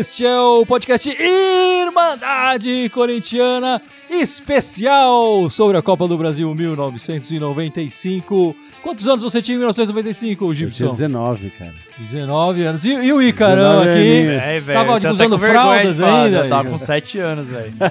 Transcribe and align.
Este 0.00 0.24
é 0.24 0.40
o 0.40 0.64
podcast 0.64 1.14
Irmandade 1.14 2.88
Corintiana 2.88 3.82
especial 4.08 5.50
sobre 5.50 5.76
a 5.76 5.82
Copa 5.82 6.08
do 6.08 6.16
Brasil 6.16 6.54
1995. 6.54 8.56
Quantos 8.82 9.06
anos 9.06 9.22
você 9.22 9.42
tinha 9.42 9.56
em 9.56 9.58
1995, 9.58 10.42
Eu 10.42 10.54
tinha 10.54 10.68
Gibson? 10.70 10.90
19, 10.92 11.50
cara. 11.50 11.74
19 11.98 12.62
anos. 12.62 12.82
E, 12.86 12.94
e 12.94 13.12
o 13.12 13.20
Icarão 13.20 13.84
19 13.84 13.90
aqui? 13.90 14.26
É, 14.42 14.60
velho. 14.60 14.78
Tava 14.78 14.98
tô 14.98 15.10
usando 15.10 15.38
fraldas 15.38 15.98
falar, 15.98 16.24
ainda, 16.24 16.38
Eu 16.38 16.48
tava 16.48 16.62
Igor? 16.62 16.72
com 16.72 16.78
7 16.78 17.18
anos, 17.18 17.46
velho. 17.46 17.74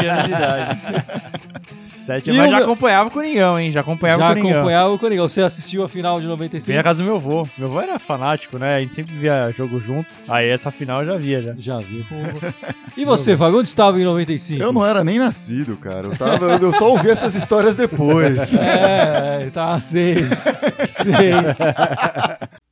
7 0.00 0.06
anos 0.06 0.24
de 0.24 0.30
idade. 0.30 0.80
7 2.08 2.30
E 2.30 2.32
Mas 2.32 2.50
já 2.50 2.56
meu- 2.56 2.64
acompanhava 2.64 3.08
o 3.08 3.12
Coringão, 3.12 3.58
hein? 3.60 3.70
Já 3.70 3.80
acompanhava 3.80 4.20
Já 4.22 4.26
o 4.26 4.28
Coringão. 4.34 4.50
acompanhava 4.58 4.90
o 4.92 4.98
Coringão. 4.98 5.28
Você 5.28 5.42
assistiu 5.42 5.84
a 5.84 5.88
final 5.88 6.18
de 6.20 6.26
Vim 6.26 6.30
95? 6.32 6.76
na 6.76 6.82
casa 6.82 6.98
do 7.02 7.04
meu 7.04 7.16
avô. 7.16 7.46
Meu 7.56 7.68
avô 7.68 7.80
era 7.80 7.98
fanático, 7.98 8.58
né? 8.58 8.76
A 8.76 8.80
gente 8.80 8.94
sempre 8.94 9.14
via 9.14 9.50
jogo 9.56 9.78
junto. 9.78 10.08
Aí 10.26 10.48
essa 10.48 10.70
final 10.70 11.02
eu 11.02 11.06
já 11.06 11.16
via, 11.16 11.42
já. 11.42 11.54
Já 11.58 11.78
viu. 11.78 12.04
E 12.96 13.04
você, 13.04 13.36
Fábio, 13.36 13.58
onde 13.60 13.68
estava 13.68 14.00
em 14.00 14.04
95? 14.04 14.60
Eu 14.60 14.72
não 14.72 14.84
era 14.84 15.04
nem 15.04 15.20
nascido, 15.20 15.76
cara. 15.76 16.08
Eu, 16.08 16.16
tava, 16.16 16.46
eu 16.60 16.72
só 16.72 16.90
ouvi 16.90 17.08
essas 17.08 17.34
histórias 17.36 17.76
depois. 17.76 18.52
É, 18.58 19.44
é, 19.46 19.50
tá, 19.50 19.78
sei. 19.78 20.16
Sei. 20.84 21.32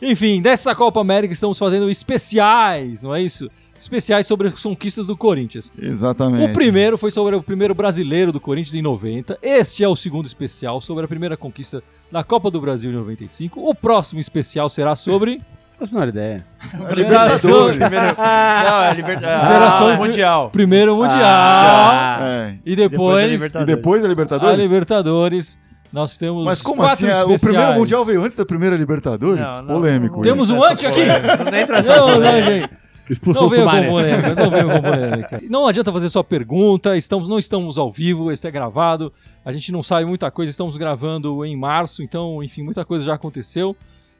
Enfim, 0.00 0.40
dessa 0.40 0.74
Copa 0.74 1.00
América 1.00 1.32
estamos 1.34 1.58
fazendo 1.58 1.90
especiais, 1.90 3.02
não 3.02 3.14
é 3.14 3.20
isso? 3.22 3.50
Especiais 3.76 4.26
sobre 4.26 4.48
as 4.48 4.60
conquistas 4.62 5.06
do 5.06 5.16
Corinthians. 5.16 5.70
Exatamente. 5.80 6.50
O 6.50 6.54
primeiro 6.54 6.98
foi 6.98 7.10
sobre 7.10 7.36
o 7.36 7.42
primeiro 7.42 7.74
brasileiro 7.74 8.32
do 8.32 8.40
Corinthians 8.40 8.74
em 8.74 8.82
90. 8.82 9.38
Este 9.40 9.84
é 9.84 9.88
o 9.88 9.94
segundo 9.94 10.26
especial 10.26 10.80
sobre 10.80 11.04
a 11.04 11.08
primeira 11.08 11.36
conquista 11.36 11.82
da 12.10 12.24
Copa 12.24 12.50
do 12.50 12.60
Brasil 12.60 12.90
em 12.90 12.94
95. 12.94 13.60
O 13.60 13.74
próximo 13.74 14.18
especial 14.20 14.68
será 14.68 14.96
sobre. 14.96 15.40
Faço 15.78 15.92
a 15.92 15.94
menor 15.94 16.08
ideia. 16.08 16.44
Libertadores. 16.94 17.78
Não, 18.18 18.82
é 18.82 18.94
Libertadores. 18.94 19.42
Será 19.42 19.70
só- 19.72 19.96
Mundial. 19.96 20.50
Primeiro 20.50 20.96
Mundial. 20.96 21.20
Ah, 21.22 22.18
É. 22.20 22.54
E 22.66 22.74
Depois 22.74 22.84
a 22.84 22.88
depois, 22.88 23.24
E 23.24 23.30
Libertadores. 23.30 23.76
depois 23.76 24.04
a 24.04 24.06
a 24.06 24.56
Libertadores? 24.56 25.58
Nós 25.92 26.18
temos. 26.18 26.44
Mas 26.44 26.60
como 26.60 26.82
quatro 26.82 26.94
assim? 26.94 27.04
O 27.06 27.08
especiais. 27.34 27.40
primeiro 27.40 27.72
Mundial 27.74 28.04
veio 28.04 28.22
antes 28.24 28.36
da 28.36 28.44
primeira 28.44 28.76
Libertadores? 28.76 29.46
Não, 29.46 29.62
não, 29.62 29.74
Polêmico. 29.74 30.16
não, 30.16 30.22
Temos 30.22 30.50
isso. 30.50 30.58
um 30.58 30.62
antes 30.62 30.84
aqui? 30.84 31.00
Não 31.04 31.58
entra 31.58 31.78
essa 31.78 31.96
Não, 31.96 32.08
não, 32.08 32.14
polêmica. 32.14 32.60
gente. 32.60 32.70
Expulsou 33.10 33.44
Não 33.44 33.46
o 33.46 33.50
veio 33.50 33.64
com 33.64 33.70
polêmicas, 33.90 34.36
não 34.36 34.50
veio 34.50 34.68
com 34.68 34.82
polêmica. 34.82 35.40
Não 35.48 35.66
adianta 35.66 35.90
fazer 35.90 36.10
só 36.10 36.22
pergunta, 36.22 36.94
estamos, 36.94 37.26
não 37.26 37.38
estamos 37.38 37.78
ao 37.78 37.90
vivo, 37.90 38.30
este 38.30 38.46
é 38.46 38.50
gravado, 38.50 39.10
a 39.42 39.50
gente 39.50 39.72
não 39.72 39.82
sabe 39.82 40.04
muita 40.04 40.30
coisa, 40.30 40.50
estamos 40.50 40.76
gravando 40.76 41.42
em 41.42 41.56
março, 41.56 42.02
então, 42.02 42.42
enfim, 42.42 42.62
muita 42.62 42.84
coisa 42.84 43.06
já 43.06 43.14
aconteceu. 43.14 43.74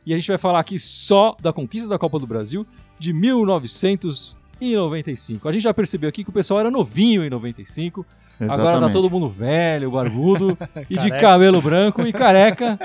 E 0.07 0.15
a 0.15 0.17
gente 0.17 0.29
vai 0.29 0.39
falar 0.39 0.61
aqui 0.61 0.79
só 0.79 1.37
da 1.39 1.53
conquista 1.53 1.87
da 1.87 1.99
Copa 1.99 2.19
do 2.19 2.27
Brasil 2.27 2.67
de 2.99 3.13
1995. 3.13 5.49
A 5.49 5.53
gente 5.53 5.63
já 5.63 5.75
percebeu 5.75 6.09
aqui 6.09 6.25
que 6.25 6.31
o 6.31 6.33
pessoal 6.33 6.61
era 6.61 6.71
novinho 6.71 7.25
em 7.25 7.31
95, 7.31 8.05
agora 8.45 8.57
tá 8.63 8.69
Exatamente. 8.71 8.93
todo 8.93 9.11
mundo 9.11 9.29
velho, 9.29 9.91
barbudo 9.91 10.57
e 10.89 10.97
de 10.97 11.11
cabelo 11.13 11.61
branco 11.61 12.03
e 12.07 12.13
careca. 12.13 12.79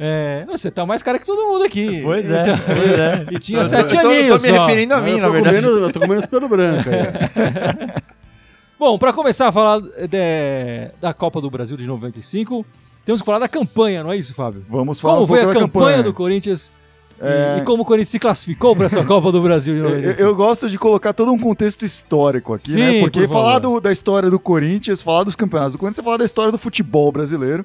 É, 0.00 0.44
você 0.46 0.70
tá 0.70 0.86
mais 0.86 1.02
careca 1.02 1.24
que 1.24 1.30
todo 1.30 1.48
mundo 1.52 1.64
aqui. 1.64 2.00
Pois 2.02 2.30
é, 2.30 2.40
Então, 2.42 2.58
pois 2.66 2.98
é. 2.98 3.26
E 3.34 3.38
tinha 3.38 3.58
Eu 3.58 3.62
tô- 3.64 3.68
sete 3.68 3.96
eu 3.96 4.00
tô- 4.02 4.08
aninhos 4.08 4.26
Eu 4.26 4.36
tô 4.38 4.42
me 4.42 4.48
só. 4.58 4.64
referindo 4.66 4.94
a 4.94 5.00
mim, 5.00 5.18
na 5.20 5.28
verdade. 5.28 5.56
comendo- 5.60 5.78
eu 5.84 5.92
tô 5.92 6.00
comendo 6.00 6.28
pelo 6.28 6.48
branco 6.48 6.88
aí. 6.88 7.98
Bom, 8.78 8.96
para 8.98 9.12
começar 9.12 9.48
a 9.48 9.52
falar 9.52 9.80
de- 9.80 10.90
da 11.00 11.12
Copa 11.12 11.40
do 11.40 11.50
Brasil 11.50 11.76
de 11.76 11.84
95, 11.84 12.64
temos 13.04 13.20
que 13.20 13.26
falar 13.26 13.40
da 13.40 13.48
campanha, 13.48 14.04
não 14.04 14.12
é 14.12 14.16
isso, 14.16 14.32
Fábio? 14.34 14.64
Vamos 14.68 15.00
falar 15.00 15.14
Como 15.14 15.24
um 15.24 15.26
foi 15.26 15.40
a 15.42 15.46
da 15.46 15.52
campanha, 15.52 15.66
campanha. 15.68 16.02
do 16.04 16.12
Corinthians 16.14 16.72
É. 17.20 17.58
e, 17.58 17.64
como 17.64 17.82
o 17.82 17.86
Corinthians 17.86 18.10
se 18.10 18.18
classificou 18.18 18.76
para 18.76 18.86
essa 18.86 19.02
Copa 19.06 19.32
do 19.32 19.42
Brasil 19.42 19.74
de 19.74 19.80
Eu, 19.80 19.88
95? 19.90 20.22
eu 20.22 20.36
gosto 20.36 20.68
de 20.70 20.78
colocar 20.78 21.12
todo 21.12 21.32
um 21.32 21.38
contexto 21.38 21.84
histórico 21.84 22.54
aqui, 22.54 22.70
Sim, 22.70 22.78
né? 22.78 23.00
Porque 23.00 23.20
por 23.26 23.32
falar 23.32 23.58
do- 23.58 23.80
da 23.80 23.90
história 23.90 24.30
do 24.30 24.38
Corinthians, 24.38 25.02
falar 25.02 25.24
dos 25.24 25.34
campeonatos 25.34 25.72
do 25.74 25.78
Corinthians, 25.78 25.98
é 25.98 26.04
falar 26.04 26.16
da 26.18 26.24
história 26.24 26.52
do 26.52 26.58
futebol 26.58 27.10
brasileiro. 27.10 27.64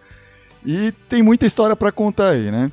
E 0.65 0.91
tem 1.09 1.21
muita 1.21 1.45
história 1.45 1.75
pra 1.75 1.91
contar 1.91 2.29
aí, 2.29 2.49
né? 2.49 2.71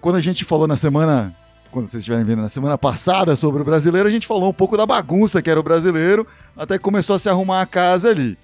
Quando 0.00 0.16
a 0.16 0.20
gente 0.20 0.44
falou 0.44 0.66
na 0.66 0.74
semana, 0.76 1.34
quando 1.70 1.86
vocês 1.86 2.00
estiverem 2.00 2.24
vendo 2.24 2.42
na 2.42 2.48
semana 2.48 2.76
passada 2.76 3.36
sobre 3.36 3.62
o 3.62 3.64
brasileiro, 3.64 4.08
a 4.08 4.10
gente 4.10 4.26
falou 4.26 4.50
um 4.50 4.52
pouco 4.52 4.76
da 4.76 4.84
bagunça 4.84 5.40
que 5.40 5.48
era 5.48 5.60
o 5.60 5.62
brasileiro, 5.62 6.26
até 6.56 6.76
que 6.78 6.82
começou 6.84 7.14
a 7.16 7.18
se 7.18 7.28
arrumar 7.28 7.60
a 7.60 7.66
casa 7.66 8.08
ali. 8.10 8.36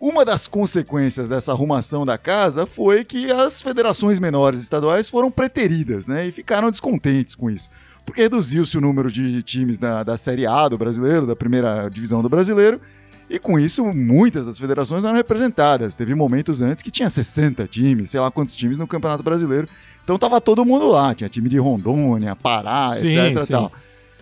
Uma 0.00 0.24
das 0.24 0.46
consequências 0.46 1.28
dessa 1.28 1.50
arrumação 1.50 2.06
da 2.06 2.16
casa 2.16 2.64
foi 2.66 3.04
que 3.04 3.32
as 3.32 3.60
federações 3.60 4.20
menores 4.20 4.60
estaduais 4.60 5.10
foram 5.10 5.30
preteridas, 5.30 6.06
né? 6.06 6.28
E 6.28 6.32
ficaram 6.32 6.70
descontentes 6.70 7.34
com 7.34 7.50
isso. 7.50 7.68
Porque 8.04 8.22
reduziu-se 8.22 8.78
o 8.78 8.80
número 8.80 9.10
de 9.10 9.42
times 9.42 9.76
da, 9.76 10.04
da 10.04 10.16
Série 10.16 10.46
A 10.46 10.68
do 10.68 10.78
brasileiro, 10.78 11.26
da 11.26 11.34
primeira 11.34 11.88
divisão 11.88 12.22
do 12.22 12.28
brasileiro, 12.28 12.80
e 13.28 13.38
com 13.38 13.58
isso 13.58 13.84
muitas 13.84 14.46
das 14.46 14.58
federações 14.58 15.02
não 15.02 15.10
eram 15.10 15.18
representadas. 15.18 15.96
Teve 15.96 16.14
momentos 16.14 16.62
antes 16.62 16.82
que 16.82 16.90
tinha 16.90 17.10
60 17.10 17.66
times, 17.66 18.10
sei 18.10 18.20
lá 18.20 18.30
quantos 18.30 18.56
times 18.56 18.78
no 18.78 18.86
Campeonato 18.86 19.22
Brasileiro. 19.22 19.68
Então 20.04 20.16
tava 20.16 20.40
todo 20.40 20.64
mundo 20.64 20.88
lá, 20.88 21.14
tinha 21.14 21.28
time 21.28 21.48
de 21.48 21.58
Rondônia, 21.58 22.34
Pará, 22.34 22.92
Sim, 22.92 23.08
etc. 23.08 23.42
sim. 23.42 23.52
Tal. 23.52 23.72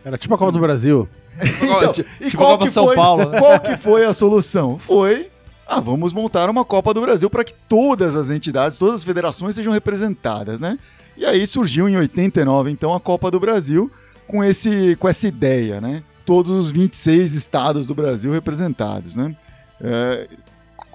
Era 0.05 0.17
tipo 0.19 0.35
a 0.35 0.39
Copa 0.39 0.53
do 0.53 0.59
Brasil. 0.59 1.09
Então, 1.63 1.91
e 2.19 2.25
tipo 2.31 2.39
qual, 2.39 2.53
Copa 2.53 2.65
que 2.65 2.71
São 2.71 2.87
foi, 2.87 2.97
Paulo, 2.97 3.29
né? 3.29 3.39
qual 3.39 3.61
que 3.61 3.77
foi 3.77 4.07
a 4.07 4.15
solução? 4.15 4.79
Foi, 4.79 5.31
ah, 5.67 5.81
vamos 5.81 6.13
montar 6.13 6.49
uma 6.49 6.65
Copa 6.65 6.95
do 6.95 7.01
Brasil 7.01 7.29
para 7.29 7.43
que 7.43 7.53
todas 7.69 8.15
as 8.15 8.31
entidades, 8.31 8.79
todas 8.79 8.97
as 8.97 9.05
federações 9.05 9.57
sejam 9.57 9.73
representadas, 9.73 10.61
né? 10.61 10.79
E 11.17 11.25
aí 11.25 11.45
surgiu 11.47 11.89
em 11.89 11.97
89, 11.97 12.71
então, 12.71 12.95
a 12.95 13.01
Copa 13.01 13.31
do 13.31 13.41
Brasil 13.41 13.91
com, 14.29 14.45
esse, 14.45 14.97
com 14.97 15.09
essa 15.09 15.27
ideia, 15.27 15.81
né? 15.81 16.03
Todos 16.25 16.53
os 16.53 16.71
26 16.71 17.35
estados 17.35 17.87
do 17.87 17.95
Brasil 17.95 18.31
representados, 18.33 19.17
né? 19.17 19.35
É, 19.81 20.29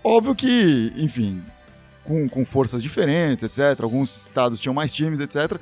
óbvio 0.04 0.36
que, 0.36 0.94
enfim, 0.96 1.42
com, 2.04 2.30
com 2.30 2.46
forças 2.46 2.82
diferentes, 2.82 3.44
etc. 3.44 3.82
Alguns 3.84 4.28
estados 4.28 4.60
tinham 4.60 4.74
mais 4.74 4.94
times, 4.94 5.20
etc. 5.20 5.60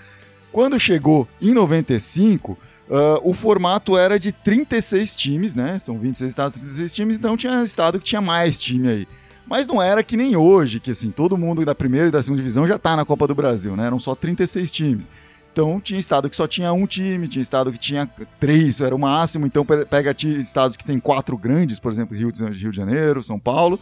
Quando 0.51 0.79
chegou 0.79 1.27
em 1.41 1.53
95, 1.53 2.57
ah, 2.89 3.19
o 3.23 3.33
formato 3.33 3.97
era 3.97 4.19
de 4.19 4.31
36 4.31 5.15
times, 5.15 5.55
né? 5.55 5.77
São 5.79 5.97
26 5.97 6.29
estados, 6.29 6.53
36 6.55 6.93
times, 6.93 7.15
então 7.15 7.37
tinha 7.37 7.63
estado 7.63 7.99
que 7.99 8.05
tinha 8.05 8.21
mais 8.21 8.57
time 8.57 8.87
aí. 8.87 9.07
Mas 9.45 9.65
não 9.65 9.81
era 9.81 10.03
que 10.03 10.15
nem 10.15 10.35
hoje, 10.35 10.79
que 10.79 10.91
assim, 10.91 11.09
todo 11.09 11.35
mundo 11.37 11.65
da 11.65 11.73
primeira 11.73 12.07
e 12.07 12.11
da 12.11 12.21
segunda 12.21 12.41
divisão 12.41 12.67
já 12.67 12.77
tá 12.77 12.95
na 12.95 13.03
Copa 13.03 13.25
do 13.27 13.33
Brasil, 13.33 13.75
né? 13.75 13.85
Eram 13.87 13.97
só 13.99 14.13
36 14.13 14.71
times. 14.71 15.09
Então 15.51 15.81
tinha 15.81 15.99
estado 15.99 16.29
que 16.29 16.35
só 16.35 16.47
tinha 16.47 16.71
um 16.71 16.85
time, 16.85 17.27
tinha 17.27 17.41
estado 17.41 17.71
que 17.71 17.77
tinha 17.79 18.07
três, 18.39 18.79
era 18.79 18.95
o 18.95 18.99
máximo. 18.99 19.47
Então 19.47 19.65
pe- 19.65 19.85
pega 19.85 20.15
estados 20.39 20.77
que 20.77 20.85
tem 20.85 20.99
quatro 20.99 21.35
grandes, 21.35 21.79
por 21.79 21.91
exemplo, 21.91 22.15
Rio 22.15 22.31
de, 22.31 22.71
Janeiro, 22.71 23.23
São 23.23 23.39
Paulo. 23.39 23.79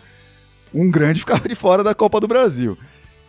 Um 0.74 0.90
grande 0.90 1.20
ficava 1.22 1.48
de 1.48 1.54
fora 1.56 1.84
da 1.84 1.94
Copa 1.94 2.22
do 2.22 2.28
Brasil. 2.28 2.78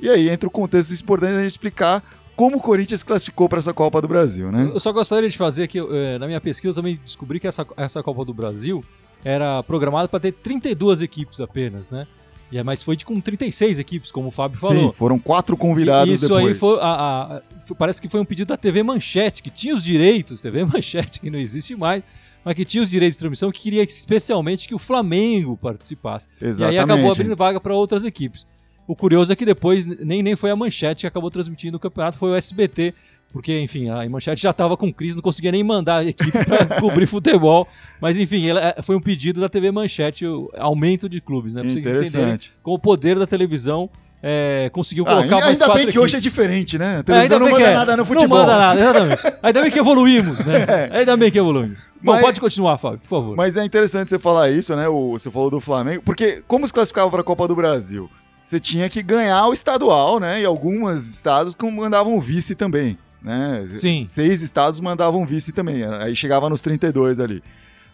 E 0.00 0.08
aí 0.08 0.28
entra 0.28 0.46
o 0.46 0.52
contexto 0.52 0.94
importante 0.94 1.32
da 1.32 1.42
gente 1.42 1.50
explicar 1.50 2.04
como 2.38 2.58
o 2.58 2.60
Corinthians 2.60 3.02
classificou 3.02 3.48
para 3.48 3.58
essa 3.58 3.74
Copa 3.74 4.00
do 4.00 4.06
Brasil, 4.06 4.52
né? 4.52 4.70
Eu 4.72 4.78
só 4.78 4.92
gostaria 4.92 5.28
de 5.28 5.36
fazer 5.36 5.66
que, 5.66 5.76
eh, 5.80 6.18
na 6.20 6.26
minha 6.28 6.40
pesquisa, 6.40 6.70
eu 6.70 6.74
também 6.74 6.96
descobri 7.04 7.40
que 7.40 7.48
essa, 7.48 7.66
essa 7.76 8.00
Copa 8.00 8.24
do 8.24 8.32
Brasil 8.32 8.84
era 9.24 9.60
programada 9.64 10.06
para 10.06 10.20
ter 10.20 10.30
32 10.30 11.02
equipes 11.02 11.40
apenas, 11.40 11.90
né? 11.90 12.06
E, 12.52 12.56
é- 12.56 12.62
mas 12.62 12.80
foi 12.80 12.94
de, 12.94 13.04
com 13.04 13.20
36 13.20 13.80
equipes, 13.80 14.12
como 14.12 14.28
o 14.28 14.30
Fábio 14.30 14.56
falou. 14.56 14.76
Sim, 14.86 14.92
foram 14.92 15.18
quatro 15.18 15.56
convidados 15.56 16.08
E 16.12 16.14
Isso 16.14 16.28
depois. 16.28 16.46
aí 16.46 16.54
foi, 16.54 16.78
a- 16.80 17.40
a- 17.40 17.42
Parece 17.76 18.00
que 18.00 18.08
foi 18.08 18.20
um 18.20 18.24
pedido 18.24 18.46
da 18.50 18.56
TV 18.56 18.84
Manchete, 18.84 19.42
que 19.42 19.50
tinha 19.50 19.74
os 19.74 19.82
direitos, 19.82 20.40
TV 20.40 20.64
Manchete, 20.64 21.18
que 21.18 21.30
não 21.30 21.40
existe 21.40 21.74
mais, 21.74 22.04
mas 22.44 22.54
que 22.54 22.64
tinha 22.64 22.84
os 22.84 22.88
direitos 22.88 23.16
de 23.16 23.18
transmissão, 23.18 23.50
que 23.50 23.60
queria 23.60 23.82
especialmente 23.82 24.68
que 24.68 24.76
o 24.76 24.78
Flamengo 24.78 25.56
participasse. 25.56 26.28
Exatamente. 26.40 26.76
E 26.76 26.78
aí 26.78 26.78
acabou 26.78 27.10
abrindo 27.10 27.34
vaga 27.34 27.60
para 27.60 27.74
outras 27.74 28.04
equipes. 28.04 28.46
O 28.88 28.96
curioso 28.96 29.32
é 29.32 29.36
que 29.36 29.44
depois 29.44 29.86
nem, 29.86 30.22
nem 30.22 30.34
foi 30.34 30.50
a 30.50 30.56
Manchete 30.56 31.02
que 31.02 31.06
acabou 31.06 31.30
transmitindo 31.30 31.76
o 31.76 31.80
campeonato, 31.80 32.18
foi 32.18 32.30
o 32.30 32.34
SBT. 32.34 32.92
Porque, 33.30 33.60
enfim, 33.60 33.90
a 33.90 34.08
Manchete 34.08 34.40
já 34.42 34.48
estava 34.50 34.74
com 34.74 34.90
crise, 34.90 35.14
não 35.14 35.22
conseguia 35.22 35.52
nem 35.52 35.62
mandar 35.62 35.98
a 35.98 36.04
equipe 36.06 36.32
para 36.46 36.64
cobrir 36.80 37.04
futebol. 37.06 37.68
Mas, 38.00 38.16
enfim, 38.16 38.46
ela- 38.48 38.74
foi 38.82 38.96
um 38.96 39.00
pedido 39.00 39.38
da 39.38 39.48
TV 39.50 39.70
Manchete, 39.70 40.24
o 40.26 40.50
aumento 40.56 41.06
de 41.10 41.20
clubes, 41.20 41.54
né? 41.54 41.60
Pra 41.60 41.70
vocês 41.70 41.86
entenderem 41.86 42.38
como 42.62 42.76
o 42.76 42.80
poder 42.80 43.18
da 43.18 43.26
televisão 43.26 43.90
é, 44.22 44.70
conseguiu 44.72 45.04
Ah, 45.06 45.10
colocar 45.16 45.34
mais 45.36 45.46
ainda 45.48 45.66
quatro 45.66 45.82
bem 45.84 45.92
que 45.92 45.98
hoje 45.98 46.16
é 46.16 46.18
equipes. 46.18 46.32
diferente, 46.34 46.78
né? 46.78 46.96
A 46.96 46.98
É, 47.00 47.02
televisão 47.02 47.38
não 47.38 47.46
bem 47.46 47.54
manda 47.54 47.66
é. 47.68 47.74
nada 47.74 47.96
no 47.98 48.04
futebol. 48.06 48.38
Não 48.38 48.46
manda 48.46 48.58
nada, 48.58 48.80
exatamente. 48.80 49.22
Ainda 49.42 49.60
bem 49.62 49.70
que 49.70 49.78
evoluímos, 49.78 50.44
né? 50.46 50.66
Ainda 50.90 51.16
bem 51.18 51.30
que 51.30 51.38
evoluímos. 51.38 51.90
Bom, 52.02 52.12
Mas- 52.12 52.22
pode 52.22 52.40
continuar, 52.40 52.78
Fábio, 52.78 52.98
por 53.00 53.08
favor. 53.08 53.36
Mas 53.36 53.58
é 53.58 53.64
interessante 53.64 54.08
você 54.08 54.18
falar 54.18 54.50
isso, 54.50 54.74
né? 54.74 54.88
O, 54.88 55.10
você 55.18 55.30
falou 55.30 55.50
do 55.50 55.60
Flamengo. 55.60 56.02
Porque 56.02 56.42
como 56.48 56.66
se 56.66 56.72
classificava 56.72 57.10
para 57.10 57.20
a 57.20 57.24
Copa 57.24 57.46
do 57.46 57.54
Brasil? 57.54 58.08
Você 58.48 58.58
tinha 58.58 58.88
que 58.88 59.02
ganhar 59.02 59.46
o 59.46 59.52
estadual, 59.52 60.18
né? 60.18 60.40
E 60.40 60.44
alguns 60.46 61.06
estados 61.06 61.54
mandavam 61.70 62.18
vice 62.18 62.54
também, 62.54 62.96
né? 63.22 63.68
Sim. 63.74 64.02
Seis 64.04 64.40
estados 64.40 64.80
mandavam 64.80 65.26
vice 65.26 65.52
também. 65.52 65.84
Aí 65.84 66.16
chegava 66.16 66.48
nos 66.48 66.62
32 66.62 67.20
ali. 67.20 67.42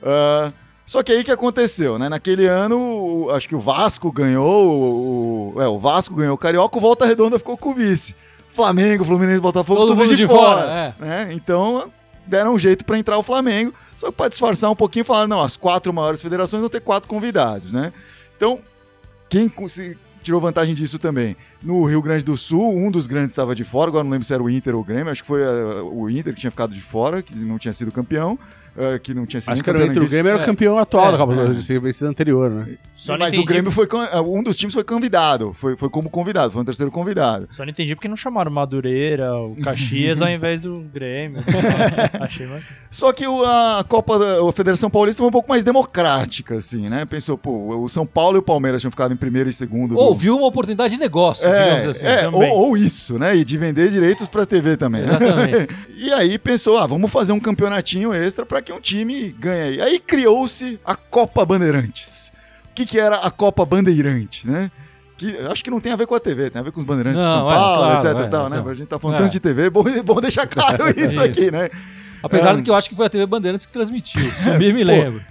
Ah, 0.01 0.53
só 0.87 1.03
que 1.03 1.11
aí 1.11 1.23
o 1.23 1.25
que 1.25 1.33
aconteceu, 1.33 1.99
né? 1.99 2.09
Naquele 2.09 2.47
ano, 2.47 3.29
acho 3.33 3.49
que 3.49 3.55
o 3.57 3.59
Vasco 3.59 4.13
ganhou, 4.13 4.71
o, 4.71 5.55
o- 5.57 5.61
é, 5.63 5.67
o 5.67 5.77
Vasco 5.77 6.15
ganhou 6.15 6.35
o 6.35 6.39
Carioca, 6.39 6.79
o 6.79 6.81
Volta 6.81 7.05
Redonda 7.05 7.37
ficou 7.37 7.57
com 7.57 7.71
o 7.71 7.75
vice. 7.75 8.15
Flamengo, 8.53 9.05
Fluminense, 9.05 9.41
Botafogo, 9.41 9.81
Todo 9.81 9.89
tudo 9.89 9.99
mundo 9.99 10.09
de, 10.11 10.15
de 10.17 10.29
fora. 10.29 10.61
fora, 10.61 10.95
é. 11.01 11.05
né? 11.05 11.29
Então 11.33 11.91
deram 12.25 12.55
um 12.55 12.59
jeito 12.61 12.85
pra 12.85 12.97
entrar 12.97 13.19
o 13.19 13.25
Flamengo, 13.25 13.75
só 13.97 14.07
que 14.07 14.13
pra 14.13 14.29
disfarçar 14.29 14.71
um 14.71 14.77
pouquinho 14.77 15.05
falaram, 15.05 15.27
não, 15.27 15.41
as 15.43 15.57
quatro 15.57 15.93
maiores 15.93 16.23
federações 16.23 16.61
vão 16.61 16.71
ter 16.71 16.81
quatro 16.81 17.09
convidados, 17.09 17.73
né? 17.73 17.93
Então, 18.37 18.61
quem 19.29 19.53
se 19.67 19.99
tirou 20.25 20.41
vantagem 20.41 20.75
disso 20.75 20.99
também? 20.99 21.37
No 21.63 21.85
Rio 21.85 22.03
Grande 22.03 22.25
do 22.25 22.37
Sul, 22.37 22.77
um 22.77 22.91
dos 22.91 23.07
grandes 23.07 23.31
estava 23.31 23.55
de 23.55 23.63
fora, 23.63 23.91
agora 23.91 24.03
não 24.03 24.11
lembro 24.11 24.27
se 24.27 24.33
era 24.33 24.43
o 24.43 24.51
Inter 24.51 24.75
ou 24.75 24.81
o 24.81 24.85
Grêmio, 24.85 25.13
acho 25.13 25.23
que 25.23 25.29
foi 25.29 25.43
eh, 25.43 25.83
o 25.83 26.11
Inter 26.11 26.35
que 26.35 26.41
tinha 26.41 26.51
ficado 26.51 26.75
de 26.75 26.81
fora, 26.81 27.23
que 27.23 27.35
não 27.37 27.59
tinha 27.59 27.73
sido 27.73 27.93
campeão, 27.93 28.39
eh, 28.77 28.99
que 28.99 29.15
não 29.15 29.27
tinha 29.27 29.41
sido 29.41 29.53
Acho 29.53 29.63
que 29.63 29.71
era 29.71 29.79
o 29.79 29.83
Inter. 29.87 30.03
O 30.03 30.09
Grêmio 30.09 30.31
era 30.31 30.39
o 30.39 30.43
É. 30.43 30.45
campeão 30.45 30.79
atual 30.79 31.09
É. 31.09 31.13
da 31.13 31.19
Copa 31.19 31.35
do 31.35 31.41
É. 31.41 31.45
Brasil, 31.47 31.81
vencido 31.81 32.11
anterior, 32.11 32.51
né? 32.51 32.77
Só 32.97 33.13
não 33.13 33.19
Mas 33.21 33.37
o 33.39 33.45
Grêmio 33.45 33.71
foi. 33.71 33.87
con- 33.87 34.05
Um 34.27 34.43
dos 34.43 34.57
times 34.57 34.75
foi 34.75 34.85
convidado. 34.85 35.53
Foi, 35.53 35.77
foi 35.77 35.89
como 35.89 36.09
convidado, 36.11 36.53
foi 36.53 36.63
um 36.63 36.65
terceiro 36.65 36.91
convidado. 36.91 37.49
Só 37.53 37.63
não 37.65 37.71
entendi 37.71 37.95
porque 37.95 38.09
não 38.09 38.17
chamaram 38.17 38.51
o 38.51 38.55
Madureira, 38.55 39.35
o 39.37 39.55
Caxias 39.63 40.21
ao 40.23 40.29
invés 40.29 40.63
do 40.63 40.75
Grêmio. 40.93 41.43
Achei 42.21 42.47
mais. 42.47 42.65
Só 42.91 43.13
que 43.13 43.27
o- 43.27 43.45
a 43.45 43.85
Copa 43.89 44.19
da 44.19 44.49
a 44.49 44.53
Federação 44.53 44.89
Paulista 44.91 45.21
foi 45.23 45.29
um 45.29 45.33
pouco 45.33 45.49
mais 45.49 45.63
democrática, 45.65 46.57
assim, 46.57 46.89
né? 46.89 47.05
Pensou, 47.05 47.37
pô, 47.39 47.77
o 47.77 47.89
São 47.89 48.07
Paulo 48.07 48.37
e 48.37 48.41
o 48.41 48.43
Palmeiras 48.43 48.81
tinham 48.81 48.91
ficado 48.91 49.13
em 49.13 49.17
primeiro 49.17 49.49
e 49.49 49.53
segundo. 49.53 49.95
do- 49.95 49.99
Ou 49.99 50.15
viu 50.15 50.37
uma 50.37 50.47
oportunidade 50.47 50.95
de 50.95 51.01
negócio, 51.01 51.49
digamos 51.49 51.85
É, 51.85 51.91
assim. 51.91 52.07
é, 52.07 52.27
ou, 52.27 52.33
também. 52.33 52.51
ou 52.53 52.77
isso, 52.77 53.19
né? 53.19 53.37
E 53.37 53.45
de 53.45 53.57
vender 53.57 53.91
direitos 53.91 54.27
pra 54.29 54.47
TV 54.47 54.77
também. 54.77 55.03
né? 55.03 55.09
Exatamente. 55.09 55.75
E 56.05 56.13
aí 56.13 56.37
pensou, 56.39 56.77
ah, 56.77 56.87
vamos 56.87 57.11
fazer 57.11 57.33
um 57.33 57.41
campeonatinho 57.41 58.13
extra 58.13 58.45
pra 58.45 58.61
que 58.65 58.73
um 58.73 58.81
time 58.81 59.29
ganhe 59.39 59.63
aí. 59.63 59.81
Aí 59.81 60.01
criou-se 60.01 60.81
a 60.85 60.97
Copa 60.97 61.45
Bandeirantes. 61.45 62.33
O 62.71 62.75
que, 62.75 62.85
que 62.87 62.99
era 62.99 63.17
a 63.19 63.31
Copa 63.31 63.65
Bandeirante, 63.65 64.47
né? 64.49 64.71
Que 65.17 65.39
acho 65.39 65.63
que 65.63 65.71
não 65.71 65.81
tem 65.81 65.93
a 65.93 65.97
ver 65.97 66.07
com 66.09 66.15
a 66.17 66.21
TV, 66.21 66.51
tem 66.51 66.61
a 66.61 66.65
ver 66.65 66.73
com 66.73 66.81
os 66.81 66.87
bandeirantes 66.87 67.21
de 67.21 67.25
Não, 67.25 67.37
São 67.37 67.51
é, 67.51 67.55
Paulo, 67.55 67.83
claro, 67.83 67.95
etc. 68.09 68.27
é, 68.27 68.29
tal, 68.29 68.49
né? 68.51 68.57
então. 68.59 68.71
A 68.71 68.75
gente 68.75 68.87
tá 68.89 68.99
falando 68.99 69.17
É. 69.17 69.19
tanto 69.21 69.33
de 69.33 69.41
TV, 69.41 69.67
é 69.67 69.71
bom, 69.71 69.89
é 69.89 70.03
bom 70.03 70.21
deixar 70.21 70.45
claro 70.47 70.89
isso, 70.91 71.01
Isso. 71.01 71.23
aqui, 71.23 71.51
né? 71.53 71.69
Apesar 72.21 72.53
É. 72.53 72.57
de 72.57 72.63
que 72.63 72.71
eu 72.71 72.75
acho 72.75 72.89
que 72.89 72.97
foi 72.97 73.07
a 73.07 73.09
TV 73.09 73.25
Bandeirantes 73.27 73.65
que 73.65 73.71
transmitiu. 73.73 74.25
Se 74.43 74.49
eu 74.49 74.59
me 74.59 74.83
lembro. 74.83 75.23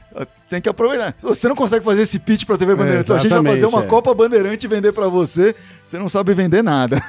Tem 0.47 0.61
que 0.61 0.69
aproveitar. 0.69 1.13
Se 1.17 1.25
você 1.25 1.49
não 1.49 1.55
consegue 1.55 1.83
fazer 1.83 2.03
esse 2.03 2.17
pitch 2.19 2.45
pra 2.45 2.57
TV 2.57 2.75
Bandeirantes, 2.75 3.11
a 3.11 3.17
gente 3.17 3.31
vai 3.31 3.43
fazer 3.43 3.65
uma 3.65 3.83
é. 3.83 3.87
Copa 3.87 4.13
Bandeirante 4.13 4.65
e 4.65 4.69
vender 4.69 4.93
pra 4.93 5.07
você, 5.07 5.53
você 5.83 5.99
não 5.99 6.07
sabe 6.07 6.33
vender 6.33 6.61
nada. 6.63 7.01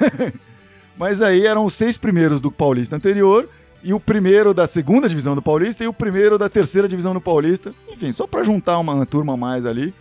Mas 0.97 1.21
aí 1.21 1.45
eram 1.45 1.63
os 1.65 1.73
seis 1.75 1.95
primeiros 1.97 2.41
do 2.41 2.51
Paulista 2.51 2.95
anterior, 2.95 3.47
e 3.85 3.93
o 3.93 3.99
primeiro 3.99 4.51
da 4.51 4.65
segunda 4.65 5.07
divisão 5.07 5.35
do 5.35 5.43
Paulista 5.43 5.83
e 5.83 5.87
o 5.87 5.93
primeiro 5.93 6.39
da 6.39 6.49
terceira 6.49 6.87
divisão 6.87 7.13
do 7.13 7.21
Paulista. 7.21 7.71
Enfim, 7.87 8.11
só 8.11 8.25
pra 8.25 8.43
juntar 8.43 8.79
uma 8.79 9.05
turma 9.05 9.33
a 9.33 9.37
mais 9.37 9.63
ali. 9.63 9.93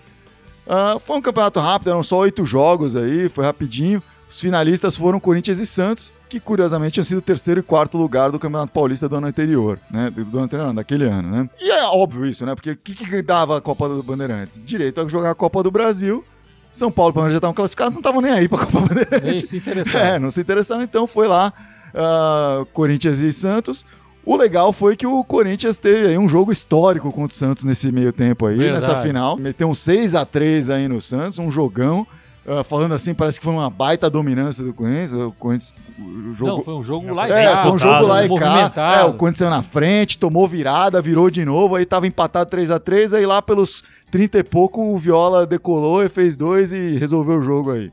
Ah, 0.66 0.96
foi 0.98 1.18
um 1.18 1.20
campeonato 1.20 1.60
rápido, 1.60 1.90
eram 1.90 2.02
só 2.02 2.20
oito 2.20 2.46
jogos 2.46 2.96
aí, 2.96 3.28
foi 3.28 3.44
rapidinho. 3.44 4.02
Os 4.26 4.40
finalistas 4.40 4.96
foram 4.96 5.20
Corinthians 5.20 5.58
e 5.58 5.66
Santos, 5.66 6.14
que 6.30 6.40
curiosamente 6.40 6.94
tinham 6.94 7.04
sido 7.04 7.18
o 7.18 7.22
terceiro 7.22 7.60
e 7.60 7.62
quarto 7.62 7.98
lugar 7.98 8.32
do 8.32 8.38
Campeonato 8.38 8.72
Paulista 8.72 9.06
do 9.06 9.16
ano 9.16 9.26
anterior, 9.26 9.78
né? 9.90 10.10
Do 10.10 10.24
do 10.24 10.38
ano 10.38 10.46
anterior, 10.46 10.66
não, 10.68 10.74
daquele 10.74 11.04
ano, 11.04 11.30
né? 11.30 11.50
E 11.60 11.70
é 11.70 11.84
óbvio 11.84 12.24
isso, 12.24 12.46
né? 12.46 12.54
Porque 12.54 12.70
o 12.70 12.76
que, 12.76 12.94
que 12.94 13.22
dava 13.22 13.58
a 13.58 13.60
Copa 13.60 13.86
do 13.86 14.02
Bandeirantes? 14.02 14.62
Direito 14.64 14.98
a 14.98 15.06
jogar 15.06 15.32
a 15.32 15.34
Copa 15.34 15.62
do 15.62 15.70
Brasil. 15.70 16.24
São 16.72 16.90
Paulo 16.90 17.12
e 17.12 17.14
Palmeiras 17.14 17.34
já 17.34 17.38
estavam 17.38 17.54
classificados, 17.54 17.94
não 17.94 18.00
estavam 18.00 18.22
nem 18.22 18.32
aí 18.32 18.48
pra 18.48 18.60
Copa 18.60 18.80
Bandeirantes. 18.80 19.22
Nem 19.22 19.38
se 19.38 19.58
interessar. 19.58 20.06
É, 20.06 20.18
não 20.18 20.30
se 20.30 20.40
interessaram, 20.40 20.82
então 20.82 21.06
foi 21.06 21.28
lá 21.28 21.52
ah, 21.94 22.64
Corinthians 22.72 23.18
e 23.20 23.32
Santos. 23.32 23.84
O 24.26 24.36
legal 24.36 24.72
foi 24.72 24.96
que 24.96 25.06
o 25.06 25.22
Corinthians 25.22 25.78
teve 25.78 26.08
aí 26.08 26.18
um 26.18 26.28
jogo 26.28 26.50
histórico 26.50 27.12
contra 27.12 27.34
o 27.34 27.36
Santos 27.36 27.64
nesse 27.64 27.92
meio 27.92 28.12
tempo 28.12 28.46
aí, 28.46 28.56
Verdade. 28.56 28.86
nessa 28.86 29.02
final. 29.02 29.36
Meteu 29.36 29.68
um 29.68 29.74
6 29.74 30.14
a 30.14 30.24
3 30.24 30.70
aí 30.70 30.88
no 30.88 31.00
Santos, 31.00 31.38
um 31.38 31.50
jogão. 31.50 32.06
Ah, 32.46 32.62
falando 32.62 32.92
assim, 32.92 33.14
parece 33.14 33.38
que 33.38 33.44
foi 33.44 33.54
uma 33.54 33.70
baita 33.70 34.08
dominância 34.10 34.62
do 34.62 34.72
Corinthians. 34.72 35.12
O 35.12 35.32
Corinthians 35.32 35.74
o 35.98 36.34
jogo 36.34 36.52
Não, 36.52 36.62
foi 36.62 36.74
um 36.74 36.82
jogo 36.82 37.14
lá 37.14 37.28
e 37.28 37.32
é, 37.32 37.52
cá, 37.52 37.62
foi 37.62 37.72
um 37.72 37.78
jogo 37.78 38.06
lá 38.06 38.24
e 38.24 38.38
cá. 38.38 38.98
É, 39.00 39.04
o 39.04 39.14
Corinthians 39.14 39.38
saiu 39.38 39.50
na 39.50 39.62
frente, 39.62 40.18
tomou 40.18 40.46
virada, 40.46 41.00
virou 41.00 41.30
de 41.30 41.44
novo, 41.44 41.74
aí 41.74 41.86
tava 41.86 42.06
empatado 42.06 42.50
3 42.50 42.70
a 42.70 42.78
3 42.78 43.14
aí 43.14 43.26
lá 43.26 43.40
pelos 43.40 43.82
30 44.10 44.38
e 44.38 44.42
pouco 44.42 44.82
o 44.82 44.96
Viola 44.96 45.46
decolou 45.46 46.04
e 46.04 46.08
fez 46.08 46.36
dois 46.36 46.72
e 46.72 46.96
resolveu 46.96 47.38
o 47.38 47.42
jogo 47.42 47.72
aí. 47.72 47.90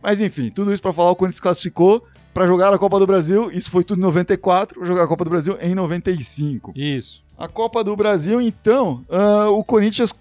Mas 0.00 0.20
enfim, 0.20 0.48
tudo 0.48 0.72
isso 0.72 0.82
pra 0.82 0.92
falar, 0.92 1.10
o 1.10 1.16
Corinthians 1.16 1.40
classificou 1.40 2.04
pra 2.34 2.46
jogar 2.46 2.72
a 2.72 2.78
Copa 2.78 2.98
do 2.98 3.06
Brasil, 3.06 3.50
isso 3.52 3.70
foi 3.70 3.84
tudo 3.84 3.98
em 3.98 4.02
94, 4.02 4.78
pra 4.78 4.86
jogar 4.88 5.04
a 5.04 5.06
Copa 5.06 5.24
do 5.24 5.30
Brasil 5.30 5.56
em 5.60 5.74
95. 5.74 6.72
Isso. 6.76 7.22
A 7.38 7.48
Copa 7.48 7.82
do 7.82 7.94
Brasil, 7.96 8.40
então, 8.40 9.04
ah, 9.10 9.48
o 9.50 9.64
Corinthians 9.64 10.14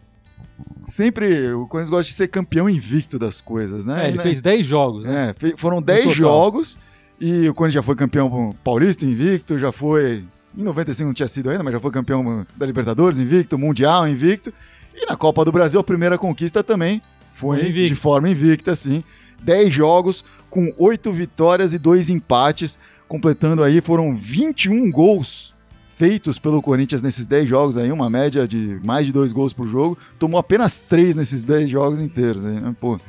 sempre, 0.85 1.51
o 1.53 1.67
Corinthians 1.67 1.89
gosta 1.89 2.03
de 2.09 2.13
ser 2.13 2.27
campeão 2.27 2.69
invicto 2.69 3.17
das 3.19 3.41
coisas, 3.41 3.85
né? 3.85 4.05
É, 4.05 4.07
ele 4.09 4.17
Né? 4.17 4.23
fez 4.23 4.41
10 4.41 4.65
jogos, 4.65 5.05
né? 5.05 5.33
É, 5.41 5.57
foram 5.57 5.81
10 5.81 5.99
total. 5.99 6.13
jogos 6.15 6.77
e 7.19 7.47
o 7.47 7.53
Corinthians 7.53 7.75
já 7.75 7.83
foi 7.83 7.95
campeão 7.95 8.51
paulista 8.63 9.05
invicto, 9.05 9.57
já 9.57 9.71
foi. 9.71 10.23
Em 10.57 10.63
95 10.63 11.07
não 11.07 11.13
tinha 11.13 11.27
sido 11.29 11.49
ainda, 11.49 11.63
mas 11.63 11.71
já 11.73 11.79
foi 11.79 11.91
campeão 11.91 12.45
da 12.57 12.65
Libertadores 12.65 13.19
invicto, 13.19 13.57
Mundial 13.57 14.07
invicto. 14.07 14.51
E 14.93 15.05
na 15.05 15.15
Copa 15.15 15.45
do 15.45 15.51
Brasil, 15.51 15.79
a 15.79 15.83
primeira 15.83 16.17
conquista 16.17 16.61
também 16.63 17.01
foi 17.33 17.71
de 17.71 17.95
forma 17.95 18.29
invicta, 18.29 18.75
sim. 18.75 19.03
10 19.41 19.73
jogos 19.73 20.23
com 20.49 20.73
8 20.77 21.11
vitórias 21.11 21.73
e 21.73 21.77
2 21.77 22.09
empates, 22.09 22.77
completando 23.07 23.63
aí 23.63 23.81
foram 23.81 24.15
21 24.15 24.89
gols 24.91 25.53
feitos 25.95 26.39
pelo 26.39 26.61
Corinthians 26.61 27.01
nesses 27.01 27.27
10 27.27 27.47
jogos 27.47 27.77
aí, 27.77 27.91
uma 27.91 28.09
média 28.09 28.47
de 28.47 28.79
mais 28.83 29.05
de 29.05 29.13
2 29.13 29.31
gols 29.31 29.53
por 29.53 29.67
jogo. 29.67 29.97
Tomou 30.17 30.39
apenas 30.39 30.79
3 30.79 31.15
nesses 31.15 31.43
10 31.43 31.69
jogos 31.69 31.99
inteiros 31.99 32.43
aí, 32.43 32.59
né? 32.59 32.75
Pô, 32.79 32.99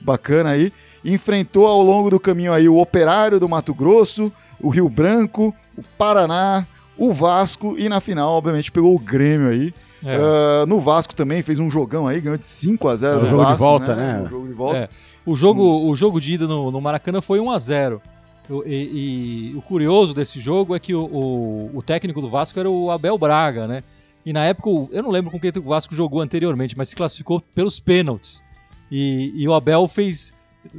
bacana 0.00 0.50
aí. 0.50 0.72
Enfrentou 1.04 1.66
ao 1.66 1.82
longo 1.82 2.10
do 2.10 2.20
caminho 2.20 2.52
aí 2.52 2.68
o 2.68 2.78
Operário 2.78 3.40
do 3.40 3.48
Mato 3.48 3.74
Grosso, 3.74 4.30
o 4.60 4.68
Rio 4.68 4.88
Branco, 4.88 5.54
o 5.76 5.82
Paraná, 5.96 6.66
o 6.96 7.12
Vasco 7.12 7.74
e 7.78 7.88
na 7.88 8.00
final, 8.00 8.32
obviamente, 8.32 8.70
pegou 8.70 8.94
o 8.94 8.98
Grêmio 8.98 9.48
aí. 9.48 9.72
É. 10.04 10.16
Ah, 10.16 10.66
no 10.66 10.80
Vasco 10.80 11.14
também 11.14 11.42
fez 11.42 11.58
um 11.58 11.70
jogão 11.70 12.06
aí, 12.06 12.20
ganhou 12.20 12.36
de 12.36 12.46
5 12.46 12.88
a 12.88 12.96
0 12.96 13.12
É, 13.12 13.16
o 13.16 13.20
do 13.20 13.28
jogo 13.28 13.42
de 13.42 13.48
Vasco, 13.48 13.62
volta, 13.62 13.94
né? 13.94 14.22
O 14.24 14.28
jogo 14.28 14.46
de 14.46 14.52
volta. 14.52 14.78
É. 14.78 14.88
O 15.24 15.36
jogo, 15.36 15.88
o 15.88 15.94
jogo 15.94 16.20
de 16.20 16.34
ida 16.34 16.46
no, 16.48 16.70
no 16.70 16.80
Maracanã 16.80 17.20
foi 17.20 17.38
1 17.40 17.50
a 17.50 17.58
0 17.58 18.02
O- 18.50 18.62
e, 18.66 19.50
e 19.52 19.56
o 19.56 19.62
curioso 19.62 20.12
desse 20.12 20.40
jogo 20.40 20.74
é 20.74 20.80
que 20.80 20.94
o, 20.94 21.04
o, 21.04 21.70
o 21.78 21.82
técnico 21.82 22.20
do 22.20 22.28
Vasco 22.28 22.58
era 22.58 22.68
o 22.68 22.90
Abel 22.90 23.16
Braga, 23.16 23.66
né? 23.66 23.82
E 24.26 24.32
na 24.32 24.44
época, 24.44 24.68
eu 24.92 25.02
não 25.02 25.10
lembro 25.10 25.30
com 25.30 25.38
quem 25.40 25.50
o 25.56 25.62
Vasco 25.62 25.94
jogou 25.94 26.20
anteriormente, 26.20 26.76
mas 26.76 26.88
se 26.88 26.96
classificou 26.96 27.40
pelos 27.54 27.80
pênaltis. 27.80 28.42
E, 28.90 29.32
e 29.34 29.48
o 29.48 29.54
Abel 29.54 29.86
fez. 29.88 30.32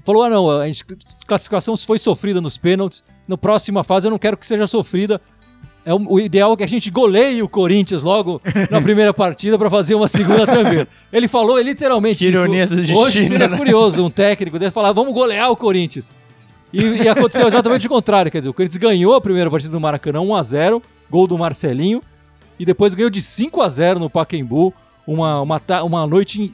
Falou: 0.05 0.23
ah, 0.23 0.29
não, 0.29 0.49
a 0.49 0.63
classificação 1.27 1.75
foi 1.75 1.99
sofrida 1.99 2.39
nos 2.39 2.57
pênaltis. 2.57 3.03
Na 3.27 3.37
próxima 3.37 3.83
fase 3.83 4.07
eu 4.07 4.11
não 4.11 4.19
quero 4.19 4.37
que 4.37 4.47
seja 4.47 4.65
sofrida. 4.67 5.19
É 5.85 5.93
o, 5.93 6.13
o 6.13 6.19
ideal 6.19 6.53
é 6.53 6.57
que 6.57 6.63
a 6.63 6.67
gente 6.67 6.89
goleie 6.89 7.41
o 7.43 7.49
Corinthians 7.49 8.03
logo 8.03 8.41
na 8.69 8.79
primeira 8.81 9.13
partida 9.13 9.57
para 9.57 9.69
fazer 9.69 9.95
uma 9.95 10.07
segunda 10.07 10.45
tranquila. 10.45 10.87
Ele 11.11 11.27
falou 11.27 11.59
literalmente 11.59 12.25
ironia 12.25 12.63
isso. 12.63 12.69
do 12.69 12.75
destino, 12.77 12.99
Hoje 12.99 13.25
seria 13.25 13.49
né? 13.49 13.57
curioso 13.57 14.03
um 14.03 14.09
técnico 14.09 14.57
dele 14.57 14.71
falar: 14.71 14.93
vamos 14.93 15.13
golear 15.13 15.51
o 15.51 15.57
Corinthians. 15.57 16.13
E, 16.71 16.81
e 16.81 17.07
aconteceu 17.07 17.45
exatamente 17.45 17.85
o 17.85 17.89
contrário. 17.89 18.31
Quer 18.31 18.39
dizer, 18.39 18.49
o 18.49 18.53
Corinthians 18.53 18.77
ganhou 18.77 19.13
a 19.13 19.21
primeira 19.21 19.51
partida 19.51 19.71
do 19.71 19.79
Maracanã 19.79 20.19
1x0, 20.19 20.81
gol 21.09 21.27
do 21.27 21.37
Marcelinho, 21.37 22.01
e 22.57 22.65
depois 22.65 22.95
ganhou 22.95 23.09
de 23.09 23.21
5 23.21 23.61
a 23.61 23.69
0 23.69 23.99
no 23.99 24.09
Pacaembu. 24.09 24.73
Uma, 25.05 25.41
uma, 25.41 25.61
uma 25.83 26.07
noite 26.07 26.53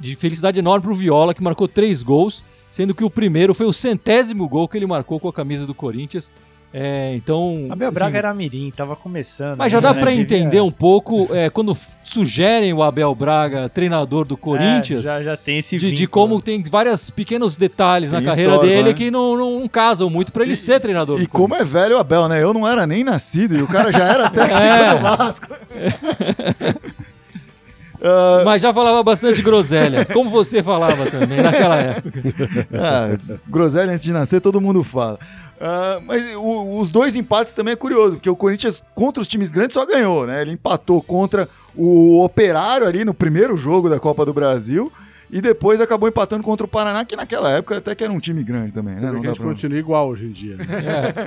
de 0.00 0.16
felicidade 0.16 0.58
enorme 0.58 0.84
pro 0.84 0.94
Viola, 0.94 1.32
que 1.32 1.42
marcou 1.42 1.68
três 1.68 2.02
gols, 2.02 2.44
sendo 2.70 2.92
que 2.92 3.04
o 3.04 3.08
primeiro 3.08 3.54
foi 3.54 3.66
o 3.66 3.72
centésimo 3.72 4.48
gol 4.48 4.68
que 4.68 4.76
ele 4.76 4.84
marcou 4.84 5.20
com 5.20 5.28
a 5.28 5.32
camisa 5.32 5.64
do 5.64 5.72
Corinthians. 5.72 6.32
É, 6.76 7.14
então. 7.14 7.68
Abel 7.70 7.92
Braga 7.92 8.10
enfim, 8.10 8.18
era 8.18 8.34
mirim, 8.34 8.72
tava 8.76 8.96
começando. 8.96 9.56
mas 9.56 9.70
já 9.70 9.78
dá 9.78 9.94
né? 9.94 10.00
pra 10.00 10.10
Devia- 10.10 10.22
entender 10.24 10.60
um 10.60 10.72
pouco 10.72 11.28
é, 11.32 11.48
quando 11.48 11.76
sugerem 12.02 12.72
o 12.72 12.82
Abel 12.82 13.14
Braga, 13.14 13.68
treinador 13.68 14.24
do 14.26 14.36
Corinthians. 14.36 15.06
É, 15.06 15.08
já, 15.12 15.22
já 15.22 15.36
tem 15.36 15.58
esse 15.58 15.76
de, 15.76 15.92
de 15.92 16.06
como 16.08 16.34
né? 16.34 16.42
tem 16.44 16.60
vários 16.64 17.10
pequenos 17.10 17.56
detalhes 17.56 18.10
na 18.10 18.18
Tem 18.18 18.26
carreira 18.28 18.52
histórico, 18.54 18.74
dele 18.74 18.88
né? 18.88 18.92
que 18.94 19.08
não, 19.08 19.36
não, 19.36 19.60
não 19.60 19.68
casam 19.68 20.10
muito 20.10 20.32
pra 20.32 20.42
ele 20.42 20.54
E- 20.54 20.56
ser 20.56 20.80
treinador. 20.80 21.22
E 21.22 21.26
como 21.28 21.54
é 21.54 21.62
velho 21.64 21.94
o 21.94 22.00
Abel, 22.00 22.26
né? 22.28 22.42
Eu 22.42 22.52
não 22.52 22.66
era 22.66 22.84
nem 22.88 23.04
nascido 23.04 23.56
e 23.56 23.62
o 23.62 23.68
cara 23.68 23.92
já 23.92 24.02
era 24.04 24.28
técnico 24.28 24.58
É. 24.60 24.94
do 24.96 25.00
Vasco. 25.00 25.46
Corinthians. 25.46 26.74
Mas 28.44 28.60
já 28.60 28.70
falava 28.74 29.02
bastante 29.02 29.40
groselha, 29.40 30.04
como 30.04 30.28
você 30.28 30.62
falava 30.62 31.06
também 31.06 31.40
naquela 31.40 31.76
época. 31.76 32.20
Ah, 32.74 33.16
groselha 33.48 33.92
antes 33.92 34.04
de 34.04 34.12
nascer, 34.12 34.40
todo 34.42 34.60
mundo 34.60 34.82
fala. 34.84 35.18
Ah, 35.60 36.00
mas 36.04 36.34
o- 36.36 36.78
os 36.80 36.90
dois 36.90 37.16
empates 37.16 37.54
também 37.54 37.72
é 37.72 37.76
curioso, 37.76 38.16
porque 38.16 38.28
o 38.30 38.36
Corinthians 38.36 38.82
contra 38.94 39.20
os 39.20 39.28
times 39.28 39.50
grandes 39.50 39.74
só 39.74 39.86
ganhou, 39.86 40.26
né? 40.26 40.42
Ele 40.42 40.52
empatou 40.52 41.00
contra 41.02 41.48
o 41.76 42.22
Operário 42.22 42.86
ali 42.86 43.04
no 43.04 43.14
primeiro 43.14 43.56
jogo 43.56 43.88
da 43.88 43.98
Copa 44.00 44.24
do 44.26 44.32
Brasil 44.32 44.92
e 45.30 45.40
depois 45.40 45.80
acabou 45.80 46.08
empatando 46.08 46.42
contra 46.44 46.64
o 46.64 46.68
Paraná, 46.68 47.04
que 47.04 47.16
naquela 47.16 47.50
época 47.50 47.78
até 47.78 47.94
que 47.94 48.04
era 48.04 48.12
um 48.12 48.20
time 48.20 48.42
grande 48.44 48.72
também, 48.72 48.94
Você 48.94 49.00
né? 49.00 49.06
Não 49.12 49.20
que 49.20 49.26
a 49.26 49.30
dá 49.30 49.34
gente 49.34 49.42
pra- 49.42 49.50
continua 49.52 49.78
igual 49.78 50.08
hoje 50.08 50.26
em 50.26 50.30
dia. 50.32 50.56
né? 50.56 50.66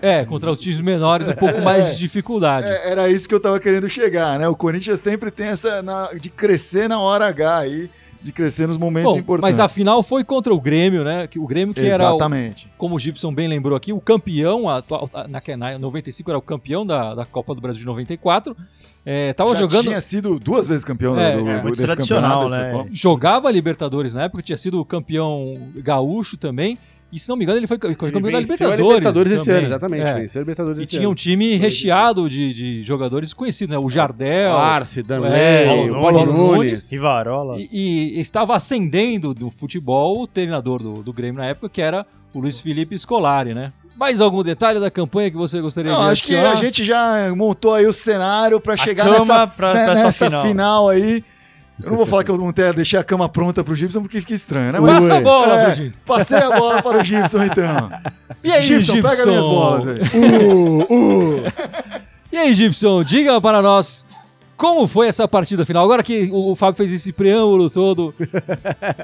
É, 0.02 0.20
é, 0.20 0.26
contra 0.26 0.52
os 0.52 0.60
times 0.60 0.80
menores, 0.82 1.28
um 1.28 1.34
pouco 1.34 1.62
mais 1.62 1.92
de 1.92 1.98
dificuldade. 1.98 2.68
É, 2.68 2.92
era 2.92 3.10
isso 3.10 3.28
que 3.28 3.34
eu 3.36 3.40
tava 3.40 3.60
querendo 3.60 3.90
chegar, 3.90 4.38
né? 4.40 4.48
O 4.48 4.56
Corinthians 4.56 5.00
sempre 5.00 5.32
tem 5.32 5.48
essa 5.48 5.82
na- 5.82 6.12
de 6.14 6.30
crescer 6.30 6.88
na 6.88 7.00
hora 7.00 7.28
H 7.28 7.58
aí. 7.58 7.90
De 8.22 8.32
crescer 8.32 8.68
nos 8.68 8.78
momentos 8.78 9.14
Bom, 9.14 9.20
importantes. 9.20 9.58
mas 9.58 9.60
a 9.60 9.68
final 9.68 10.02
foi 10.04 10.24
contra 10.24 10.54
o 10.54 10.60
Grêmio, 10.60 11.04
né? 11.04 11.28
Que 11.28 11.40
O 11.40 11.46
Grêmio 11.48 11.74
que 11.74 11.82
era, 11.82 12.04
o- 12.06 12.16
Exatamente. 12.16 12.70
como 12.78 12.96
o 12.96 13.00
Gibson 13.00 13.34
bem 13.34 13.48
lembrou 13.48 13.76
aqui, 13.76 13.94
o 13.94 14.02
campeão, 14.02 14.68
atual, 14.70 15.10
na, 15.30 15.58
na 15.58 15.80
95 15.80 16.30
era 16.32 16.38
o 16.38 16.42
campeão 16.42 16.84
da, 16.86 17.16
da 17.16 17.26
Copa 17.26 17.54
do 17.56 17.62
Brasil 17.62 17.80
de 17.82 17.86
94. 17.86 18.56
É, 19.06 19.32
tava 19.32 19.52
Já 19.56 19.62
jogando, 19.62 19.84
tinha 19.86 20.02
sido 20.02 20.38
duas 20.38 20.68
vezes 20.68 20.84
campeão 20.84 21.16
né, 21.16 21.32
É, 21.32 21.38
do, 21.38 21.48
é, 21.48 21.62
do- 21.62 21.76
desse 21.78 21.96
campeonato. 21.96 22.50
né? 22.50 22.86
Jogava 22.92 23.50
Libertadores 23.50 24.14
na 24.14 24.24
época, 24.24 24.44
tinha 24.44 24.58
sido 24.58 24.84
campeão 24.84 25.54
gaúcho 25.78 26.36
também. 26.36 26.78
E 27.12 27.18
se 27.20 27.30
não 27.30 27.38
me 27.38 27.44
engano, 27.46 27.58
ele 27.60 27.68
foi 27.68 27.78
campeão 27.78 28.22
da 28.22 28.40
Libertadores. 28.40 28.80
Libertadores 28.82 29.32
esse 29.32 29.46
também. 29.46 29.58
ano, 29.60 29.68
exatamente. 29.68 30.02
É. 30.04 30.14
Venceu 30.16 30.40
a 30.40 30.42
Libertadores 30.42 30.80
E 30.80 30.84
esse 30.84 30.90
tinha 30.92 31.02
ano. 31.04 31.12
um 31.12 31.16
time 31.16 31.56
recheado 31.56 32.30
de, 32.30 32.52
de 32.54 32.84
jogadores 32.84 33.34
conhecidos, 33.34 33.74
né? 33.76 33.82
O 33.82 33.90
Jardel. 33.90 34.54
Arce, 34.58 35.00
É, 35.00 35.04
Danley, 35.04 35.66
Paulo 35.68 35.98
o 35.98 36.02
Paulo 36.02 36.26
Nunes. 36.58 36.92
Rivarola. 36.92 37.56
E, 37.60 37.68
e 38.18 38.20
estava 38.20 38.56
ascendendo 38.58 39.34
do 39.34 39.50
futebol 39.50 40.22
o 40.22 40.28
treinador 40.28 40.84
do, 40.84 40.96
do 41.02 41.14
Grêmio 41.14 41.40
na 41.42 41.48
época, 41.48 41.70
que 41.70 41.82
era 41.82 42.06
o 42.34 42.40
Luiz 42.42 42.60
Felipe 42.60 42.98
Scolari, 42.98 43.54
né? 43.54 43.72
Mais 43.96 44.20
algum 44.22 44.44
detalhe 44.44 44.80
da 44.80 44.92
campanha 44.92 45.32
que 45.32 45.38
você 45.38 45.60
gostaria 45.62 45.92
Não, 45.92 46.04
de 46.04 46.10
acho 46.12 46.28
que 46.28 46.36
adicionar? 46.36 46.54
a 46.60 46.62
gente 46.64 46.84
já 46.84 47.34
montou 47.36 47.74
aí 47.74 47.88
o 47.88 47.94
cenário 47.94 48.60
pra 48.60 48.78
chegar 48.78 49.06
cama 49.06 49.18
nessa, 49.18 49.48
pra- 49.48 49.74
né, 49.74 49.84
pra 49.86 49.94
essa 49.94 50.04
nessa 50.04 50.26
final. 50.26 50.46
final. 50.46 50.90
aí. 50.90 51.24
Eu 51.84 51.92
não 51.92 51.98
vou 51.98 52.06
falar 52.06 52.24
que 52.24 52.32
eu 52.32 52.38
montei, 52.38 52.74
deixei 52.74 52.98
a 53.00 53.04
cama 53.04 53.30
pronta 53.30 53.64
pro 53.64 53.76
Gibson 53.76 54.02
porque 54.02 54.20
fica 54.20 54.34
estranho, 54.34 54.72
né? 54.74 54.82
Passa 54.82 55.18
a 55.18 55.22
bola, 55.22 55.62
É, 55.62 55.66
pro 55.66 55.76
Gibson. 55.76 55.98
passei 56.06 56.38
a 56.40 56.50
bola 56.58 56.82
para 56.82 56.98
o 57.00 57.04
Gibson 57.06 57.44
então. 57.44 57.90
E 58.44 58.52
aí, 58.52 58.64
Gibson, 58.64 58.96
Gibson? 58.96 59.10
pega 59.10 59.26
minhas 59.28 59.46
bolas 59.46 59.88
aí. 59.88 60.00
Uh, 60.18 60.94
uh. 60.94 61.44
E 62.32 62.38
aí, 62.38 62.54
Gibson, 62.54 63.04
diga 63.04 63.40
para 63.40 63.62
nós 63.62 64.06
como 64.56 64.88
foi 64.88 65.08
essa 65.08 65.28
partida 65.28 65.66
final. 65.66 65.84
Agora 65.84 66.02
que 66.02 66.30
o, 66.34 66.56
Fábio 66.56 66.78
fez 66.78 66.92
esse 66.92 67.14
preâmbulo 67.14 67.70
todo, 67.70 68.14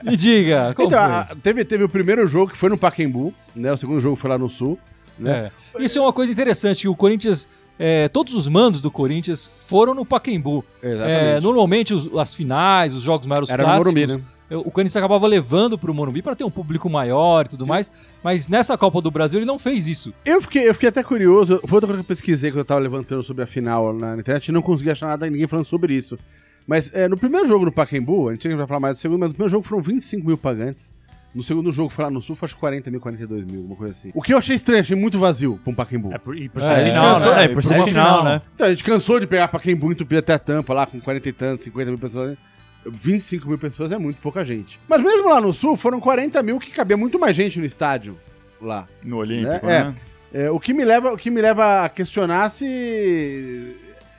me 0.03 0.17
diga, 0.17 0.73
como 0.75 0.87
Então, 0.87 0.99
a- 0.99 1.27
teve, 1.43 1.63
teve 1.63 1.83
o 1.83 1.89
primeiro 1.89 2.27
jogo 2.27 2.51
que 2.51 2.57
foi 2.57 2.69
no 2.69 2.77
Pacaembu, 2.77 3.31
né? 3.55 3.71
O 3.71 3.77
segundo 3.77 3.99
jogo 3.99 4.15
foi 4.15 4.29
lá 4.31 4.37
no 4.37 4.49
Sul, 4.49 4.79
né? 5.17 5.51
É. 5.77 5.83
Isso 5.83 5.99
é 5.99 6.01
uma 6.01 6.11
coisa 6.11 6.31
interessante, 6.31 6.87
o 6.87 6.95
Corinthians, 6.95 7.47
é, 7.79 8.07
todos 8.07 8.33
os 8.33 8.47
mandos 8.47 8.79
do 8.81 8.91
Corinthians 8.91 9.51
foram 9.57 9.93
no 9.93 10.05
Pacaembu. 10.05 10.63
É, 10.81 10.91
Exatamente. 10.91 11.41
normalmente 11.43 11.93
os- 11.93 12.09
as 12.17 12.33
finais, 12.35 12.93
os 12.93 13.01
jogos 13.01 13.25
maiores 13.27 13.49
Era 13.49 13.63
no 13.63 13.67
clássicos, 13.69 13.93
Morumbi, 13.93 14.13
né? 14.17 14.21
eu- 14.49 14.59
o 14.61 14.71
Corinthians 14.71 14.95
acabava 14.97 15.25
levando 15.27 15.77
pro 15.77 15.93
Morumbi 15.93 16.21
para 16.21 16.35
ter 16.35 16.43
um 16.43 16.51
público 16.51 16.89
maior 16.89 17.45
e 17.45 17.49
tudo 17.49 17.63
Sim. 17.63 17.69
mais, 17.69 17.91
mas 18.23 18.47
nessa 18.47 18.77
Copa 18.77 19.01
do 19.01 19.09
Brasil 19.09 19.39
ele 19.39 19.45
não 19.45 19.57
fez 19.57 19.87
isso. 19.87 20.13
Eu 20.23 20.41
fiquei, 20.41 20.67
eu 20.69 20.73
fiquei 20.73 20.89
até 20.89 21.01
curioso. 21.03 21.59
Foi 21.65 21.77
outra 21.77 21.87
coisa 21.87 22.03
que 22.03 22.11
eu 22.11 22.15
pesquisei 22.15 22.51
quando 22.51 22.59
eu 22.59 22.65
tava 22.65 22.79
levantando 22.79 23.23
sobre 23.23 23.43
a 23.43 23.47
final 23.47 23.91
na 23.93 24.13
internet 24.17 24.47
e 24.47 24.51
não 24.51 24.61
consegui 24.61 24.91
achar 24.91 25.07
nada 25.07 25.27
ninguém 25.29 25.47
falando 25.47 25.65
sobre 25.65 25.93
isso. 25.95 26.17
Mas 26.65 26.89
é, 26.93 27.07
no 27.09 27.17
primeiro 27.17 27.45
jogo 27.47 27.65
no 27.65 27.71
Pacaembu, 27.71 28.29
a 28.29 28.33
gente 28.33 28.47
vai 28.55 28.65
falar 28.65 28.79
mais 28.79 28.97
do 28.97 29.01
segundo, 29.01 29.19
mas 29.19 29.29
no 29.29 29.33
primeiro 29.33 29.51
jogo 29.51 29.65
foram 29.65 29.81
25 29.81 30.25
mil 30.25 30.37
pagantes. 30.37 30.93
No 31.33 31.41
segundo 31.41 31.71
jogo 31.71 31.89
foi 31.89 32.05
lá 32.05 32.11
no 32.11 32.21
Sul, 32.21 32.35
foi 32.35 32.45
acho 32.45 32.53
que 32.55 32.59
40 32.59 32.91
mil, 32.91 32.99
42 32.99 33.43
mil, 33.45 33.57
alguma 33.61 33.75
coisa 33.75 33.93
assim. 33.93 34.11
O 34.13 34.21
que 34.21 34.33
eu 34.33 34.37
achei 34.37 34.55
estranho, 34.55 34.81
achei 34.81 34.95
muito 34.95 35.17
vazio 35.17 35.59
pra 35.63 35.71
um 35.71 35.75
Pacaembu. 35.75 36.13
É 36.13 36.17
por, 36.17 36.37
e 36.37 36.47
por 36.47 36.61
É, 36.61 36.67
ser 36.67 36.75
gente 36.81 36.91
final, 36.91 37.15
cansou, 37.15 37.31
né? 37.35 37.41
é, 37.41 37.45
É, 37.45 37.47
por 37.47 37.63
ser 37.63 37.73
final, 37.73 37.87
final. 37.87 38.23
né? 38.23 38.41
Então, 38.53 38.67
a 38.67 38.69
gente 38.69 38.83
cansou 38.83 39.19
de 39.19 39.25
pegar 39.27 39.47
Pacaembu 39.47 39.91
entupir 39.91 40.19
até 40.19 40.33
a 40.33 40.39
tampa 40.39 40.73
lá 40.73 40.85
com 40.85 40.99
40 40.99 41.29
e 41.29 41.33
tantos, 41.33 41.63
50 41.63 41.89
mil 41.89 41.99
pessoas. 41.99 42.29
né? 42.31 42.37
25 42.85 43.47
mil 43.47 43.57
pessoas 43.57 43.91
é 43.91 43.97
muito 43.97 44.17
pouca 44.17 44.43
gente. 44.43 44.79
Mas 44.87 45.01
mesmo 45.01 45.29
lá 45.29 45.39
no 45.41 45.53
Sul, 45.53 45.75
foram 45.77 45.99
40 45.99 46.43
mil 46.43 46.59
que 46.59 46.69
cabia 46.71 46.97
muito 46.97 47.17
mais 47.17 47.35
gente 47.35 47.57
no 47.57 47.65
estádio 47.65 48.19
lá. 48.61 48.85
No 49.01 49.17
Olímpico, 49.17 49.65
É, 49.65 49.85
né? 49.85 49.95
É, 50.33 50.51
o, 50.51 50.59
que 50.59 50.73
me 50.73 50.83
leva, 50.83 51.13
o 51.13 51.17
que 51.17 51.29
me 51.31 51.41
leva 51.41 51.85
a 51.85 51.89
questionar 51.89 52.49
se. 52.49 53.75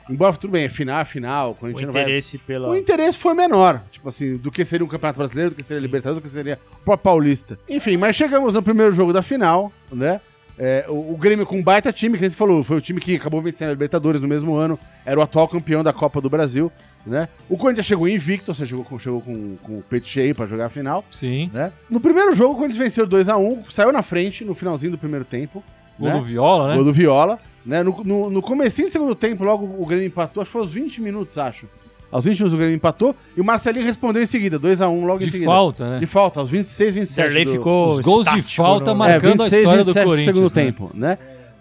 Embora 0.09 0.33
tudo 0.37 0.51
bem, 0.51 0.65
é 0.65 0.69
final, 0.69 0.99
é 1.01 1.05
final, 1.05 1.49
o 1.49 1.51
O 1.51 1.55
Corinthians 1.55 1.87
não 1.87 1.93
vai. 1.93 2.03
interesse 2.03 2.37
pela... 2.37 2.69
O 2.69 2.75
interesse 2.75 3.17
foi 3.17 3.33
menor, 3.33 3.81
tipo 3.91 4.07
assim, 4.07 4.37
do 4.37 4.51
que 4.51 4.63
seria 4.63 4.85
um 4.85 4.89
Campeonato 4.89 5.17
Brasileiro, 5.17 5.49
do 5.51 5.55
que 5.55 5.63
seria 5.63 5.81
Libertadores, 5.81 6.21
do 6.21 6.23
que 6.23 6.29
seria 6.29 6.59
o 6.73 6.83
próprio 6.85 7.03
Paulista. 7.03 7.57
Enfim, 7.67 7.97
mas 7.97 8.15
chegamos 8.15 8.53
no 8.53 8.61
primeiro 8.61 8.91
jogo 8.93 9.11
da 9.11 9.21
final, 9.23 9.71
né? 9.91 10.21
É, 10.57 10.85
o, 10.87 11.13
o 11.13 11.17
Grêmio 11.17 11.45
com 11.45 11.57
um 11.57 11.63
baita 11.63 11.91
time, 11.91 12.15
que 12.15 12.21
nem 12.21 12.29
você 12.29 12.35
falou, 12.35 12.63
foi 12.63 12.77
o 12.77 12.81
time 12.81 12.99
que 13.01 13.15
acabou 13.15 13.41
vencendo 13.41 13.69
a 13.69 13.71
Libertadores 13.71 14.21
no 14.21 14.27
mesmo 14.27 14.55
ano, 14.55 14.79
era 15.05 15.19
o 15.19 15.23
atual 15.23 15.47
campeão 15.47 15.83
da 15.83 15.91
Copa 15.91 16.21
do 16.21 16.29
Brasil, 16.29 16.71
né? 17.05 17.27
O 17.49 17.57
Corinthians 17.57 17.85
chegou 17.85 18.07
invicto, 18.07 18.51
ou 18.51 18.55
seja, 18.55 18.69
chegou 18.69 18.85
com, 18.85 18.97
chegou 18.97 19.21
com, 19.21 19.57
com 19.57 19.79
o 19.79 19.81
peito 19.81 20.07
cheio 20.07 20.33
pra 20.33 20.45
jogar 20.45 20.67
a 20.67 20.69
final, 20.69 21.03
Sim. 21.11 21.49
né? 21.53 21.73
No 21.89 21.99
primeiro 21.99 22.33
jogo, 22.33 22.53
o 22.53 22.57
Corinthians 22.57 22.77
venceu 22.77 23.05
2x1, 23.07 23.69
saiu 23.69 23.91
na 23.91 24.01
frente 24.01 24.45
no 24.45 24.55
finalzinho 24.55 24.93
do 24.93 24.97
primeiro 24.97 25.25
tempo, 25.25 25.61
Gol 25.99 26.09
né? 26.09 26.15
do 26.15 26.21
Viola, 26.21 26.67
né? 26.69 26.75
Gol 26.75 26.83
do 26.85 26.93
Viola. 26.93 27.39
Né? 27.65 27.81
No, 27.81 28.03
no, 28.03 28.29
no 28.29 28.41
comecinho 28.41 28.87
do 28.87 28.91
segundo 28.91 29.15
tempo, 29.15 29.43
logo 29.43 29.65
o 29.81 29.85
Grêmio 29.85 30.05
empatou, 30.07 30.41
acho 30.41 30.49
que 30.49 30.53
foi 30.53 30.61
aos 30.61 30.71
20 30.71 31.01
minutos, 31.01 31.37
acho. 31.37 31.65
Aos 32.11 32.23
20 32.25 32.35
minutos 32.37 32.53
o 32.53 32.57
Grêmio 32.57 32.75
empatou 32.75 33.15
e 33.35 33.41
o 33.41 33.43
Marcelinho 33.43 33.83
respondeu 33.85 34.21
em 34.21 34.25
seguida, 34.27 34.59
2x1 34.59 35.03
logo 35.05 35.15
em 35.21 35.25
De 35.25 35.31
seguida. 35.31 35.49
falta, 35.51 35.89
né? 35.89 35.99
De 35.99 36.05
falta, 36.05 36.39
aos 36.39 36.49
26, 36.49 36.93
27. 36.93 37.25
Derlei 37.25 37.45
do- 37.45 37.51
ficou 37.53 37.87
Os 37.87 37.99
gols 38.01 38.25
de 38.27 38.41
falta 38.43 38.91
no- 38.91 38.97
mar- 38.99 39.09
marcando 39.09 39.41
a 39.43 39.47
história 39.47 39.83
do 39.83 39.93
Corinthians, 39.93 40.25
segundo 40.25 40.43
né? 40.43 40.49
tempo, 40.53 40.91
né? 40.93 41.17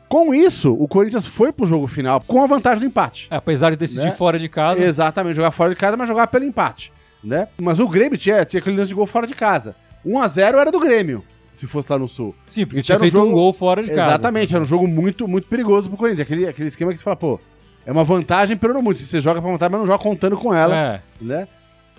Com 0.07 0.35
isso, 0.35 0.75
o 0.75 0.87
Corinthians 0.87 1.27
foi 1.27 1.51
pro 1.51 1.67
jogo 1.67 1.87
final 1.87 2.21
com 2.21 2.45
a 2.45 2.47
vantagem 2.47 2.81
do 2.81 2.87
empate. 2.87 3.27
É, 3.31 3.37
apesar 3.37 3.71
de 3.71 3.77
decidir 3.77 4.05
Né? 4.05 4.11
fora 4.13 4.39
de 4.39 4.49
casa. 4.49 4.85
Exatamente, 4.85 5.35
jogar 5.37 5.51
fora 5.51 5.71
de 5.71 5.77
casa, 5.77 5.97
mas 5.97 6.07
jogar 6.07 6.27
pelo 6.27 6.45
empate, 6.45 6.93
né? 7.25 7.49
Mas 7.61 7.81
o 7.81 7.89
Grêmio 7.89 8.19
tinha, 8.19 8.45
tinha 8.45 8.61
aquele 8.61 8.77
lance 8.77 8.89
de 8.89 8.95
gol 8.95 9.07
fora 9.07 9.27
de 9.27 9.35
casa. 9.35 9.75
1x0 10.07 10.59
era 10.59 10.71
do 10.71 10.79
Grêmio, 10.79 11.25
se 11.55 11.67
fosse 11.67 11.91
lá 11.91 11.99
no 11.99 12.07
Sul. 12.07 12.35
Sim, 12.47 12.67
porque 12.67 12.81
Então 12.81 12.85
tinha 12.85 12.97
um 12.97 13.01
feito 13.01 13.17
um 13.17 13.21
jogo- 13.23 13.33
gol 13.33 13.53
fora 13.55 13.83
de 13.83 13.89
casa. 13.91 14.11
Exatamente, 14.11 14.55
era 14.55 14.63
um 14.63 14.67
jogo 14.67 14.87
muito, 14.87 15.27
muito 15.27 15.49
perigoso 15.49 15.89
pro 15.89 15.97
Corinthians. 15.97 16.27
Aquele, 16.27 16.47
aquele 16.47 16.69
esquema 16.69 16.91
que 16.93 16.99
você 16.99 17.05
fala, 17.05 17.17
pô, 17.17 17.41
é 17.87 17.91
uma 17.93 18.05
vantagem 18.05 18.57
pelo 18.57 18.83
muito. 18.83 18.99
Se 18.99 19.07
você 19.07 19.21
joga 19.21 19.41
pra 19.41 19.51
vantagem, 19.51 19.71
mas 19.73 19.81
não 19.81 19.87
joga 19.87 20.03
contando 20.03 20.37
com 20.37 20.53
ela, 20.53 20.77
É. 20.77 21.01
né? 21.21 21.49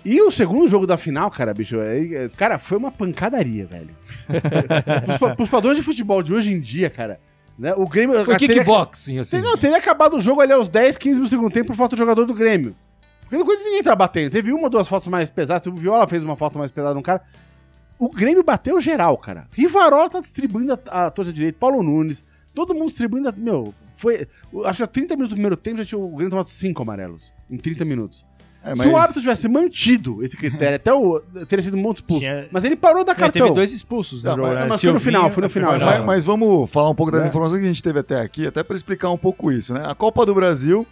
E 0.04 0.22
o 0.22 0.30
segundo 0.30 0.68
jogo 0.68 0.86
da 0.86 0.96
final, 0.96 1.28
cara, 1.32 1.52
bicho, 1.52 1.80
é- 1.80 2.24
é- 2.26 2.28
cara, 2.28 2.60
foi 2.60 2.78
uma 2.78 2.92
pancadaria, 2.92 3.66
velho. 3.66 3.90
pros, 5.18 5.34
pros 5.34 5.48
padrões 5.50 5.76
de 5.76 5.82
futebol 5.82 6.22
de 6.22 6.32
hoje 6.32 6.52
em 6.52 6.60
dia, 6.60 6.88
cara, 6.88 7.18
né? 7.58 7.72
O 7.76 7.86
Grêmio. 7.88 8.24
Foi 8.24 8.36
teria- 8.36 8.58
kickboxing, 8.58 9.18
assim. 9.18 9.40
Não, 9.40 9.56
teria 9.56 9.76
acabado 9.78 10.16
o 10.16 10.20
jogo 10.20 10.40
ali 10.40 10.52
aos 10.52 10.68
10, 10.68 10.96
15 10.96 11.18
do 11.20 11.26
segundo 11.26 11.50
tempo 11.50 11.68
por 11.68 11.76
falta 11.76 11.96
do 11.96 11.98
jogador 11.98 12.24
do 12.24 12.34
Grêmio. 12.34 12.76
Porque 13.22 13.36
no 13.36 13.44
Corinthians 13.44 13.66
ninguém 13.68 13.82
tá 13.82 13.96
batendo. 13.96 14.30
Teve 14.30 14.52
uma 14.52 14.64
ou 14.64 14.70
duas 14.70 14.86
faltas 14.86 15.08
mais 15.08 15.30
pesadas. 15.32 15.66
O 15.66 15.72
Viola 15.74 16.06
fez 16.06 16.22
uma 16.22 16.36
falta 16.36 16.58
mais 16.60 16.70
pesada 16.70 16.94
no 16.94 17.02
cara. 17.02 17.20
O 17.98 18.08
Grêmio 18.10 18.42
bateu 18.44 18.80
geral, 18.80 19.16
cara. 19.18 19.46
Rivarola 19.52 20.10
tá 20.10 20.20
distribuindo 20.20 20.78
a, 20.88 21.06
a 21.06 21.10
torta 21.10 21.32
direita. 21.32 21.56
Paulo 21.58 21.82
Nunes. 21.82 22.24
Todo 22.54 22.74
mundo 22.74 22.88
distribuindo. 22.88 23.28
A, 23.28 23.32
meu, 23.32 23.72
foi. 23.96 24.26
Acho 24.64 24.78
que 24.78 24.82
a 24.82 24.86
30 24.86 25.14
minutos 25.14 25.30
do 25.30 25.34
primeiro 25.34 25.56
tempo 25.56 25.78
já 25.78 25.84
tinha 25.84 25.98
o 25.98 26.08
Grêmio 26.08 26.30
tomado 26.30 26.48
5 26.48 26.82
amarelos. 26.82 27.32
Em 27.50 27.56
30 27.56 27.84
minutos. 27.84 28.24
É, 28.62 28.74
Se 28.74 28.88
o 28.88 28.96
árbitro 28.96 29.20
tivesse 29.20 29.46
mantido 29.48 30.24
esse 30.24 30.36
critério, 30.36 30.74
até 30.74 30.92
o. 30.92 31.20
teria 31.48 31.62
sido 31.62 31.76
um 31.76 31.80
monte 31.80 31.96
expulso. 31.98 32.20
Tinha- 32.24 32.48
Mas 32.50 32.64
ele 32.64 32.74
parou 32.74 33.04
da 33.04 33.12
É, 33.12 33.14
cartão. 33.14 33.42
teve 33.42 33.54
dois 33.54 33.72
expulsos 33.72 34.22
Não, 34.24 34.32
jogo, 34.34 34.48
mas- 34.48 34.56
né? 34.56 34.66
mas 34.68 34.80
foi 34.80 34.92
no 34.92 34.98
final, 35.00 35.30
foi 35.30 35.40
no 35.42 35.46
é, 35.46 35.48
final, 35.48 35.78
Mas, 35.78 36.04
mas 36.04 36.24
vamos 36.24 36.68
falar 36.70 36.90
um 36.90 36.94
pouco 36.94 37.12
das 37.12 37.22
É. 37.22 37.28
informações 37.28 37.60
que 37.60 37.64
a 37.64 37.68
gente 37.68 37.82
teve 37.82 38.00
até 38.00 38.20
aqui, 38.20 38.44
até 38.46 38.64
para 38.64 38.74
explicar 38.74 39.10
um 39.10 39.16
pouco 39.18 39.52
isso, 39.52 39.72
né? 39.72 39.82
A 39.86 39.94
Copa 39.94 40.26
do 40.26 40.34
Brasil 40.34 40.84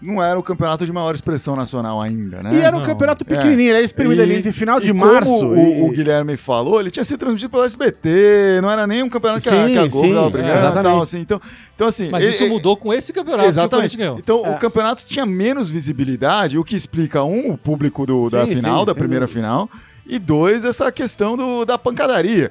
não 0.00 0.22
era 0.22 0.38
o 0.38 0.42
campeonato 0.42 0.86
de 0.86 0.92
maior 0.92 1.14
expressão 1.14 1.56
nacional 1.56 2.00
ainda, 2.00 2.42
né? 2.42 2.54
E 2.54 2.60
era 2.60 2.76
um 2.76 2.80
Não. 2.80 2.86
campeonato 2.86 3.24
pequenininho, 3.24 3.70
ele 3.70 3.76
era 3.78 3.84
espremido 3.84 4.22
ali 4.22 4.36
entre 4.36 4.52
final 4.52 4.78
de 4.78 4.92
março. 4.92 5.30
Como 5.40 5.56
e- 5.56 5.82
o, 5.82 5.86
o 5.86 5.90
Guilherme 5.90 6.36
falou, 6.36 6.78
ele 6.80 6.90
tinha 6.90 7.04
sido 7.04 7.18
transmitido 7.18 7.50
pelo 7.50 7.64
SBT, 7.64 8.60
não 8.62 8.70
era 8.70 8.86
nem 8.86 9.02
um 9.02 9.08
campeonato 9.08 9.42
que, 9.42 9.48
a, 9.48 9.52
Sim, 9.66 9.72
que 9.72 9.78
a 9.78 9.86
Globo 9.88 10.06
sim, 10.06 10.14
tava 10.14 10.26
é, 10.26 10.30
brigando 10.30 10.54
e 10.54 10.58
exatamente. 10.58 10.84
tal, 10.84 11.02
assim. 11.02 11.18
Então, 11.20 11.40
então 11.74 11.86
assim. 11.88 12.08
Mas 12.10 12.22
ele- 12.22 12.30
isso 12.32 12.46
mudou 12.48 12.76
com 12.76 12.94
esse 12.94 13.12
campeonato 13.12 13.48
Exatamente. 13.48 13.96
que 13.96 14.02
o 14.08 14.18
Então. 14.18 14.42
É. 14.46 14.50
o 14.50 14.58
campeonato 14.58 15.04
tinha 15.04 15.26
menos 15.26 15.68
visibilidade, 15.68 16.56
o 16.58 16.64
que 16.64 16.76
explica, 16.76 17.24
um, 17.24 17.50
o 17.52 17.58
público 17.58 18.06
do- 18.06 18.30
da 18.30 18.46
Sim, 18.46 18.54
final, 18.56 18.80
sim, 18.80 18.86
da 18.86 18.94
primeira 18.94 19.26
final, 19.26 19.68
e 20.06 20.18
dois, 20.18 20.64
essa 20.64 20.90
questão 20.92 21.36
do- 21.36 21.64
da 21.64 21.76
pancadaria. 21.76 22.50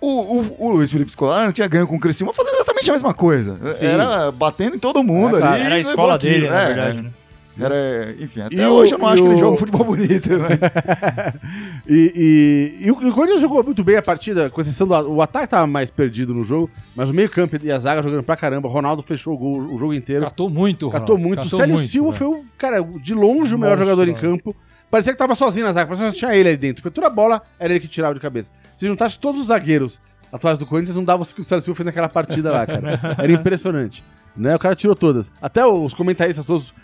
O, 0.00 0.40
o- 0.40 0.56
o 0.58 0.70
Luiz 0.72 0.90
Felipe 0.92 1.10
Scolari 1.10 1.52
tinha 1.52 1.66
ganho 1.66 1.86
com 1.86 1.96
o 1.96 2.00
Criciúma 2.00 2.32
fazendo 2.32 2.54
exatamente 2.56 2.90
a 2.90 2.92
mesma 2.92 3.14
coisa. 3.14 3.58
Sim. 3.74 3.86
Era 3.86 4.30
batendo 4.30 4.76
em 4.76 4.78
todo 4.78 5.02
mundo 5.02 5.36
É, 5.36 5.40
claro, 5.40 5.54
ali. 5.54 5.64
Era 5.64 5.74
a 5.76 5.80
escola 5.80 6.18
dele, 6.18 6.46
aquilo. 6.46 6.50
na 6.50 6.60
É, 6.60 6.66
verdade, 6.66 6.98
é. 6.98 7.02
né? 7.02 7.10
Era, 7.58 8.14
enfim, 8.20 8.42
até 8.42 8.54
E 8.54 8.66
hoje 8.66 8.92
o- 8.92 8.96
eu 8.96 8.98
não 8.98 9.08
acho 9.08 9.22
que 9.22 9.28
ele 9.30 9.38
joga 9.38 9.54
um 9.54 9.56
futebol 9.56 9.82
bonito, 9.84 10.28
mas... 10.38 10.60
E, 11.88 12.76
e- 12.82 12.86
e 12.86 12.90
o 12.90 12.94
o 13.08 13.12
Corinthians 13.12 13.40
jogou 13.40 13.62
muito 13.64 13.82
bem 13.82 13.96
a 13.96 14.02
partida, 14.02 14.50
com 14.50 14.60
exceção 14.60 14.86
do 14.86 14.94
o 15.12 15.22
ataque 15.22 15.46
tava 15.48 15.66
mais 15.66 15.88
perdido 15.90 16.34
no 16.34 16.44
jogo, 16.44 16.68
mas 16.94 17.08
o 17.08 17.14
meio-campo 17.14 17.56
e 17.62 17.70
a 17.72 17.78
zaga 17.78 18.02
jogando 18.02 18.22
pra 18.22 18.36
caramba. 18.36 18.68
Ronaldo 18.68 19.02
fechou 19.02 19.34
o, 19.34 19.38
gol, 19.38 19.58
o 19.74 19.78
jogo 19.78 19.94
inteiro. 19.94 20.22
Catou 20.24 20.50
muito, 20.50 20.90
Catou 20.90 21.16
Ronaldo. 21.16 21.28
muito. 21.28 21.42
Catou 21.44 21.58
o 21.58 21.60
Célio 21.62 21.74
muito, 21.76 21.88
Silva 21.88 22.10
né? 22.10 22.16
foi 22.18 22.26
o, 22.26 22.44
cara, 22.58 22.82
de 22.82 23.14
longe 23.14 23.54
o 23.54 23.58
melhor 23.58 23.78
Monstro, 23.78 23.84
jogador 23.96 24.08
em 24.10 24.12
né? 24.14 24.20
campo. 24.20 24.56
Parecia 24.90 25.12
que 25.12 25.18
tava 25.18 25.34
sozinho 25.34 25.66
na 25.66 25.72
zaga, 25.72 25.86
parecia 25.88 26.12
que 26.12 26.18
tinha 26.18 26.34
ele 26.34 26.48
ali 26.48 26.56
dentro. 26.56 26.82
Porque 26.82 26.94
toda 26.94 27.08
a 27.08 27.10
bola 27.10 27.42
era 27.58 27.72
ele 27.72 27.80
que 27.80 27.88
tirava 27.88 28.14
de 28.14 28.20
cabeça. 28.20 28.50
Se 28.76 28.86
juntasse 28.86 29.18
todos 29.18 29.40
os 29.40 29.46
zagueiros 29.48 30.00
atuais 30.32 30.58
do 30.58 30.66
Corinthians, 30.66 30.96
não 30.96 31.04
dava 31.04 31.22
o 31.22 31.26
que 31.26 31.40
o 31.40 31.44
Célio 31.44 31.62
Silva 31.62 31.76
fez 31.76 31.86
naquela 31.86 32.08
partida 32.08 32.52
lá, 32.52 32.66
cara. 32.66 33.00
Era 33.18 33.32
impressionante. 33.32 34.04
Né? 34.36 34.54
O 34.54 34.58
cara 34.58 34.74
tirou 34.74 34.94
todas. 34.94 35.32
Até 35.40 35.64
os 35.64 35.94
comentaristas 35.94 36.44
todos 36.44 36.74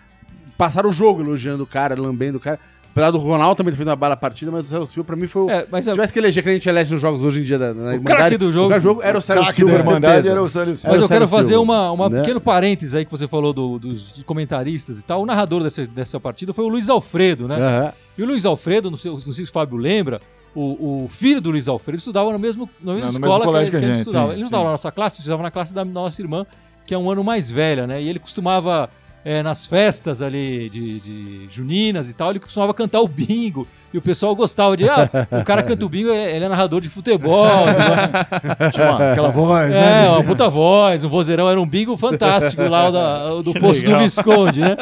passaram 0.56 0.90
o 0.90 0.92
jogo 0.92 1.22
elogiando 1.22 1.64
o 1.64 1.66
cara, 1.66 1.94
lambendo 1.94 2.38
o 2.38 2.40
cara. 2.40 2.58
Apesar 2.92 3.10
do 3.10 3.16
Ronaldo 3.18 3.56
também 3.56 3.72
ter 3.72 3.78
feito 3.78 3.88
uma 3.88 3.96
bala 3.96 4.14
partida, 4.16 4.50
mas 4.50 4.66
o 4.66 4.68
Célio 4.68 4.86
Silva, 4.86 5.06
pra 5.06 5.16
mim, 5.16 5.26
foi 5.26 5.42
o. 5.42 5.50
É, 5.50 5.66
mas 5.70 5.84
Se 5.84 5.90
é- 5.90 5.94
tivesse 5.94 6.12
que 6.12 6.18
eleger 6.18 6.42
que 6.42 6.48
a 6.50 6.52
gente 6.52 6.68
elege 6.68 6.92
nos 6.92 7.00
jogos 7.00 7.24
hoje 7.24 7.40
em 7.40 7.42
dia 7.42 7.58
da, 7.58 7.72
na 7.72 7.94
O 7.96 8.02
craque 8.02 8.36
do 8.36 8.52
jogo. 8.52 8.66
o 8.66 8.68
craque 8.68 8.84
do 8.86 9.02
era 9.02 9.18
o 9.18 9.22
Célio 9.22 9.44
Silva. 9.52 9.72
da 9.72 9.78
Irmandade 9.78 10.28
era 10.28 10.42
o 10.42 10.48
Célio 10.48 10.76
Silva. 10.76 10.92
Mas 10.92 11.00
eu 11.02 11.08
quero 11.08 11.26
fazer 11.26 11.54
Silva, 11.54 11.62
uma, 11.62 11.90
uma 11.90 12.08
né? 12.10 12.20
pequeno 12.20 12.38
parênteses 12.40 12.94
aí 12.94 13.04
que 13.06 13.10
você 13.10 13.26
falou 13.26 13.52
do- 13.54 13.78
dos 13.78 14.22
comentaristas 14.26 14.98
e 15.00 15.02
tal. 15.04 15.22
O 15.22 15.26
narrador 15.26 15.62
dessa, 15.62 15.86
dessa 15.86 16.20
partida 16.20 16.52
foi 16.52 16.64
o 16.66 16.68
Luiz 16.68 16.90
Alfredo, 16.90 17.48
né? 17.48 17.56
Aham. 17.56 17.92
E 18.18 18.22
o 18.22 18.26
Luiz 18.26 18.44
Alfredo, 18.44 18.90
não 18.90 18.98
sei, 18.98 19.10
não 19.10 19.18
sei 19.20 19.32
se 19.44 19.50
o 19.50 19.52
Fábio 19.52 19.78
lembra, 19.78 20.20
o, 20.54 21.04
o 21.04 21.08
filho 21.08 21.40
do 21.40 21.50
Luiz 21.50 21.66
Alfredo 21.68 21.96
estudava 21.98 22.30
no 22.30 22.38
mesmo, 22.38 22.68
na 22.78 22.92
mesma 22.92 23.06
no 23.06 23.12
mesmo 23.12 23.24
escola 23.24 23.44
colégio 23.46 23.70
que, 23.72 23.78
que 23.78 23.84
a 23.84 23.88
ele 23.88 23.94
gente, 23.94 24.06
estudava. 24.06 24.26
sim, 24.26 24.32
ele 24.32 24.40
não 24.40 24.44
estudava 24.44 24.64
na 24.64 24.70
nossa 24.72 24.92
classe, 24.92 25.16
ele 25.16 25.20
estudava 25.22 25.42
na 25.42 25.50
classe 25.50 25.74
da 25.74 25.82
nossa 25.82 26.20
irmã, 26.20 26.44
que 26.84 26.92
é 26.92 26.98
um 26.98 27.10
ano 27.10 27.24
mais 27.24 27.50
velha, 27.50 27.86
né? 27.86 28.02
E 28.02 28.06
ele 28.08 28.18
costumava, 28.18 28.90
é, 29.24 29.42
nas 29.42 29.66
festas 29.66 30.20
ali 30.20 30.68
de, 30.68 31.00
de 31.00 31.46
juninas 31.48 32.08
e 32.10 32.12
tal, 32.12 32.30
ele 32.30 32.40
costumava 32.40 32.74
cantar 32.74 33.00
o 33.00 33.08
bingo. 33.08 33.66
E 33.94 33.98
o 33.98 34.00
pessoal 34.00 34.34
gostava 34.34 34.74
de, 34.74 34.88
ah, 34.88 35.06
o 35.30 35.44
cara 35.44 35.62
canta 35.62 35.84
o 35.84 35.88
bingo, 35.88 36.08
ele 36.10 36.42
é 36.42 36.48
narrador 36.48 36.80
de 36.80 36.88
futebol. 36.88 37.46
Tinha 38.72 38.90
uma- 38.90 39.12
aquela 39.12 39.30
voz, 39.30 39.70
né? 39.70 40.06
É, 40.06 40.08
uma 40.08 40.24
puta 40.24 40.48
voz, 40.48 41.04
um 41.04 41.10
vozeirão, 41.10 41.48
era 41.48 41.60
um 41.60 41.66
bingo 41.66 41.94
fantástico 41.98 42.62
lá 42.62 42.90
da- 42.90 43.42
do 43.42 43.52
Que 43.52 43.60
posto 43.60 43.82
do 43.82 43.86
legal. 43.88 44.02
Visconde, 44.02 44.60
né? 44.60 44.76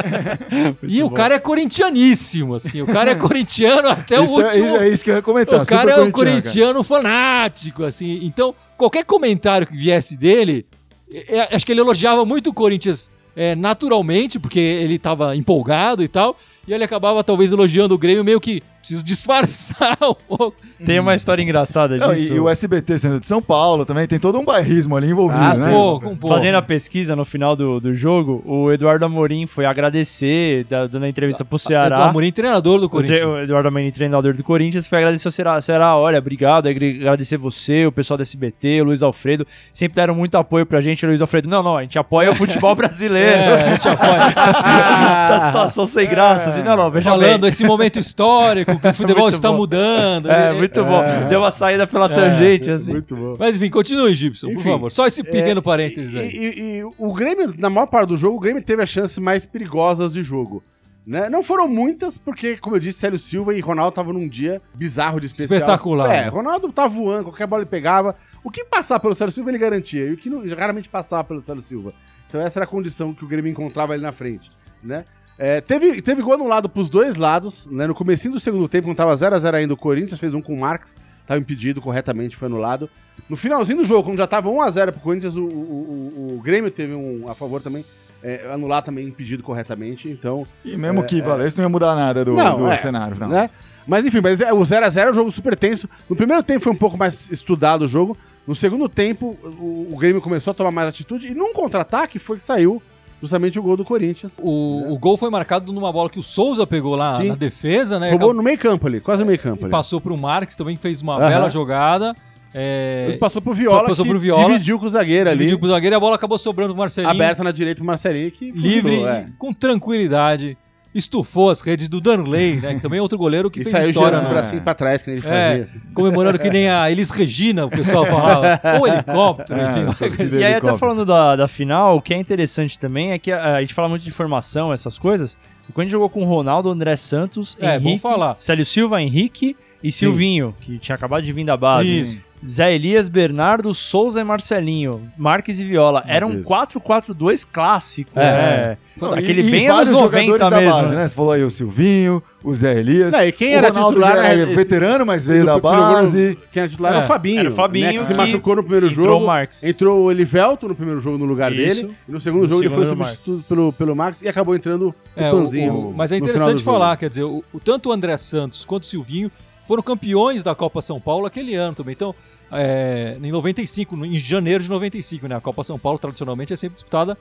e 0.84 1.02
o 1.02 1.10
cara 1.10 1.34
é 1.34 1.38
corintianíssimo, 1.40 2.54
assim, 2.54 2.82
o 2.82 2.86
cara 2.86 3.10
é 3.10 3.14
corintiano 3.16 3.88
até 3.88 4.22
isso, 4.22 4.40
o 4.40 4.44
último... 4.44 4.76
é, 4.76 4.86
é 4.86 4.88
isso 4.88 5.02
que 5.02 5.10
eu 5.10 5.16
ia 5.16 5.22
comentar. 5.22 5.60
o 5.60 5.66
cara 5.66 5.90
é 5.90 6.00
um 6.00 6.10
corintiano, 6.12 6.84
fanático, 6.84 7.82
assim, 7.82 8.20
então 8.22 8.54
qualquer 8.76 9.04
comentário 9.04 9.66
que 9.66 9.76
viesse 9.76 10.16
dele, 10.16 10.64
é, 11.12 11.38
é, 11.38 11.48
acho 11.56 11.66
que 11.66 11.72
ele 11.72 11.80
elogiava 11.80 12.24
muito 12.24 12.50
o 12.50 12.54
Corinthians 12.54 13.10
é, 13.40 13.56
naturalmente, 13.56 14.38
porque 14.38 14.60
ele 14.60 14.98
tava 14.98 15.34
empolgado 15.34 16.02
e 16.02 16.08
tal, 16.08 16.38
e 16.68 16.74
ele 16.74 16.84
acabava 16.84 17.24
talvez 17.24 17.50
elogiando 17.50 17.94
o 17.94 17.98
Grêmio 17.98 18.22
meio 18.22 18.38
que 18.38 18.62
preciso 18.80 19.04
disfarçar 19.04 19.96
um 20.02 20.14
pouco. 20.14 20.54
Tem 20.84 20.98
uma 20.98 21.14
história 21.14 21.42
engraçada 21.42 21.96
Não, 21.98 22.12
disso. 22.12 22.32
e, 22.32 22.36
e 22.36 22.40
o 22.40 22.48
SBT 22.48 22.98
sendo 22.98 23.20
de 23.20 23.26
São 23.26 23.40
Paulo 23.42 23.84
também, 23.84 24.06
tem 24.06 24.18
todo 24.18 24.38
um 24.38 24.44
bairrismo 24.44 24.96
ali 24.96 25.10
envolvido, 25.10 25.42
Ah, 25.42 25.54
né? 25.54 25.70
Pô, 25.70 26.00
com- 26.00 26.16
pô. 26.16 26.28
Fazendo 26.28 26.54
a 26.56 26.62
pesquisa 26.62 27.14
no 27.14 27.24
final 27.24 27.54
do, 27.54 27.78
do 27.80 27.94
jogo, 27.94 28.42
o 28.46 28.72
Eduardo 28.72 29.04
Amorim 29.04 29.46
foi 29.46 29.66
agradecer, 29.66 30.64
da- 30.64 30.86
dando 30.86 31.04
a 31.04 31.08
entrevista 31.08 31.44
pro 31.44 31.56
O 31.56 31.58
Ceará. 31.58 32.04
Amorim, 32.06 32.32
treinador 32.32 32.78
do 32.80 32.86
O, 32.86 32.88
tre- 32.88 32.96
Corinthians. 33.20 33.24
o 33.26 33.38
Eduardo 33.40 33.68
Amorim, 33.68 33.90
treinador 33.90 34.34
do 34.34 34.42
Corinthians, 34.42 34.88
foi 34.88 34.98
agradecer 34.98 35.28
ao 35.28 35.32
Ceará. 35.32 35.60
Ceará, 35.60 35.96
olha, 35.96 36.18
obrigado, 36.18 36.66
agre- 36.66 36.98
agradecer 37.00 37.36
você, 37.36 37.84
o 37.86 37.92
pessoal 37.92 38.16
do 38.16 38.22
SBT, 38.22 38.80
o 38.80 38.84
Luiz 38.84 39.02
Alfredo. 39.02 39.46
Sempre 39.72 39.96
deram 39.96 40.14
muito 40.14 40.36
apoio 40.36 40.64
pra 40.64 40.80
gente. 40.80 41.04
O 41.04 41.08
Luiz 41.08 41.20
Alfredo, 41.20 41.48
não, 41.48 41.62
não, 41.62 41.76
a 41.76 41.82
gente 41.82 41.98
apoia 41.98 42.30
o 42.30 42.34
futebol 42.34 42.74
brasileiro. 42.76 43.30
É, 43.30 43.62
a 43.62 43.66
gente 43.74 43.88
apoia. 43.88 44.32
tá 44.34 45.38
situação 45.40 45.86
sem 45.86 46.08
graça, 46.08 46.48
assim, 46.48 46.62
não, 46.62 46.76
não, 46.76 46.90
veja 46.90 47.10
Falando 47.10 47.42
bem. 47.42 47.48
esse 47.50 47.64
momento 47.64 47.98
histórico, 47.98 48.69
que 48.78 48.88
o 48.88 48.94
futebol 48.94 49.22
Muito 49.24 49.34
está 49.34 49.50
bom. 49.50 49.56
mudando. 49.56 50.30
É, 50.30 50.50
Ele- 50.50 50.58
muito 50.58 50.84
bom. 50.84 51.02
Deu 51.28 51.40
uma 51.40 51.50
saída 51.50 51.86
pela 51.86 52.08
tangente, 52.08 52.70
assim. 52.70 52.92
Muito 52.92 53.16
bom. 53.16 53.34
Mas 53.38 53.56
enfim, 53.56 53.70
continue, 53.70 54.14
Gibson, 54.14 54.48
por 54.48 54.54
Enfim, 54.56 54.70
favor. 54.70 54.92
Só 54.92 55.06
esse 55.06 55.22
pequeno 55.22 55.60
É, 55.60 55.62
parênteses 55.62 56.14
e, 56.14 56.18
aí. 56.18 56.28
e- 56.28 56.78
e 56.80 56.84
o 56.98 57.12
Grêmio, 57.12 57.54
na 57.58 57.68
maior 57.70 57.86
parte 57.86 58.08
do 58.08 58.16
jogo, 58.16 58.36
o 58.36 58.40
Grêmio 58.40 58.62
teve 58.62 58.82
as 58.82 58.88
chances 58.88 59.18
mais 59.18 59.44
perigosas 59.46 60.12
de 60.12 60.22
jogo. 60.22 60.62
Né? 61.06 61.28
Não 61.30 61.42
foram 61.42 61.66
muitas, 61.66 62.18
porque, 62.18 62.56
como 62.58 62.76
eu 62.76 62.80
disse, 62.80 62.98
Célio 62.98 63.18
Silva 63.18 63.54
e 63.54 63.60
Ronaldo 63.60 63.88
estavam 63.88 64.12
num 64.12 64.28
dia 64.28 64.60
bizarro 64.74 65.18
de 65.18 65.26
especial. 65.26 65.58
Espetacular, 65.60 66.14
É, 66.14 66.22
né? 66.24 66.28
Ronaldo 66.28 66.70
tá 66.70 66.86
voando, 66.86 67.24
qualquer 67.24 67.46
bola 67.46 67.62
ele 67.62 67.70
pegava. 67.70 68.14
O 68.44 68.50
que 68.50 68.64
passar 68.64 69.00
pelo 69.00 69.14
Célio 69.14 69.32
Silva 69.32 69.50
ele 69.50 69.58
garantia, 69.58 70.04
e 70.06 70.12
o 70.12 70.16
que 70.16 70.28
não, 70.28 70.46
raramente 70.54 70.88
passava 70.88 71.24
pelo 71.24 71.42
Célio 71.42 71.62
Silva. 71.62 71.90
Então 72.28 72.40
essa 72.40 72.58
era 72.58 72.64
a 72.64 72.68
condição 72.68 73.12
que 73.14 73.24
o 73.24 73.26
Grêmio 73.28 73.50
encontrava 73.50 73.94
ali 73.94 74.02
na 74.02 74.12
frente, 74.12 74.52
né? 74.84 75.04
É, 75.42 75.58
teve, 75.62 76.02
teve 76.02 76.20
gol 76.20 76.34
anulado 76.34 76.68
pros 76.68 76.90
dois 76.90 77.16
lados, 77.16 77.66
né? 77.70 77.86
No 77.86 77.94
comecinho 77.94 78.34
do 78.34 78.38
segundo 78.40 78.68
tempo, 78.68 78.86
quando 78.88 78.96
tava 78.98 79.14
0x0 79.14 79.54
ainda, 79.54 79.72
o 79.72 79.76
Corinthians 79.76 80.20
fez 80.20 80.34
um 80.34 80.42
com 80.42 80.54
o 80.54 80.60
Marques, 80.60 80.94
tava 81.26 81.40
impedido 81.40 81.80
corretamente, 81.80 82.36
foi 82.36 82.44
anulado. 82.46 82.90
No 83.26 83.38
finalzinho 83.38 83.78
do 83.78 83.84
jogo, 83.86 84.04
quando 84.04 84.18
já 84.18 84.26
tava 84.26 84.50
1x0 84.50 84.92
pro 84.92 85.00
Corinthians, 85.00 85.36
o, 85.36 85.42
o, 85.44 85.46
o- 85.46 86.36
o 86.36 86.40
Grêmio 86.42 86.70
teve 86.70 86.92
um 86.94 87.26
a 87.26 87.34
favor 87.34 87.62
também, 87.62 87.86
é, 88.22 88.50
anular 88.52 88.82
também 88.82 89.08
impedido 89.08 89.42
corretamente, 89.42 90.10
então... 90.10 90.46
E 90.62 90.76
mesmo 90.76 91.02
que 91.04 91.22
valesse, 91.22 91.56
não 91.56 91.64
ia 91.64 91.68
mudar 91.70 91.94
nada 91.94 92.22
do, 92.22 92.34
Não, 92.34 92.58
do 92.58 92.66
é, 92.68 92.76
cenário. 92.76 93.16
Não. 93.18 93.28
né? 93.28 93.48
Mas 93.86 94.04
enfim, 94.04 94.20
mas 94.20 94.42
é, 94.42 94.52
o 94.52 94.58
0x0 94.58 95.06
é 95.06 95.10
um 95.10 95.14
jogo 95.14 95.32
super 95.32 95.56
tenso. 95.56 95.88
No 96.08 96.14
primeiro 96.14 96.42
tempo 96.42 96.60
foi 96.64 96.72
um 96.72 96.76
pouco 96.76 96.98
mais 96.98 97.30
estudado 97.30 97.86
o 97.86 97.88
jogo. 97.88 98.14
No 98.46 98.54
segundo 98.54 98.90
tempo, 98.90 99.38
o, 99.42 99.88
o 99.90 99.96
Grêmio 99.96 100.20
começou 100.20 100.50
a 100.50 100.54
tomar 100.54 100.70
mais 100.70 100.88
atitude. 100.88 101.28
E 101.28 101.34
num 101.34 101.54
contra-ataque 101.54 102.18
foi 102.18 102.36
que 102.36 102.44
saiu 102.44 102.82
justamente 103.20 103.58
o 103.58 103.62
gol 103.62 103.76
do 103.76 103.84
Corinthians. 103.84 104.40
O, 104.42 104.92
o 104.92 104.98
gol 104.98 105.16
foi 105.16 105.28
marcado 105.30 105.72
numa 105.72 105.92
bola 105.92 106.08
que 106.10 106.18
o 106.18 106.22
Souza 106.22 106.66
pegou 106.66 106.96
lá 106.96 107.16
Sim. 107.18 107.28
na 107.28 107.34
defesa, 107.34 107.98
né? 107.98 108.10
Roubou 108.10 108.28
Acabou- 108.28 108.34
no 108.34 108.42
meio 108.42 108.58
campo 108.58 108.86
ali, 108.86 109.00
quase 109.00 109.20
no 109.20 109.26
meio 109.26 109.38
campo 109.38 109.64
ali. 109.64 109.70
passou 109.70 110.00
pro 110.00 110.16
Marques, 110.16 110.56
também 110.56 110.76
que 110.76 110.82
fez 110.82 111.02
uma 111.02 111.18
bela 111.18 111.48
jogada. 111.48 112.14
É, 112.52 113.06
Ele 113.10 113.18
passou 113.18 113.40
pro 113.40 113.52
Viola, 113.52 113.86
Passou 113.86 114.04
pro 114.04 114.18
Viola. 114.18 114.44
dividiu 114.46 114.76
com 114.78 114.86
o 114.86 114.90
zagueiro 114.90 115.30
ali. 115.30 115.38
dividiu 115.38 115.58
pro 115.60 115.68
zagueiro 115.68 115.94
e 115.94 115.96
a 115.96 116.00
bola 116.00 116.16
acabou 116.16 116.36
sobrando 116.36 116.72
pro 116.74 116.80
Marcelinho. 116.82 117.08
Aberta 117.12 117.44
na 117.44 117.52
direita 117.52 117.76
pro 117.78 117.86
Marcelinho, 117.86 118.28
que 118.32 118.50
livre, 118.50 119.04
é. 119.04 119.26
com 119.38 119.52
tranquilidade. 119.52 120.58
Estufou 120.94 121.50
as 121.50 121.60
redes 121.60 121.88
do 121.88 122.00
Danley, 122.00 122.56
né? 122.60 122.74
Que 122.74 122.80
também 122.80 122.98
é 122.98 123.02
outro 123.02 123.16
goleiro 123.16 123.48
que 123.50 123.60
E 123.60 123.62
fez 123.64 123.72
saiu 123.76 123.90
história 123.90 124.18
o 124.18 124.22
no, 124.22 124.28
bracinho 124.28 124.60
pra 124.62 124.74
trás, 124.74 125.02
que 125.02 125.10
ele 125.10 125.18
É, 125.24 125.50
fazia. 125.66 125.68
comemorando 125.94 126.38
que 126.38 126.50
nem 126.50 126.68
a 126.68 126.90
Elis 126.90 127.10
Regina, 127.10 127.64
o 127.64 127.70
pessoal 127.70 128.04
falava. 128.04 128.60
Ou 128.80 128.86
helicóptero, 128.88 129.60
É, 129.60 129.64
enfim. 130.10 130.36
E 130.40 130.44
aí, 130.44 130.54
até 130.54 130.76
falando 130.76 131.06
da, 131.06 131.36
da 131.36 131.46
final, 131.48 131.96
o 131.96 132.02
que 132.02 132.12
é 132.12 132.16
interessante 132.18 132.76
também 132.78 133.12
é 133.12 133.18
que 133.20 133.30
a, 133.30 133.56
a 133.56 133.60
gente 133.60 133.72
fala 133.72 133.88
muito 133.88 134.02
de 134.02 134.10
formação, 134.10 134.72
essas 134.72 134.98
coisas. 134.98 135.38
E 135.68 135.72
quando 135.72 135.82
a 135.82 135.84
gente 135.84 135.92
jogou 135.92 136.08
com 136.10 136.22
o 136.22 136.24
Ronaldo, 136.24 136.68
André 136.68 136.96
Santos, 136.96 137.56
É, 137.60 137.70
Henrique, 137.76 137.84
vamos 137.84 138.02
falar. 138.02 138.36
Célio 138.40 138.66
Silva, 138.66 139.00
Henrique 139.00 139.56
e 139.82 139.92
Silvinho, 139.92 140.54
que 140.60 140.76
tinha 140.78 140.96
acabado 140.96 141.22
de 141.22 141.32
vir 141.32 141.44
da 141.44 141.56
base. 141.56 142.00
Isso. 142.00 142.29
Zé 142.46 142.74
Elias, 142.74 143.08
Bernardo, 143.08 143.74
Souza 143.74 144.20
e 144.20 144.24
Marcelinho, 144.24 145.10
Marques 145.16 145.60
e 145.60 145.64
Viola. 145.64 146.02
Era 146.06 146.26
um 146.26 146.36
Deus. 146.36 146.46
4-4-2 146.46 147.46
clássico, 147.50 148.18
É. 148.18 148.22
né? 148.22 148.78
Não, 149.00 149.12
Aquele 149.14 149.40
e, 149.42 149.50
bem 149.50 149.62
e 149.64 149.66
anos 149.66 149.76
vários 149.90 150.00
90 150.00 150.26
jogadores 150.26 150.58
mesmo. 150.64 150.76
da 150.76 150.82
base, 150.82 150.94
né? 150.96 151.08
Você 151.08 151.14
falou 151.14 151.32
aí 151.32 151.42
o 151.44 151.50
Silvinho, 151.50 152.22
o 152.42 152.52
Zé 152.52 152.78
Elias. 152.78 153.12
Não, 153.12 153.22
e 153.22 153.32
quem 153.32 153.54
o 153.54 153.58
era 153.58 153.68
Ronaldo 153.68 153.88
titular 153.94 154.16
já 154.16 154.24
era 154.26 154.42
era- 154.42 154.52
veterano, 154.54 155.06
mas 155.06 155.26
veio 155.26 155.44
da 155.46 155.58
base. 155.58 156.38
Quem 156.52 156.60
era 156.62 156.68
titular 156.68 156.92
É, 156.92 156.96
era 156.96 157.04
o 157.04 157.08
Fabinho. 157.08 157.40
era 157.40 157.48
o 157.48 157.52
Fabinho 157.52 157.86
né, 157.86 157.98
que 157.98 158.06
se 158.06 158.14
machucou 158.14 158.56
no 158.56 158.62
primeiro 158.62 158.88
Entrou 158.88 159.06
jogo. 159.06 159.24
o 159.24 159.26
Marques. 159.26 159.64
Entrou 159.64 160.02
o 160.04 160.10
Elivelto 160.10 160.68
no 160.68 160.74
primeiro 160.74 161.00
jogo 161.00 161.18
no 161.18 161.24
lugar 161.24 161.52
Isso. 161.52 161.82
dele. 161.82 161.94
E 162.08 162.12
no 162.12 162.20
segundo 162.20 162.42
No 162.42 162.48
jogo 162.48 162.62
ele 162.62 162.70
foi 162.70 162.84
segundo, 162.84 163.00
o 163.00 163.04
substituído 163.04 163.42
pelo, 163.48 163.72
pelo 163.72 163.96
Max 163.96 164.22
e 164.22 164.28
acabou 164.28 164.54
entrando 164.54 164.88
o 164.88 164.94
É, 165.20 165.32
o- 165.32 165.36
Panzinho. 165.38 165.72
o- 165.74 165.94
mas 165.94 166.12
é 166.12 166.16
interessante 166.18 166.62
falar, 166.62 166.96
quer 166.96 167.08
dizer, 167.08 167.24
o, 167.24 167.42
o- 167.52 167.60
tanto 167.60 167.88
o 167.88 167.92
André 167.92 168.16
Santos 168.18 168.64
quanto 168.64 168.82
o 168.84 168.86
Silvinho 168.86 169.30
foram 169.70 169.84
campeões 169.84 170.42
da 170.42 170.52
Copa 170.52 170.82
São 170.82 170.98
Paulo 171.00 171.26
aquele 171.26 171.54
ano 171.54 171.76
também. 171.76 171.92
Então, 171.92 172.12
é, 172.50 173.16
em 173.22 173.30
95, 173.30 173.94
no- 173.94 174.04
em 174.04 174.18
janeiro 174.18 174.64
de 174.64 174.68
95, 174.68 175.28
né? 175.28 175.36
A 175.36 175.40
Copa 175.40 175.62
São 175.62 175.78
Paulo 175.78 175.96
tradicionalmente 175.96 176.52
é 176.52 176.56
sempre 176.56 176.74
disputada 176.74 177.16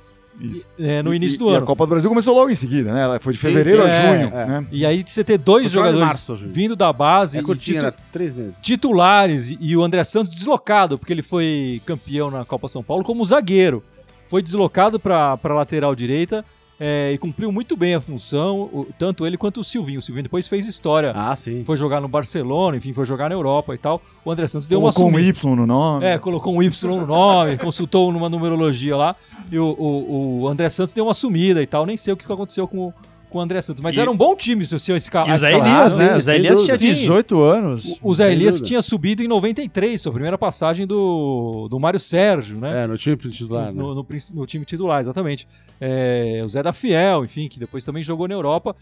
é, 0.80 1.04
no 1.04 1.14
E- 1.14 1.18
início 1.18 1.36
e, 1.36 1.38
do 1.38 1.46
e 1.50 1.54
ano. 1.54 1.64
a 1.64 1.68
Copa 1.68 1.86
do 1.86 1.90
Brasil 1.92 2.10
começou 2.10 2.34
logo 2.34 2.50
em 2.50 2.56
seguida, 2.56 2.92
né? 2.92 3.04
Ela 3.04 3.20
foi 3.20 3.34
de 3.34 3.40
Sim, 3.40 3.50
fevereiro 3.50 3.84
sim, 3.84 3.90
a 3.90 3.94
é, 3.94 4.18
junho, 4.18 4.34
é. 4.36 4.46
né? 4.48 4.68
E 4.72 4.84
aí 4.84 5.04
você 5.06 5.24
ter 5.24 5.38
dois 5.38 5.66
Foi 5.66 5.74
jogadores 5.74 6.08
março, 6.08 6.36
vindo 6.38 6.76
da 6.76 6.92
base 6.92 7.38
É 7.38 7.42
e 7.42 7.44
curtinho, 7.44 7.82
titu- 8.12 8.56
titulares 8.64 9.52
e, 9.52 9.58
e 9.62 9.78
o 9.78 9.84
André 9.84 10.04
Santos 10.04 10.34
deslocado, 10.34 10.98
porque 10.98 11.14
ele 11.14 11.22
foi 11.22 11.82
campeão 11.86 12.32
na 12.32 12.44
Copa 12.46 12.68
São 12.68 12.82
Paulo 12.84 13.04
como 13.04 13.24
zagueiro. 13.26 13.84
Foi 14.28 14.42
deslocado 14.42 15.00
para 15.00 15.38
a 15.44 15.48
lateral 15.54 15.94
direita 15.96 16.44
é, 16.80 17.12
e 17.14 17.18
cumpriu 17.18 17.52
muito 17.52 17.76
bem 17.76 17.94
a 17.94 18.00
função, 18.02 18.62
o- 18.72 18.88
tanto 18.98 19.26
ele 19.28 19.38
quanto 19.38 19.60
o 19.60 19.64
Silvinho. 19.64 20.00
O 20.00 20.02
Silvinho 20.02 20.24
depois 20.24 20.48
fez 20.48 20.66
história. 20.66 21.12
Ah, 21.14 21.36
sim. 21.36 21.64
Foi 21.66 21.76
jogar 21.76 22.00
no 22.00 22.08
Barcelona, 22.08 22.78
enfim, 22.78 22.94
foi 22.94 23.06
jogar 23.06 23.28
na 23.30 23.36
Europa 23.36 23.76
e 23.76 23.78
tal. 23.78 24.02
O 24.24 24.32
André 24.32 24.48
Santos 24.48 24.68
deu 24.68 24.80
uma 24.80 24.94
Colocou 24.94 25.14
um. 25.18 25.20
Y 25.20 25.56
no 25.56 25.66
nome. 25.68 26.06
É, 26.06 26.18
colocou 26.18 26.56
um 26.56 26.64
Y 26.64 26.88
no 26.98 27.06
nome, 27.06 27.58
consultou 27.60 28.12
numa 28.12 28.30
numerologia 28.30 28.96
lá. 28.96 29.16
E 29.52 29.58
o, 29.60 29.66
o, 29.66 30.42
o 30.42 30.48
André 30.48 30.70
Santos 30.70 30.94
deu 30.94 31.06
uma 31.06 31.14
sumida 31.14 31.62
e 31.62 31.68
tal. 31.68 31.86
Nem 31.86 31.98
sei 31.98 32.14
o 32.14 32.18
que 32.18 32.32
aconteceu 32.32 32.68
com, 32.68 32.94
com 33.30 33.38
o 33.38 33.42
André 33.42 33.62
Santos. 33.62 33.82
Mas 33.82 33.96
E- 33.96 34.00
era 34.00 34.10
um 34.12 34.18
bom 34.18 34.36
time 34.36 34.66
se 34.66 34.78
você 34.78 34.94
esca 34.96 35.26
E 35.28 35.32
o 35.32 35.38
Zé. 35.38 35.54
Elias, 35.54 35.94
sim, 35.94 36.00
né? 36.04 36.16
O 36.18 36.22
Zé 36.22 36.36
Elias 36.36 36.62
tinha 36.64 36.78
Sim. 36.78 36.88
18 36.90 37.42
anos. 37.42 38.00
O 38.02 38.14
Zé 38.14 38.32
Elias 38.32 38.56
dúvida. 38.56 38.68
tinha 38.68 38.82
subido 38.82 39.24
em 39.24 39.28
93, 39.28 40.02
sua 40.02 40.12
primeira 40.12 40.38
passagem 40.38 40.86
do, 40.88 41.68
do 41.70 41.80
Mário 41.80 42.00
Sérgio, 42.00 42.60
né? 42.60 42.84
É, 42.84 42.88
no 42.88 42.98
time 42.98 43.16
titular, 43.16 43.66
né? 43.68 43.72
no, 43.74 43.96
no 43.96 44.06
no 44.34 44.46
time 44.46 44.66
titular, 44.66 45.00
exatamente. 45.02 45.48
É, 45.80 46.42
o 46.44 46.50
Zé 46.50 46.62
da 46.62 46.74
Fiel, 46.74 47.24
enfim, 47.24 47.48
que 47.48 47.60
depois 47.60 47.86
também 47.86 48.04
jogou 48.04 48.28
na 48.28 48.34
Europa 48.34 48.76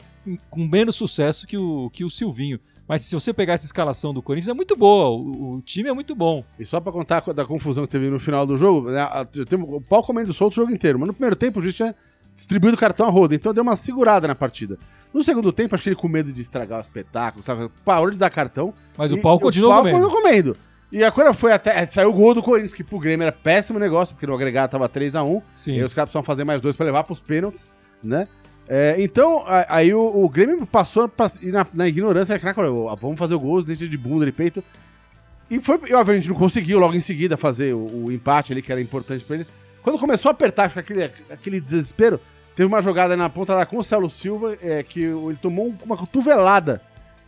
com 0.50 0.66
menos 0.66 0.96
sucesso 0.96 1.46
que 1.46 1.58
o, 1.58 1.90
que 1.92 2.04
o 2.04 2.10
Silvinho. 2.10 2.60
Mas 2.88 3.02
se 3.02 3.14
você 3.14 3.34
pegar 3.34 3.54
essa 3.56 3.66
escalação 3.66 4.14
do 4.14 4.22
Corinthians, 4.22 4.48
é 4.48 4.54
muito 4.54 4.74
boa. 4.76 5.10
O, 5.10 5.58
o 5.58 5.62
time 5.62 5.90
é 5.90 5.94
muito 5.94 6.16
bom. 6.16 6.42
E 6.58 6.66
só 6.66 6.80
pra 6.80 6.90
contar 6.92 7.20
co- 7.22 7.34
da 7.34 7.46
confusão 7.46 7.86
que 7.86 7.92
teve 7.92 8.10
no 8.10 8.18
final 8.18 8.48
do 8.48 8.56
jogo, 8.56 8.90
né, 8.90 9.06
eu 9.36 9.46
tenho- 9.46 9.76
o 9.76 9.82
pau 9.82 10.02
comendo 10.02 10.34
solto 10.34 10.54
o 10.54 10.56
jogo 10.56 10.72
inteiro, 10.72 10.98
mas 10.98 11.08
no 11.08 11.14
primeiro 11.14 11.36
tempo 11.36 11.60
o 11.60 11.62
juiz 11.62 11.76
tinha 11.76 11.94
distribuído 12.38 12.78
o 12.78 12.80
cartão 12.80 13.06
a 13.06 13.10
roda, 13.10 13.36
então 13.36 13.54
deu 13.54 13.64
uma 13.64 13.76
segurada 13.76 14.28
na 14.28 14.36
partida. 14.36 14.78
No 15.14 15.22
segundo 15.24 15.52
tempo, 15.52 15.74
acho 15.76 15.84
que 15.84 15.90
ele 15.90 15.96
com 15.96 16.08
medo 16.08 16.32
de 16.32 16.42
estragar 16.42 16.78
o 16.80 16.82
espetáculo, 16.82 17.44
sabe? 17.44 17.70
Parou 17.84 18.10
de 18.12 18.18
dar 18.18 18.30
cartão. 18.30 18.74
Mas 18.98 19.12
o 19.12 19.18
pau 19.18 19.40
continuou 19.40 19.72
o 19.72 19.76
pau 19.76 19.84
comendo. 19.84 20.00
continuou 20.06 20.24
comendo. 20.24 20.58
E 20.92 21.04
agora 21.04 21.34
foi 21.34 21.52
até. 21.52 21.86
Saiu 21.88 22.10
o 22.10 22.14
gol 22.14 22.34
do 22.34 22.42
Corinthians, 22.42 22.74
que 22.74 22.84
pro 22.84 23.00
Grêmio 23.00 23.24
era 23.24 23.32
péssimo 23.32 23.78
negócio, 23.80 24.16
porque 24.16 24.26
no 24.28 24.34
agregado 24.34 24.72
tava 24.72 24.88
3x1. 24.88 25.42
Sim. 25.56 25.72
E 25.74 25.76
aí 25.80 25.84
os 25.84 25.94
caras 25.94 26.10
precisam 26.10 26.24
fazer 26.24 26.46
mais 26.46 26.62
dois 26.62 26.76
pra 26.76 26.86
levar 26.86 27.04
pros 27.04 27.20
pênaltis, 27.20 27.70
né? 28.04 28.28
É, 28.70 28.96
então, 29.00 29.44
a- 29.48 29.66
aí 29.70 29.94
o, 29.94 30.00
o 30.24 30.30
Grêmio 30.30 30.66
passou 30.66 31.08
pra, 31.10 31.30
na, 31.44 31.66
na 31.74 31.88
ignorância, 31.88 32.34
né, 32.36 32.40
cara, 32.40 32.72
ó, 32.72 32.96
vamos 32.96 33.18
fazer 33.18 33.34
o 33.34 33.40
gol, 33.40 33.64
deixa 33.64 33.88
de 33.88 33.98
bunda 33.98 34.26
de 34.26 34.32
peito. 34.32 34.64
E 35.50 35.60
foi, 35.60 35.80
e, 35.90 35.94
obviamente, 35.94 36.28
não 36.28 36.36
conseguiu 36.36 36.78
logo 36.78 36.94
em 36.94 37.00
seguida 37.00 37.38
fazer 37.38 37.74
o, 37.74 38.06
o 38.06 38.12
empate 38.12 38.52
ali, 38.52 38.62
que 38.62 38.72
era 38.72 38.82
importante 38.82 39.24
pra 39.24 39.36
eles. 39.38 39.50
Quando 39.88 40.00
começou 40.00 40.28
a 40.28 40.34
apertar, 40.34 40.70
aquele, 40.76 41.10
aquele 41.32 41.62
desespero, 41.62 42.20
teve 42.54 42.68
uma 42.68 42.82
jogada 42.82 43.16
na 43.16 43.30
ponta 43.30 43.56
lá 43.56 43.66
com 43.66 43.78
o 43.78 43.84
Celo 43.86 44.10
Silva, 44.10 44.58
é, 44.62 44.84
que 44.84 45.00
ele 45.02 45.38
tomou 45.42 45.74
uma 45.86 45.96
cotovelada 45.96 46.82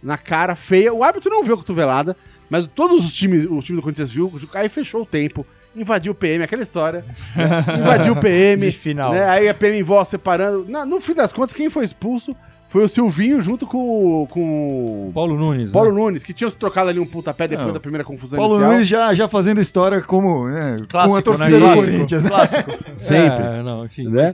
na 0.03 0.17
cara 0.17 0.57
feia. 0.57 0.93
O 0.93 1.01
árbitro 1.01 1.29
não 1.29 1.41
viu 1.41 1.53
a 1.53 1.57
cotovelada, 1.57 2.17
mas 2.49 2.67
todos 2.75 3.05
os 3.05 3.15
times, 3.15 3.45
o 3.49 3.61
time 3.61 3.77
do 3.77 3.81
Corinthians 3.81 4.11
viu, 4.11 4.29
aí 4.53 4.67
fechou 4.67 5.03
o 5.03 5.05
tempo, 5.05 5.47
invadiu 5.73 6.11
o 6.11 6.15
PM, 6.15 6.43
aquela 6.43 6.61
história. 6.61 7.05
né? 7.33 7.63
Invadiu 7.79 8.11
o 8.11 8.19
PM. 8.19 8.69
De 8.69 8.77
final. 8.77 9.13
né? 9.13 9.23
Aí 9.29 9.47
a 9.47 9.53
PM 9.53 9.79
em 9.79 9.83
voz 9.83 10.09
separando. 10.09 10.65
Na- 10.67 10.85
no 10.85 10.99
fim 10.99 11.13
das 11.13 11.31
contas, 11.31 11.53
quem 11.55 11.69
foi 11.69 11.85
expulso 11.85 12.35
foi 12.69 12.83
o 12.83 12.87
Silvinho 12.87 13.41
junto 13.41 13.65
com, 13.67 13.77
o- 14.23 14.27
com 14.27 15.07
o 15.09 15.11
Paulo 15.13 15.35
Nunes. 15.35 15.71
Paulo 15.71 15.91
né? 15.91 15.99
Nunes, 16.01 16.23
que 16.23 16.31
tinha 16.31 16.49
trocado 16.51 16.89
ali 16.89 16.99
um 16.99 17.05
pontapé 17.05 17.47
depois 17.47 17.67
Não. 17.67 17.73
da 17.73 17.79
primeira 17.79 18.03
confusão 18.05 18.37
Paulo 18.39 18.53
inicial. 18.55 18.71
Nunes 18.73 18.87
já, 18.87 19.13
já 19.13 19.27
fazendo 19.27 19.59
história 19.59 20.01
como 20.01 20.47
né, 20.47 20.77
com 20.77 20.83
a 20.83 20.87
Clássico, 20.87 21.21
torcida 21.23 21.49
né? 21.49 21.57
do 21.57 21.65
Clássico. 21.65 21.91
Corinthians. 21.91 22.23
Né? 22.23 22.29
Clássico. 22.29 22.71
Sempre. 22.95 23.43
É, 23.43 23.63
não, 23.63 23.85
enfim. 23.85 24.07
Né? 24.07 24.33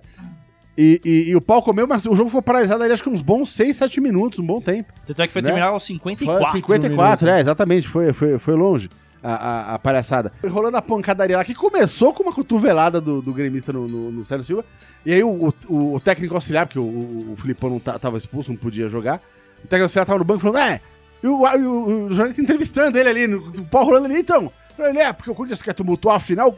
E, 0.78 1.00
e- 1.06 1.30
e 1.30 1.36
o 1.38 1.42
pau 1.42 1.64
comeu, 1.64 1.88
mas 1.88 2.06
o 2.06 2.14
jogo 2.16 2.30
foi 2.30 2.42
paralisado 2.42 2.84
ali 2.84 2.92
acho 2.92 3.02
que 3.02 3.10
uns 3.10 3.22
bons 3.22 3.50
6, 3.54 3.78
7 3.78 4.02
minutos, 4.02 4.40
um 4.40 4.46
bom 4.46 4.60
tempo. 4.60 4.92
Tanto 5.08 5.22
é 5.22 5.28
que 5.28 5.32
foi 5.32 5.42
Né? 5.42 5.46
terminar 5.48 5.68
aos 5.68 5.88
Foi 5.88 5.96
54. 5.96 6.52
54, 6.52 7.30
é, 7.30 7.40
exatamente, 7.40 7.88
foi, 7.88 8.12
foi, 8.12 8.38
foi 8.38 8.54
longe 8.56 8.90
a, 9.26 9.36
a, 9.36 9.74
a 9.76 9.80
palhaçada. 9.80 10.32
Rolando 10.48 10.78
a 10.78 10.82
pancadaria 10.82 11.38
lá, 11.38 11.44
que 11.44 11.56
começou 11.56 12.14
com 12.14 12.24
uma 12.24 12.34
cotovelada 12.34 13.02
do, 13.02 13.22
do 13.22 13.34
gremista 13.34 13.74
no, 13.74 13.88
no, 13.88 14.12
no 14.12 14.24
Sérgio 14.24 14.46
Silva, 14.46 14.66
e 15.06 15.14
aí 15.14 15.24
o, 15.24 15.54
o, 15.68 15.96
o 15.96 16.00
técnico 16.00 16.36
auxiliar, 16.36 16.66
porque 16.68 16.80
o, 16.80 16.84
o, 16.84 17.34
o 17.34 17.36
Filipão 17.38 17.70
não 17.70 17.80
ta- 17.80 17.98
tava 17.98 18.18
expulso, 18.18 18.52
não 18.52 18.58
podia 18.58 18.88
jogar, 18.88 19.22
o 19.64 19.68
técnico 19.68 19.84
auxiliar 19.86 20.06
tava 20.06 20.20
no 20.20 20.26
banco 20.26 20.42
falando, 20.42 20.60
é, 20.60 20.80
e 21.24 21.28
o, 21.28 21.42
o, 21.44 22.06
o 22.06 22.10
jornalista 22.10 22.42
entrevistando 22.42 22.98
ele 22.98 23.10
ali, 23.10 23.34
o 23.36 23.66
pau 23.66 23.84
rolando 23.84 24.06
ali, 24.06 24.20
então... 24.20 24.52
Ele 24.78 25.00
é, 25.00 25.14
porque 25.14 25.32
o 25.32 25.36
Corinthians 25.36 25.62
quer 25.62 25.74
tumultuar 25.74 26.18
a 26.18 26.20
final. 26.20 26.56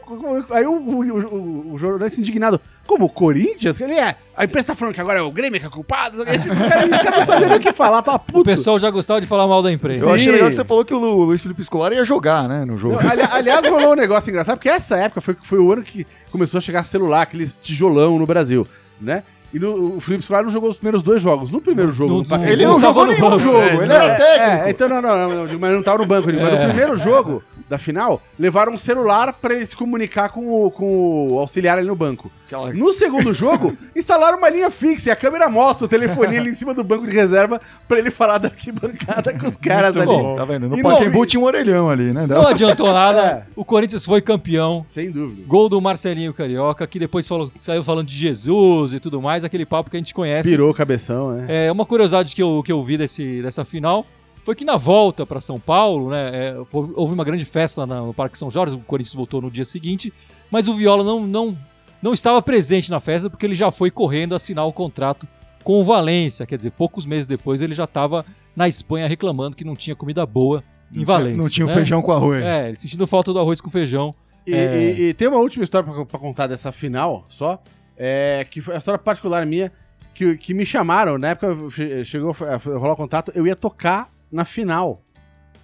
Aí 0.50 0.66
o, 0.66 0.72
o, 0.72 1.00
o, 1.02 1.74
o 1.74 1.78
jornalista 1.78 2.20
indignado, 2.20 2.60
como 2.86 3.04
o 3.04 3.08
Corinthians? 3.08 3.80
Ele 3.80 3.94
é. 3.94 4.16
A 4.36 4.44
imprensa 4.44 4.68
tá 4.68 4.74
falando 4.74 4.94
que 4.94 5.00
agora 5.00 5.18
é 5.18 5.22
o 5.22 5.30
Grêmio 5.30 5.60
que 5.60 5.66
é 5.66 5.68
culpado. 5.68 6.22
Esse 6.28 6.48
cara, 6.48 6.86
o 6.86 6.90
cara 6.90 7.18
não 7.20 7.26
sabia 7.26 7.48
nem 7.48 7.56
o 7.58 7.60
que 7.60 7.72
falar, 7.72 8.02
tava 8.02 8.18
puto. 8.18 8.40
O 8.40 8.44
pessoal 8.44 8.78
já 8.78 8.90
gostava 8.90 9.20
de 9.20 9.26
falar 9.26 9.46
mal 9.46 9.62
da 9.62 9.70
imprensa. 9.70 10.04
Eu 10.04 10.14
achei 10.14 10.32
legal 10.32 10.48
que 10.48 10.54
você 10.56 10.64
falou 10.64 10.84
que 10.84 10.94
o 10.94 10.98
Lu- 10.98 11.24
Luiz 11.24 11.40
Felipe 11.42 11.62
Scolari 11.64 11.96
ia 11.96 12.04
jogar, 12.04 12.48
né, 12.48 12.64
no 12.64 12.76
jogo. 12.78 12.98
Ali- 13.08 13.22
aliás, 13.30 13.66
rolou 13.68 13.92
um 13.92 13.96
negócio 13.96 14.30
engraçado, 14.30 14.56
porque 14.56 14.68
essa 14.68 14.96
época 14.96 15.20
foi, 15.20 15.36
foi 15.42 15.58
o 15.58 15.72
ano 15.72 15.82
que 15.82 16.06
começou 16.32 16.58
a 16.58 16.60
chegar 16.60 16.82
celular, 16.82 17.22
aqueles 17.22 17.58
tijolão 17.60 18.18
no 18.18 18.26
Brasil, 18.26 18.66
né? 19.00 19.22
E 19.52 19.58
no, 19.58 19.96
o 19.96 20.00
Felipe 20.00 20.22
Scolari 20.24 20.44
não 20.44 20.52
jogou 20.52 20.68
os 20.70 20.76
primeiros 20.76 21.02
dois 21.02 21.22
jogos. 21.22 21.50
No 21.50 21.60
primeiro 21.60 21.90
jogo, 21.92 22.12
No- 22.12 22.20
Ele 22.22 22.28
não 22.36 22.44
Ele 22.48 22.64
jogou 22.64 22.76
estava 22.76 23.06
nenhum 23.06 23.20
banco, 23.20 23.38
jogo, 23.38 23.58
né? 23.58 23.74
ele 23.84 23.92
era 23.92 24.04
É, 24.04 24.14
técnico. 24.16 24.66
é, 24.66 24.70
então 24.70 24.88
não, 24.88 25.00
não, 25.02 25.46
não, 25.46 25.58
mas 25.58 25.72
não 25.72 25.82
tava 25.82 25.98
no 25.98 26.06
banco 26.06 26.28
ali. 26.28 26.38
Mas 26.38 26.50
no 26.50 26.56
É. 26.56 26.66
primeiro 26.68 26.96
jogo 26.98 27.42
da 27.68 27.78
final, 27.78 28.20
levaram 28.38 28.72
um 28.72 28.78
celular 28.78 29.32
pra 29.32 29.54
ele 29.54 29.64
se 29.66 29.74
comunicar 29.76 30.28
com 30.28 30.48
o, 30.66 30.70
com 30.70 31.28
o 31.32 31.38
auxiliar 31.38 31.78
ali 31.78 31.86
no 31.86 31.96
banco. 31.96 32.30
Aquela- 32.48 32.72
No 32.72 32.92
segundo 32.94 33.34
jogo, 33.34 33.76
instalaram 33.94 34.38
uma 34.38 34.48
linha 34.48 34.70
fixa 34.70 35.10
e 35.10 35.12
a 35.12 35.16
câmera 35.16 35.50
mostra 35.50 35.84
o 35.84 35.88
telefone 35.88 36.38
ali 36.38 36.48
em 36.50 36.54
cima 36.54 36.72
do 36.72 36.82
banco 36.82 37.06
de 37.06 37.12
reserva 37.12 37.60
pra 37.86 37.98
ele 37.98 38.10
falar 38.10 38.38
da 38.38 38.48
arquibancada 38.48 39.38
com 39.38 39.46
os 39.46 39.56
caras 39.58 39.94
Muito 39.94 40.10
ali. 40.10 40.22
bom. 40.22 40.34
Tá 40.34 40.44
vendo? 40.46 40.66
No 40.68 40.82
Pacaembu 40.82 41.18
não- 41.18 41.26
tinha 41.26 41.40
um 41.40 41.44
orelhão 41.44 41.90
ali, 41.90 42.12
né? 42.12 42.26
Não 42.26 42.46
adiantou 42.46 42.92
nada. 42.92 43.18
É. 43.28 43.42
O 43.54 43.64
Corinthians 43.64 44.04
foi 44.06 44.22
campeão. 44.22 44.82
Sem 44.86 45.10
dúvida. 45.10 45.42
Gol 45.46 45.68
do 45.68 45.78
Marcelinho 45.80 46.32
Carioca, 46.32 46.86
que 46.86 46.98
depois 46.98 47.28
falou- 47.28 47.50
saiu 47.56 47.84
falando 47.84 48.06
de 48.06 48.14
Jesus 48.16 48.94
e 48.94 49.00
tudo 49.00 49.20
mais, 49.20 49.44
aquele 49.44 49.66
papo 49.66 49.90
que 49.90 49.96
a 49.96 50.00
gente 50.00 50.14
conhece. 50.14 50.48
Pirou 50.48 50.70
o 50.70 50.74
cabeção, 50.74 51.32
né? 51.32 51.66
É, 51.66 51.70
uma 51.72 51.84
curiosidade 51.84 52.34
que 52.34 52.42
eu, 52.42 52.62
que 52.64 52.72
eu 52.72 52.82
vi 52.82 52.96
desse, 52.96 53.42
dessa 53.42 53.64
final 53.64 54.06
foi 54.44 54.54
que 54.54 54.64
na 54.64 54.76
volta 54.76 55.26
para 55.26 55.40
São 55.40 55.58
Paulo, 55.60 56.08
né, 56.10 56.30
é, 56.32 56.56
houve 56.72 57.12
uma 57.12 57.24
grande 57.24 57.44
festa 57.44 57.84
no 57.84 58.14
Parque 58.14 58.38
São 58.38 58.50
Jorge, 58.50 58.76
o 58.76 58.78
Corinthians 58.80 59.14
voltou 59.14 59.42
no 59.42 59.50
dia 59.50 59.64
seguinte, 59.66 60.10
mas 60.50 60.68
o 60.68 60.72
Viola 60.74 61.04
não, 61.04 61.20
não, 61.26 61.54
não 62.02 62.12
estava 62.12 62.40
presente 62.42 62.90
na 62.90 63.00
festa 63.00 63.28
porque 63.30 63.44
ele 63.46 63.54
já 63.54 63.70
foi 63.70 63.90
correndo 63.90 64.34
assinar 64.34 64.64
o 64.66 64.72
contrato 64.72 65.26
com 65.64 65.80
o 65.80 65.84
Valência, 65.84 66.46
quer 66.46 66.56
dizer, 66.56 66.70
poucos 66.70 67.04
meses 67.04 67.26
depois 67.26 67.60
ele 67.60 67.74
já 67.74 67.84
estava 67.84 68.24
na 68.56 68.66
Espanha 68.68 69.06
reclamando 69.06 69.56
que 69.56 69.64
não 69.64 69.76
tinha 69.76 69.94
comida 69.94 70.24
boa 70.24 70.62
em 70.92 70.98
Não 70.98 71.04
tinha- 71.04 71.06
Valência. 71.06 71.42
Não 71.42 71.48
tinha 71.50 71.66
o 71.66 71.68
né? 71.68 71.74
feijão 71.74 72.00
com 72.00 72.12
arroz. 72.12 72.42
É, 72.42 72.74
sentindo 72.74 73.06
falta 73.06 73.32
do 73.32 73.38
arroz 73.38 73.60
com 73.60 73.68
feijão. 73.68 74.10
E, 74.46 74.54
É. 74.54 74.76
e- 74.92 75.08
e 75.08 75.14
tem 75.14 75.28
uma 75.28 75.36
última 75.38 75.62
história 75.64 75.86
pra 76.06 76.18
contar 76.18 76.46
dessa 76.46 76.72
final, 76.72 77.24
só, 77.28 77.62
é, 77.96 78.46
que 78.50 78.62
foi 78.62 78.74
a 78.74 78.78
história 78.78 78.98
particular 78.98 79.44
minha, 79.44 79.70
que, 80.14 80.36
que 80.38 80.54
me 80.54 80.64
chamaram, 80.64 81.18
na 81.18 81.28
época 81.28 81.54
che- 81.70 82.04
chegou 82.04 82.30
a 82.40 82.56
rolar 82.78 82.94
o 82.94 82.96
contato, 82.96 83.30
eu 83.34 83.46
ia 83.46 83.54
tocar 83.54 84.10
na 84.32 84.44
final. 84.46 85.02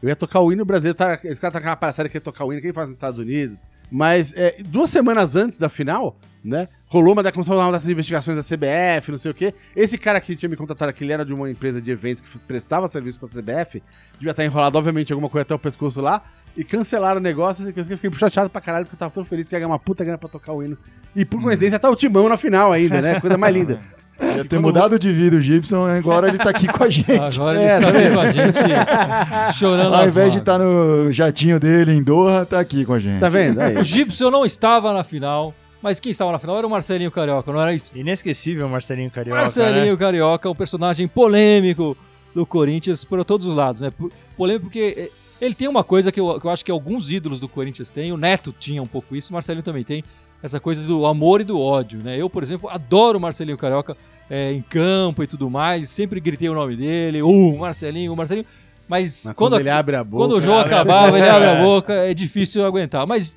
Eu 0.03 0.11
ia 0.11 0.17
tocar 0.17 0.41
o 0.41 0.53
hino 0.53 0.65
brasileiro, 0.67 0.99
tá, 0.99 1.19
esse 1.25 1.41
cara 1.41 1.51
tá 1.53 1.59
com 1.61 1.65
aquela 1.65 1.77
palhaçada 1.77 2.09
que 2.11 2.17
ia 2.19 2.21
tocar 2.21 2.45
o 2.45 2.53
hino, 2.53 2.61
que 2.61 2.67
ele 2.67 2.75
faz 2.75 2.89
nos 2.89 2.97
Estados 2.97 3.19
Unidos. 3.19 3.65
Mas 3.91 4.33
é, 4.37 4.57
duas 4.67 4.91
semanas 4.91 5.37
antes 5.37 5.59
da 5.59 5.69
final, 5.69 6.17
né, 6.45 6.69
rolou 6.87 7.13
uma, 7.13 7.23
da- 7.23 7.33
uma 7.35 7.73
dessas 7.73 7.89
investigações 7.89 8.37
da 8.37 8.43
CBF, 8.43 9.11
não 9.11 9.19
sei 9.19 9.31
o 9.31 9.35
quê. 9.35 9.55
Esse 9.75 9.97
cara 9.97 10.21
que 10.21 10.35
tinha 10.37 10.49
me 10.49 10.57
contratado, 10.57 10.93
que 10.93 11.05
ele 11.05 11.13
era 11.13 11.25
de 11.25 11.33
uma 11.33 11.51
empresa 11.51 11.81
de 11.81 11.91
eventos 11.91 12.21
que 12.21 12.39
prestava 12.41 12.87
serviço 12.89 13.19
pra 13.19 13.29
CBF, 13.29 13.83
devia 14.15 14.31
estar 14.33 14.45
enrolado, 14.45 14.77
obviamente, 14.77 15.13
alguma 15.13 15.29
coisa 15.29 15.43
até 15.43 15.55
o 15.55 15.59
pescoço 15.59 16.01
lá, 16.01 16.23
e 16.57 16.63
cancelaram 16.63 17.19
o 17.19 17.23
negócio, 17.23 17.67
eu 17.77 17.85
fiquei 17.85 18.13
chateado 18.19 18.51
pra 18.51 18.61
caralho, 18.61 18.85
porque 18.85 18.95
eu 18.95 18.99
tava 18.99 19.13
tão 19.13 19.25
feliz 19.25 19.49
que 19.49 19.55
ia 19.55 19.59
ganhar 19.59 19.69
uma 19.69 19.79
puta 19.79 20.05
grana 20.05 20.19
pra 20.19 20.29
tocar 20.29 20.53
o 20.53 20.63
hino. 20.63 20.77
E 21.17 21.25
por 21.25 21.41
coincidência 21.43 21.79
tá 21.79 21.89
o 21.91 21.97
Timão 21.97 22.29
na 22.29 22.37
final 22.37 22.73
ainda, 22.73 23.01
né? 23.01 23.21
Coisa 23.21 23.37
mais 23.39 23.55
linda. 23.55 23.81
Ia 24.21 24.45
ter 24.45 24.59
mudado 24.59 24.99
de 24.99 25.13
vida 25.13 25.37
o 25.37 25.41
Gibson, 25.41 25.87
agora 25.87 26.29
ele 26.29 26.39
tá 26.39 26.51
aqui 26.51 26.67
com 26.69 26.85
a 26.85 26.89
gente. 26.91 27.11
Agora 27.13 27.59
ele 27.59 27.67
É, 27.67 27.79
está 27.79 27.93
tá 27.93 27.99
aqui 27.99 28.13
com 28.13 28.21
a 28.21 28.31
gente 28.31 29.59
chorando 29.59 29.95
Ao 29.95 30.03
as 30.03 30.11
invés 30.13 30.33
de 30.33 30.39
estar 30.39 30.59
no 30.59 31.11
jatinho 31.13 31.59
dele 31.59 31.93
em 31.93 32.03
Doha, 32.03 32.47
tá 32.47 32.61
aqui 32.61 32.85
com 32.85 32.93
a 32.95 32.99
gente. 32.99 33.21
Tá 33.21 33.29
vendo? 33.29 33.61
Aí. 33.61 33.77
O 33.77 33.85
Gibson 33.85 34.31
não 34.31 34.47
estava 34.47 34.93
na 34.93 35.03
final, 35.03 35.53
mas 35.83 35.99
quem 35.99 36.11
estava 36.13 36.31
na 36.33 36.39
final 36.39 36.57
era 36.57 36.67
o 36.67 36.71
Marcelinho 36.71 37.11
Carioca, 37.11 37.53
não 37.53 37.61
era 37.61 37.75
isso? 37.75 37.97
Inesquecível 37.99 38.69
Marcelinho 38.69 39.11
Carioca. 39.11 39.41
Marcelinho 39.41 39.93
né? 39.93 39.97
Carioca, 39.97 40.49
um 40.49 40.55
personagem 40.55 41.09
polêmico 41.09 41.97
do 42.35 42.47
Corinthians 42.47 43.05
por 43.05 43.23
todos 43.25 43.47
os 43.47 43.57
lados, 43.57 43.81
né? 43.81 43.93
Polêmico 44.37 44.67
porque 44.67 44.95
eh, 44.97 45.11
ele 45.41 45.55
tem 45.55 45.69
uma 45.69 45.85
coisa 45.85 46.11
que 46.11 46.19
eu, 46.21 46.41
que 46.41 46.47
eu 46.47 46.51
acho 46.51 46.65
que 46.65 46.71
alguns 46.71 47.11
ídolos 47.11 47.39
do 47.39 47.49
Corinthians 47.49 47.91
têm, 47.91 48.13
o 48.13 48.17
Neto 48.17 48.55
tinha 48.59 48.83
um 48.83 48.87
pouco 48.87 49.15
isso, 49.15 49.31
o 49.31 49.35
Marcelinho 49.35 49.63
também 49.63 49.85
tem, 49.85 50.03
essa 50.45 50.61
coisa 50.61 50.87
do 50.87 51.07
amor 51.07 51.41
e 51.41 51.45
do 51.45 51.59
ódio, 51.59 52.01
né? 52.03 52.21
Eu, 52.21 52.29
por 52.29 52.43
exemplo, 52.43 52.69
adoro 52.69 53.17
o 53.19 53.21
Marcelinho 53.21 53.57
Carioca 53.57 53.97
eh, 54.29 54.53
em 54.53 54.61
campo 54.61 55.23
e 55.23 55.27
tudo 55.27 55.49
mais, 55.49 55.89
sempre 55.89 56.21
gritei 56.21 56.49
o 56.51 56.55
nome 56.55 56.77
dele, 56.77 57.23
o 57.23 57.57
Marcelinho, 57.57 58.13
o 58.13 58.17
Marcelinho, 58.17 58.47
mas, 58.87 59.23
Mas 59.25 59.35
quando, 59.35 59.53
quando 59.53 59.61
ele 59.61 59.71
abre 59.71 59.97
a 59.97 60.05
boca. 60.05 60.23
quando 60.25 60.37
o 60.37 60.41
jogo 60.43 60.59
abre 60.61 60.75
a 60.75 60.77
acabava, 60.77 61.19
ele 61.19 61.29
abre 61.29 61.49
a 61.49 61.55
boca, 61.65 61.95
é 61.95 62.13
difícil 62.13 62.63
aguentar. 62.67 63.07
Mas, 63.07 63.35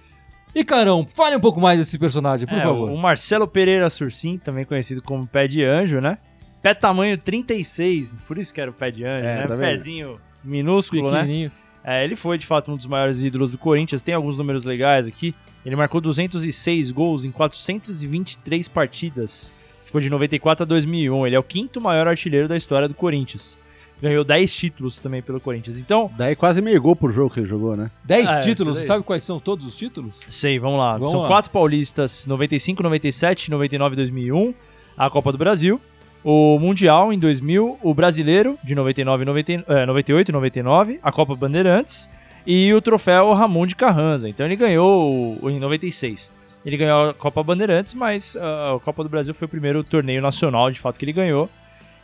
e 0.53 0.63
Carão, 0.65 1.07
fale 1.07 1.35
um 1.37 1.39
pouco 1.39 1.61
mais 1.61 1.79
desse 1.79 1.97
personagem, 1.97 2.45
por 2.45 2.57
É, 2.57 2.61
favor. 2.61 2.91
O 2.91 2.97
Marcelo 2.97 3.47
Pereira 3.47 3.89
Sursim, 3.89 4.37
também 4.37 4.65
conhecido 4.65 5.01
como 5.01 5.25
Pé 5.25 5.47
de 5.47 5.63
Anjo, 5.65 6.01
né? 6.01 6.17
Pé 6.61 6.73
tamanho 6.73 7.17
36, 7.17 8.21
por 8.27 8.37
isso 8.37 8.53
que 8.53 8.59
era 8.59 8.69
o 8.69 8.73
Pé 8.73 8.91
de 8.91 9.05
Anjo, 9.05 9.23
É, 9.23 9.41
né? 9.41 9.47
tá? 9.47 9.55
Pezinho 9.55 10.19
minúsculo, 10.43 11.09
né? 11.11 11.49
É, 11.89 12.03
ele 12.03 12.17
foi 12.17 12.37
de 12.37 12.45
fato 12.45 12.69
um 12.69 12.75
dos 12.75 12.85
maiores 12.85 13.21
ídolos 13.23 13.51
do 13.51 13.57
Corinthians. 13.57 14.01
Tem 14.01 14.13
alguns 14.13 14.35
números 14.35 14.65
legais 14.65 15.07
aqui. 15.07 15.33
Ele 15.65 15.73
marcou 15.75 16.01
206 16.01 16.91
gols 16.91 17.23
em 17.23 17.31
423 17.31 18.67
partidas. 18.67 19.53
Ficou 19.85 20.01
de 20.01 20.09
94 20.09 20.63
a 20.63 20.65
2001. 20.65 21.27
Ele 21.27 21.35
é 21.37 21.39
o 21.39 21.43
quinto 21.43 21.79
maior 21.79 22.05
artilheiro 22.07 22.47
da 22.47 22.57
história 22.57 22.89
do 22.89 22.93
Corinthians. 22.93 23.57
Ganhou 24.01 24.23
10 24.25 24.53
títulos 24.53 24.99
também 24.99 25.21
pelo 25.21 25.39
Corinthians. 25.39 25.79
Então, 25.79 26.11
Daí 26.17 26.35
quase 26.35 26.61
meio 26.61 26.79
gol 26.81 26.93
por 26.95 27.09
jogo 27.11 27.33
que 27.33 27.39
ele 27.39 27.47
jogou, 27.47 27.75
né? 27.75 27.89
10 28.03 28.29
É, 28.29 28.39
títulos, 28.41 28.77
sabe 28.85 29.03
quais 29.03 29.23
são 29.23 29.39
todos 29.39 29.65
os 29.65 29.75
títulos? 29.77 30.19
sei, 30.27 30.59
vamos 30.59 30.77
lá. 30.77 30.93
Vamos 30.97 31.11
São 31.11 31.21
lá. 31.21 31.27
quatro 31.27 31.49
paulistas: 31.51 32.27
95, 32.27 32.83
97, 32.83 33.49
99 33.49 33.93
e 33.93 33.95
2001. 33.95 34.53
A 34.97 35.09
Copa 35.09 35.31
do 35.31 35.37
Brasil. 35.37 35.79
O 36.23 36.57
Mundial 36.59 37.11
em 37.13 37.19
2000. 37.19 37.79
O 37.81 37.93
Brasileiro 37.93 38.57
de 38.63 38.75
99, 38.75 39.23
e 39.23 39.25
90, 39.25 39.65
é, 39.73 39.85
98 39.85 40.29
e 40.29 40.31
99. 40.31 40.99
A 41.01 41.11
Copa 41.11 41.35
Bandeirantes. 41.35 42.09
E 42.45 42.73
o 42.73 42.81
troféu 42.81 43.33
Ramon 43.33 43.65
de 43.65 43.75
Carranza. 43.75 44.29
Então 44.29 44.45
ele 44.45 44.55
ganhou 44.55 45.37
o- 45.41 45.49
em 45.49 45.59
96. 45.59 46.31
Ele 46.65 46.77
ganhou 46.77 47.09
a 47.09 47.13
Copa 47.13 47.43
Bandeirantes, 47.43 47.93
mas 47.93 48.37
ah, 48.39 48.75
a 48.75 48.79
Copa 48.79 49.03
do 49.03 49.09
Brasil 49.09 49.33
foi 49.33 49.45
o 49.45 49.49
primeiro 49.49 49.83
torneio 49.83 50.21
nacional, 50.21 50.71
de 50.71 50.79
fato, 50.79 50.97
que 50.97 51.05
ele 51.05 51.13
ganhou. 51.13 51.49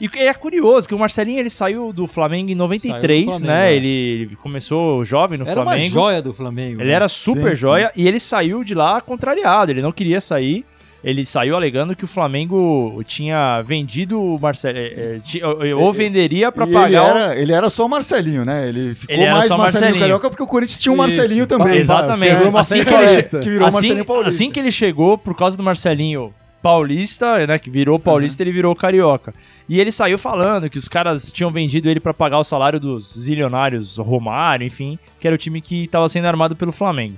E 0.02 0.10
é 0.20 0.34
curioso, 0.34 0.88
que 0.88 0.94
o 0.96 1.00
Marcelinho 1.00 1.40
ele 1.40 1.50
saiu 1.50 1.94
do 1.94 2.08
Flamengo 2.08 2.50
em 2.50 2.56
93, 2.56 3.26
Flamengo, 3.26 3.46
né? 3.46 3.72
é. 3.72 3.76
Ele, 3.76 3.88
ele 3.88 4.36
começou 4.36 5.06
jovem 5.06 5.38
no 5.38 5.48
Era 5.48 5.62
uma 5.62 5.72
Flamengo. 5.72 5.94
joia 5.94 6.22
do 6.22 6.34
Flamengo. 6.34 6.82
Ele 6.82 6.90
né? 6.90 6.96
era 6.96 7.08
super 7.08 7.52
Sim. 7.52 7.62
joia 7.62 7.92
e 7.96 8.06
ele 8.08 8.20
saiu 8.20 8.64
de 8.64 8.74
lá 8.74 9.00
contrariado. 9.00 9.72
Ele 9.72 9.82
não 9.82 9.92
queria 9.94 10.20
sair. 10.20 10.66
Ele 11.04 11.26
saiu 11.26 11.56
alegando 11.58 11.96
que 11.98 12.06
o 12.06 12.08
Flamengo 12.08 13.04
tinha 13.06 13.62
vendido 13.62 14.22
o 14.22 14.40
Marcelo. 14.40 14.78
é, 14.78 14.82
é, 14.82 15.20
ti- 15.22 15.42
ou 15.44 15.92
venderia 15.92 16.50
pra 16.50 16.66
E 16.66 16.72
pagar. 16.72 16.88
ele 16.88 16.98
o- 16.98 17.04
era, 17.04 17.36
ele 17.42 17.52
era 17.52 17.70
só 17.70 17.88
Marcelinho, 17.90 18.46
né? 18.46 18.70
Ele 18.70 18.96
ficou 18.96 19.14
Ele 19.14 19.24
mais 19.26 19.50
Marcelinho, 19.50 19.58
Marcelinho. 19.64 20.00
Carioca 20.00 20.30
porque 20.30 20.44
o 20.44 20.48
Corinthians 20.48 20.80
tinha 20.80 20.94
um 20.94 20.96
Isso. 21.06 21.18
Marcelinho 21.18 21.46
também. 21.46 21.76
Exatamente. 21.78 22.36
Virou 22.36 22.50
uma 22.50 22.60
Assim 22.62 22.84
que, 22.86 22.92
Marcelinho 22.92 23.20
ele. 23.20 23.44
Que 23.44 23.50
virou 23.50 23.68
assim, 23.68 23.76
Marcelinho 23.76 24.06
Paulista. 24.06 24.28
assim 24.30 24.52
que 24.52 24.60
ele 24.62 24.72
chegou, 24.72 25.18
por 25.18 25.36
causa 25.36 25.58
do 25.58 25.64
Marcelinho 25.64 26.34
paulista, 26.62 27.46
né? 27.46 27.60
Que 27.60 27.70
virou 27.70 28.00
paulista, 28.00 28.42
ele 28.42 28.54
virou 28.54 28.74
carioca. 28.74 29.34
E 29.68 29.80
ele 29.82 29.92
saiu 29.92 30.18
falando 30.18 30.70
que 30.70 30.78
os 30.78 30.88
caras 30.88 31.30
tinham 31.32 31.52
vendido 31.52 31.90
ele 31.90 32.00
pra 32.00 32.14
pagar 32.14 32.40
o 32.40 32.44
salário 32.44 32.80
dos 32.80 33.14
zilionários 33.20 33.98
Romário, 33.98 34.66
enfim, 34.66 34.98
que 35.20 35.28
era 35.28 35.36
o 35.36 35.38
time 35.38 35.60
que 35.62 35.88
tava 35.90 36.08
sendo 36.10 36.26
armado 36.28 36.56
pelo 36.56 36.72
Flamengo. 36.72 37.18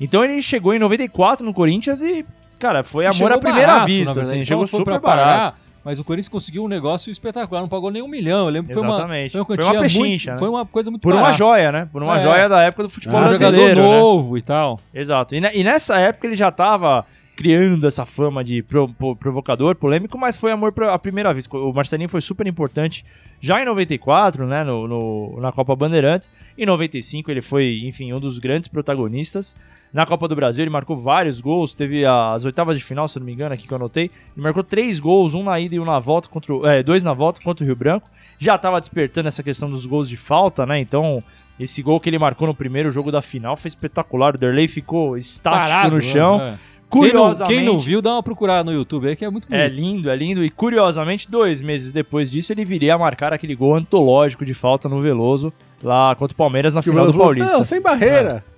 Então 0.00 0.24
ele 0.24 0.40
chegou 0.42 0.72
em 0.74 0.78
94 0.78 1.44
no 1.44 1.52
Corinthians 1.52 2.00
e, 2.02 2.24
cara, 2.58 2.82
foi 2.84 3.06
amor 3.06 3.32
à 3.32 3.38
primeira 3.38 3.66
barato, 3.68 3.86
vista, 3.86 4.14
verdade, 4.14 4.36
assim, 4.38 4.46
chegou 4.46 4.66
super 4.66 4.98
barato. 5.00 5.56
Mas 5.84 5.98
o 5.98 6.04
Corinthians 6.04 6.30
conseguiu 6.30 6.64
um 6.64 6.68
negócio 6.68 7.10
espetacular, 7.10 7.60
não 7.60 7.68
pagou 7.68 7.90
nem 7.90 8.02
um 8.02 8.08
milhão. 8.08 8.46
Eu 8.46 8.50
lembro 8.50 8.68
que 8.68 8.72
foi 8.74 8.82
uma, 8.82 8.94
Exatamente. 8.94 9.32
foi 9.32 9.40
uma 9.42 9.46
Foi 9.46 9.64
uma 9.64 9.82
pechincha, 9.82 10.00
muito, 10.00 10.26
né? 10.30 10.36
Foi 10.38 10.48
uma 10.48 10.64
coisa 10.64 10.90
muito 10.90 11.02
Por 11.02 11.12
uma 11.12 11.20
barata. 11.20 11.36
joia, 11.36 11.70
né? 11.72 11.88
Por 11.92 12.02
uma 12.02 12.16
É. 12.16 12.20
joia 12.20 12.48
da 12.48 12.62
época 12.62 12.84
do 12.84 12.88
futebol 12.88 13.18
Ah, 13.20 13.24
Um 13.24 13.32
jogador 13.34 13.50
brasileiro, 13.50 13.82
né? 13.82 13.86
novo 14.00 14.38
e 14.38 14.40
tal. 14.42 14.80
Exato. 14.94 15.34
E, 15.34 15.38
e 15.38 15.62
nessa 15.62 15.98
época 15.98 16.26
ele 16.26 16.36
já 16.36 16.50
tava 16.50 17.04
criando 17.36 17.86
essa 17.86 18.06
fama 18.06 18.42
de 18.42 18.62
pro- 18.62 18.88
pro- 18.94 19.14
provocador, 19.14 19.74
polêmico, 19.74 20.16
mas 20.16 20.38
foi 20.38 20.52
amor 20.52 20.72
à 20.84 20.98
primeira 20.98 21.34
vez. 21.34 21.46
O 21.52 21.70
Marcelinho 21.72 22.08
foi 22.08 22.22
super 22.22 22.46
importante 22.46 23.04
já 23.38 23.60
em 23.60 23.66
94, 23.66 24.46
né, 24.46 24.64
no, 24.64 24.88
no- 24.88 25.38
na 25.38 25.52
Copa 25.52 25.76
Bandeirantes. 25.76 26.30
Em 26.56 26.64
95 26.64 27.30
ele 27.30 27.42
foi, 27.42 27.82
enfim, 27.84 28.10
um 28.14 28.18
dos 28.20 28.38
grandes 28.38 28.68
protagonistas. 28.68 29.54
Na 29.94 30.04
Copa 30.04 30.26
do 30.28 30.34
Brasil 30.34 30.64
ele 30.64 30.70
marcou 30.70 30.96
vários 30.96 31.40
gols, 31.40 31.72
teve 31.74 32.04
as 32.04 32.44
oitavas 32.44 32.76
de 32.76 32.82
final, 32.84 33.06
se 33.06 33.16
eu 33.16 33.20
não 33.20 33.26
me 33.26 33.32
engano, 33.32 33.54
aqui 33.54 33.66
que 33.66 33.72
eu 33.72 33.76
anotei. 33.76 34.04
Ele 34.36 34.42
marcou 34.42 34.64
três 34.64 34.98
gols, 34.98 35.32
um 35.34 35.44
na 35.44 35.58
ida 35.60 35.76
e 35.76 35.80
um 35.80 35.84
na 35.84 36.00
volta, 36.00 36.28
contra 36.28 36.52
o- 36.52 36.66
é, 36.66 36.82
dois 36.82 37.04
na 37.04 37.14
volta 37.14 37.40
contra 37.40 37.62
o 37.62 37.66
Rio 37.66 37.76
Branco. 37.76 38.10
Já 38.36 38.58
tava 38.58 38.80
despertando 38.80 39.28
essa 39.28 39.42
questão 39.42 39.70
dos 39.70 39.86
gols 39.86 40.08
de 40.08 40.16
falta, 40.16 40.66
né, 40.66 40.78
então... 40.80 41.20
Esse 41.56 41.84
gol 41.84 42.00
que 42.00 42.10
ele 42.10 42.18
marcou 42.18 42.48
no 42.48 42.54
primeiro 42.54 42.90
jogo 42.90 43.12
da 43.12 43.22
final 43.22 43.56
foi 43.56 43.68
espetacular. 43.68 44.34
O 44.34 44.38
Derlei 44.38 44.66
ficou 44.66 45.16
estático 45.16 45.68
Parado 45.68 45.94
no 45.94 46.02
chão. 46.02 46.38
né? 46.38 46.58
Quem 46.90 47.02
não, 47.02 47.10
Curiosamente, 47.10 47.44
quem 47.54 47.64
não 47.64 47.78
viu, 47.78 48.02
dá 48.02 48.12
uma 48.14 48.24
procurada 48.24 48.64
no 48.64 48.72
YouTube 48.76 49.06
aí 49.06 49.14
que 49.14 49.24
é 49.24 49.30
muito 49.30 49.46
é 49.54 49.68
bonito. 49.68 49.80
lindo, 49.80 50.10
é 50.10 50.16
lindo. 50.16 50.42
E 50.44 50.50
curiosamente, 50.50 51.30
dois 51.30 51.62
meses 51.62 51.92
depois 51.92 52.28
disso, 52.28 52.52
ele 52.52 52.64
viria 52.64 52.96
a 52.96 52.98
marcar 52.98 53.32
aquele 53.32 53.54
gol 53.54 53.76
antológico 53.76 54.44
de 54.44 54.52
falta 54.52 54.88
no 54.88 54.98
Veloso, 55.00 55.52
lá 55.80 56.12
contra 56.16 56.34
o 56.34 56.36
Palmeiras 56.36 56.74
na 56.74 56.82
Que 56.82 56.90
final 56.90 57.06
do 57.06 57.16
Paulista. 57.16 57.52
Não, 57.56 57.62
sem 57.62 57.80
barreira. 57.80 58.42
É. 58.50 58.53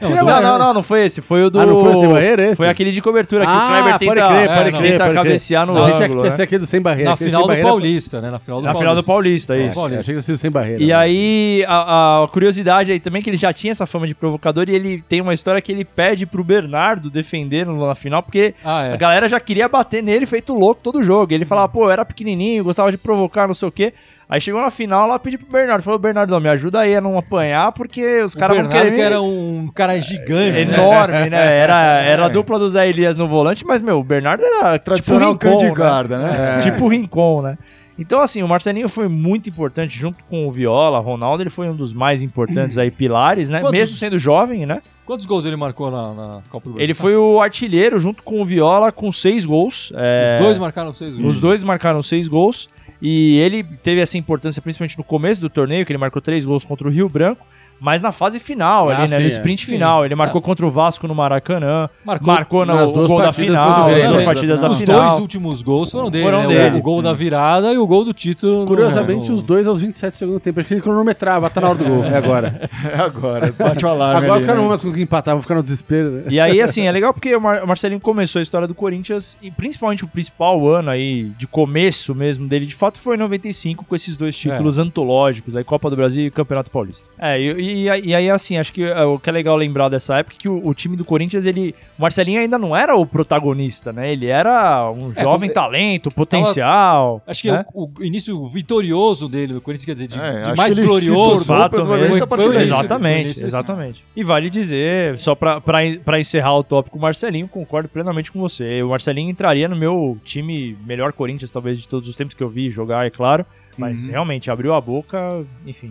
Não, 0.00 0.10
Não, 0.10 0.24
do- 0.24 0.42
não, 0.42 0.58
não, 0.58 0.74
não 0.74 0.82
foi 0.82 1.04
esse. 1.06 1.20
Foi 1.20 1.44
o 1.44 1.50
do. 1.50 1.60
Ah, 1.60 1.66
não 1.66 1.80
foi 1.84 1.92
sem 1.94 2.08
barreira 2.08 2.44
esse? 2.46 2.56
Foi 2.56 2.68
aquele 2.68 2.90
de 2.92 3.00
cobertura 3.00 3.44
que 3.46 3.50
Ah, 3.52 3.54
o 3.54 3.68
Kleber 3.68 3.84
pode 3.92 3.98
tenta, 3.98 4.14
crer, 4.28 4.48
pode 4.48 4.64
tenta 4.64 4.78
crer, 4.78 4.98
pode 4.98 5.14
cabecear 5.14 5.66
no 5.66 5.74
Não, 5.74 5.82
a 5.82 5.86
ângulo. 5.86 6.22
né? 6.24 6.30
que 6.36 6.42
aquele 6.42 6.58
do 6.58 6.66
sem 6.66 6.80
barreira. 6.80 7.10
Na 7.10 7.16
final 7.16 7.42
do 7.42 7.48
barreira- 7.48 7.68
Paulista, 7.68 8.20
né? 8.20 8.30
Na 8.30 8.38
final 8.38 8.60
do 8.60 8.64
Na 8.66 8.74
final 8.74 8.94
do 8.94 9.02
Paulista, 9.04 9.56
É, 9.56 9.66
isso. 9.66 9.86
é, 9.88 9.98
achei 9.98 10.14
que 10.14 10.20
fosse 10.20 10.36
sem 10.38 10.50
barreira. 10.50 10.82
E 10.82 10.88
né? 10.88 10.92
aí, 10.94 11.64
a, 11.68 12.22
a 12.24 12.28
curiosidade 12.28 12.90
aí 12.92 12.98
também 13.00 13.20
é 13.20 13.22
que 13.22 13.30
ele 13.30 13.36
já 13.36 13.52
tinha 13.52 13.70
essa 13.70 13.86
fama 13.86 14.06
de 14.06 14.14
provocador 14.14 14.68
e 14.68 14.74
ele 14.74 15.02
tem 15.08 15.20
uma 15.20 15.32
história 15.34 15.60
que 15.60 15.70
ele 15.70 15.84
pede 15.84 16.26
pro 16.26 16.42
Bernardo 16.42 17.08
defender 17.10 17.64
no- 17.66 17.86
na 17.86 17.94
final, 17.94 18.22
porque 18.22 18.54
Ah, 18.64 18.80
A 18.80 18.84
é. 18.86 18.96
galera 18.96 19.28
já 19.28 19.38
queria 19.38 19.68
bater 19.68 20.02
nele 20.02 20.26
feito 20.26 20.52
louco 20.54 20.80
todo 20.82 21.02
jogo. 21.02 21.32
Ele 21.32 21.44
falava, 21.44 21.68
pô, 21.68 21.84
eu 21.86 21.90
era 21.90 22.04
pequenininho, 22.04 22.64
gostava 22.64 22.90
de 22.90 22.98
provocar, 22.98 23.46
não 23.46 23.54
sei 23.54 23.68
o 23.68 23.72
quê. 23.72 23.92
Aí 24.28 24.40
chegou 24.40 24.60
na 24.60 24.70
final, 24.70 25.04
ela 25.08 25.18
pediu 25.18 25.38
pro 25.38 25.48
Bernardo. 25.50 25.82
Falou, 25.82 25.98
Bernardo, 25.98 26.30
não, 26.30 26.40
me 26.40 26.48
ajuda 26.48 26.80
aí 26.80 26.94
a 26.96 27.00
não 27.00 27.18
apanhar, 27.18 27.72
porque 27.72 28.22
os 28.22 28.34
caras 28.34 28.56
vão 28.56 28.66
Bernardo 28.66 28.86
querer... 28.86 28.96
que 28.96 29.02
era 29.02 29.20
um 29.20 29.68
cara 29.74 30.00
gigante, 30.00 30.64
né? 30.64 30.74
Enorme, 30.74 31.30
né? 31.30 31.56
Era, 31.64 32.00
era 32.02 32.24
a 32.26 32.28
dupla 32.28 32.58
do 32.58 32.68
Zé 32.70 32.88
Elias 32.88 33.16
no 33.16 33.28
volante, 33.28 33.64
mas, 33.66 33.80
meu, 33.80 33.98
o 33.98 34.04
Bernardo 34.04 34.42
era 34.44 34.78
Tradicional 34.78 35.32
tipo 35.36 35.46
o 35.46 35.50
cão 35.50 35.58
de 35.58 35.64
Rincon, 35.66 35.78
né? 35.82 35.88
guarda, 35.88 36.18
né? 36.18 36.56
É. 36.56 36.60
Tipo 36.60 36.84
o 36.84 36.88
Rincon, 36.88 37.42
né? 37.42 37.58
Então, 37.96 38.20
assim, 38.20 38.42
o 38.42 38.48
Marcelinho 38.48 38.88
foi 38.88 39.06
muito 39.06 39.48
importante, 39.48 39.96
junto 39.96 40.24
com 40.24 40.48
o 40.48 40.50
Viola, 40.50 40.98
Ronaldo, 40.98 41.42
ele 41.44 41.50
foi 41.50 41.68
um 41.68 41.74
dos 41.74 41.92
mais 41.92 42.22
importantes 42.22 42.76
aí, 42.76 42.90
pilares, 42.90 43.48
né? 43.48 43.60
Quantos- 43.60 43.78
Mesmo 43.78 43.96
sendo 43.96 44.18
jovem, 44.18 44.66
né? 44.66 44.80
Quantos 45.06 45.26
gols 45.26 45.44
ele 45.44 45.54
marcou 45.54 45.90
na, 45.90 46.12
na 46.14 46.40
Copa 46.48 46.64
do 46.70 46.72
Brasil? 46.72 46.82
Ele 46.82 46.94
foi 46.94 47.16
o 47.16 47.40
artilheiro, 47.40 47.98
junto 47.98 48.22
com 48.22 48.40
o 48.40 48.44
Viola, 48.44 48.90
com 48.90 49.12
seis 49.12 49.44
gols. 49.44 49.92
É, 49.94 50.34
Os 50.34 50.42
dois 50.42 50.58
marcaram 50.58 50.92
seis 50.92 51.14
gols. 51.14 51.28
Os 51.28 51.40
dois 51.40 51.62
marcaram 51.62 52.02
seis 52.02 52.26
gols. 52.26 52.68
E 53.06 53.36
ele 53.36 53.62
teve 53.62 54.00
essa 54.00 54.16
importância 54.16 54.62
principalmente 54.62 54.96
no 54.96 55.04
começo 55.04 55.38
do 55.38 55.50
torneio, 55.50 55.84
que 55.84 55.92
ele 55.92 55.98
marcou 55.98 56.22
três 56.22 56.42
gols 56.42 56.64
contra 56.64 56.88
o 56.88 56.90
Rio 56.90 57.06
Branco. 57.06 57.46
Mas 57.80 58.00
na 58.00 58.12
fase 58.12 58.38
final, 58.40 58.88
Ah, 58.88 58.92
ali, 58.92 59.00
né? 59.02 59.08
sim, 59.08 59.14
No 59.18 59.24
é. 59.24 59.26
sprint 59.26 59.64
Sim. 59.66 59.72
final. 59.72 60.04
Ele 60.04 60.14
marcou 60.14 60.40
É. 60.40 60.44
contra 60.44 60.66
o 60.66 60.70
Vasco 60.70 61.06
no 61.06 61.14
Maracanã. 61.14 61.88
Marcou 62.04 62.26
Marcou 62.34 62.66
no 62.66 62.74
nas 62.74 62.88
o 62.90 62.92
duas 62.92 63.08
gol 63.08 63.20
da 63.20 63.32
final, 63.32 63.70
nas 63.88 64.02
duas 64.06 64.20
né? 64.20 64.24
partidas 64.24 64.60
da 64.60 64.70
Os 64.70 64.78
final. 64.80 65.00
dois 65.10 65.20
últimos 65.20 65.62
gols 65.62 65.90
foram 65.90 66.10
dele, 66.10 66.24
Foram 66.24 66.48
né? 66.48 66.54
dele, 66.54 66.78
o 66.78 66.82
gol 66.82 66.96
sim. 66.98 67.02
da 67.02 67.12
virada 67.12 67.72
e 67.72 67.78
o 67.78 67.86
gol 67.86 68.04
do 68.04 68.12
título. 68.14 68.60
no- 68.60 68.66
Curiosamente, 68.66 69.28
no- 69.28 69.34
os 69.34 69.42
dois 69.42 69.66
aos 69.66 69.80
27 69.80 70.12
do 70.14 70.16
segundo 70.16 70.40
tempo. 70.40 70.60
Acho 70.60 70.68
que 70.68 70.74
ele 70.74 70.80
cronometrava, 70.82 71.50
tá 71.50 71.60
na 71.60 71.68
hora 71.70 71.78
do 71.78 71.84
gol. 71.84 72.04
É 72.04 72.16
agora. 72.16 72.70
É 72.94 72.98
agora, 73.00 73.52
bate 73.58 73.84
o 73.84 73.88
alarme. 73.88 74.16
Agora 74.18 74.32
ali, 74.34 74.40
os 74.40 74.46
caras 74.46 74.46
não 74.46 74.54
né? 74.54 74.60
vão 74.60 74.68
mais 74.68 74.80
conseguir 74.80 75.02
empatar, 75.02 75.34
vão 75.34 75.42
ficar 75.42 75.54
no 75.56 75.62
desespero. 75.62 76.10
Né? 76.10 76.22
E 76.30 76.40
aí, 76.40 76.60
assim, 76.60 76.82
é 76.86 76.92
legal 76.92 77.12
porque 77.12 77.34
o 77.34 77.40
Mar- 77.40 77.62
o 77.64 77.66
Marcelinho 77.66 78.00
começou 78.00 78.38
a 78.38 78.42
história 78.42 78.66
do 78.68 78.74
Corinthians 78.74 79.36
e 79.42 79.50
principalmente 79.50 80.04
o 80.04 80.08
principal 80.08 80.66
ano 80.68 80.90
aí, 80.90 81.24
de 81.38 81.46
começo 81.46 82.14
mesmo 82.14 82.46
dele, 82.46 82.66
de 82.66 82.74
fato, 82.74 82.98
foi 83.00 83.16
em 83.16 83.18
95, 83.18 83.84
com 83.84 83.94
esses 83.94 84.16
dois 84.16 84.36
títulos 84.36 84.78
antológicos, 84.78 85.56
aí 85.56 85.64
Copa 85.64 85.88
do 85.90 85.96
Brasil 85.96 86.26
e 86.26 86.30
Campeonato 86.30 86.70
Paulista. 86.70 87.08
É, 87.18 87.40
e, 87.40 87.44
e- 87.64 88.06
e 88.08 88.14
aí, 88.14 88.30
assim, 88.30 88.56
acho 88.56 88.72
que 88.72 88.82
é, 88.82 89.02
o 89.04 89.18
que 89.18 89.28
é 89.28 89.32
legal 89.32 89.56
lembrar 89.56 89.88
dessa 89.88 90.18
época 90.18 90.36
é 90.36 90.38
que 90.38 90.48
o, 90.48 90.66
o 90.66 90.74
time 90.74 90.96
do 90.96 91.04
Corinthians, 91.04 91.44
ele. 91.44 91.74
O 91.98 92.02
Marcelinho 92.02 92.40
ainda 92.40 92.58
não 92.58 92.74
era 92.76 92.96
o 92.96 93.06
protagonista, 93.06 93.92
né? 93.92 94.12
Ele 94.12 94.26
era 94.26 94.90
um 94.90 95.12
É, 95.14 95.22
jovem 95.22 95.48
como- 95.50 95.54
talento, 95.54 96.10
potencial. 96.10 97.22
Acho 97.26 97.42
que 97.42 97.50
né? 97.52 97.64
o, 97.72 97.88
o 97.98 98.04
início 98.04 98.42
vitorioso 98.48 99.28
dele, 99.28 99.52
do 99.54 99.60
Corinthians, 99.60 99.86
quer 99.86 99.92
dizer, 99.92 100.08
de, 100.08 100.20
É, 100.20 100.50
de 100.50 100.56
mais 100.56 100.78
glorioso. 100.78 101.44
Fato 101.44 101.84
mesmo. 101.84 102.26
Foi-. 102.26 102.62
Exatamente, 102.62 103.30
Esse- 103.30 103.44
exatamente. 103.44 104.04
E 104.16 104.24
vale 104.24 104.50
dizer, 104.50 105.18
só 105.18 105.34
pra, 105.34 105.60
pra, 105.60 105.78
pra 106.04 106.20
encerrar 106.20 106.56
o 106.56 106.64
tópico 106.64 106.98
Marcelinho, 106.98 107.48
concordo 107.48 107.88
plenamente 107.88 108.30
com 108.32 108.40
você. 108.40 108.82
O 108.82 108.88
Marcelinho 108.90 109.30
entraria 109.30 109.68
no 109.68 109.76
meu 109.76 110.16
time 110.24 110.76
melhor 110.86 111.12
Corinthians, 111.12 111.50
talvez, 111.50 111.78
de 111.78 111.88
todos 111.88 112.08
os 112.08 112.14
tempos 112.16 112.34
que 112.34 112.42
eu 112.42 112.48
vi 112.48 112.70
jogar, 112.70 113.06
é 113.06 113.10
claro. 113.10 113.44
Mas 113.76 114.04
Uhum. 114.06 114.10
realmente, 114.12 114.50
abriu 114.52 114.72
a 114.72 114.80
boca, 114.80 115.44
enfim. 115.66 115.90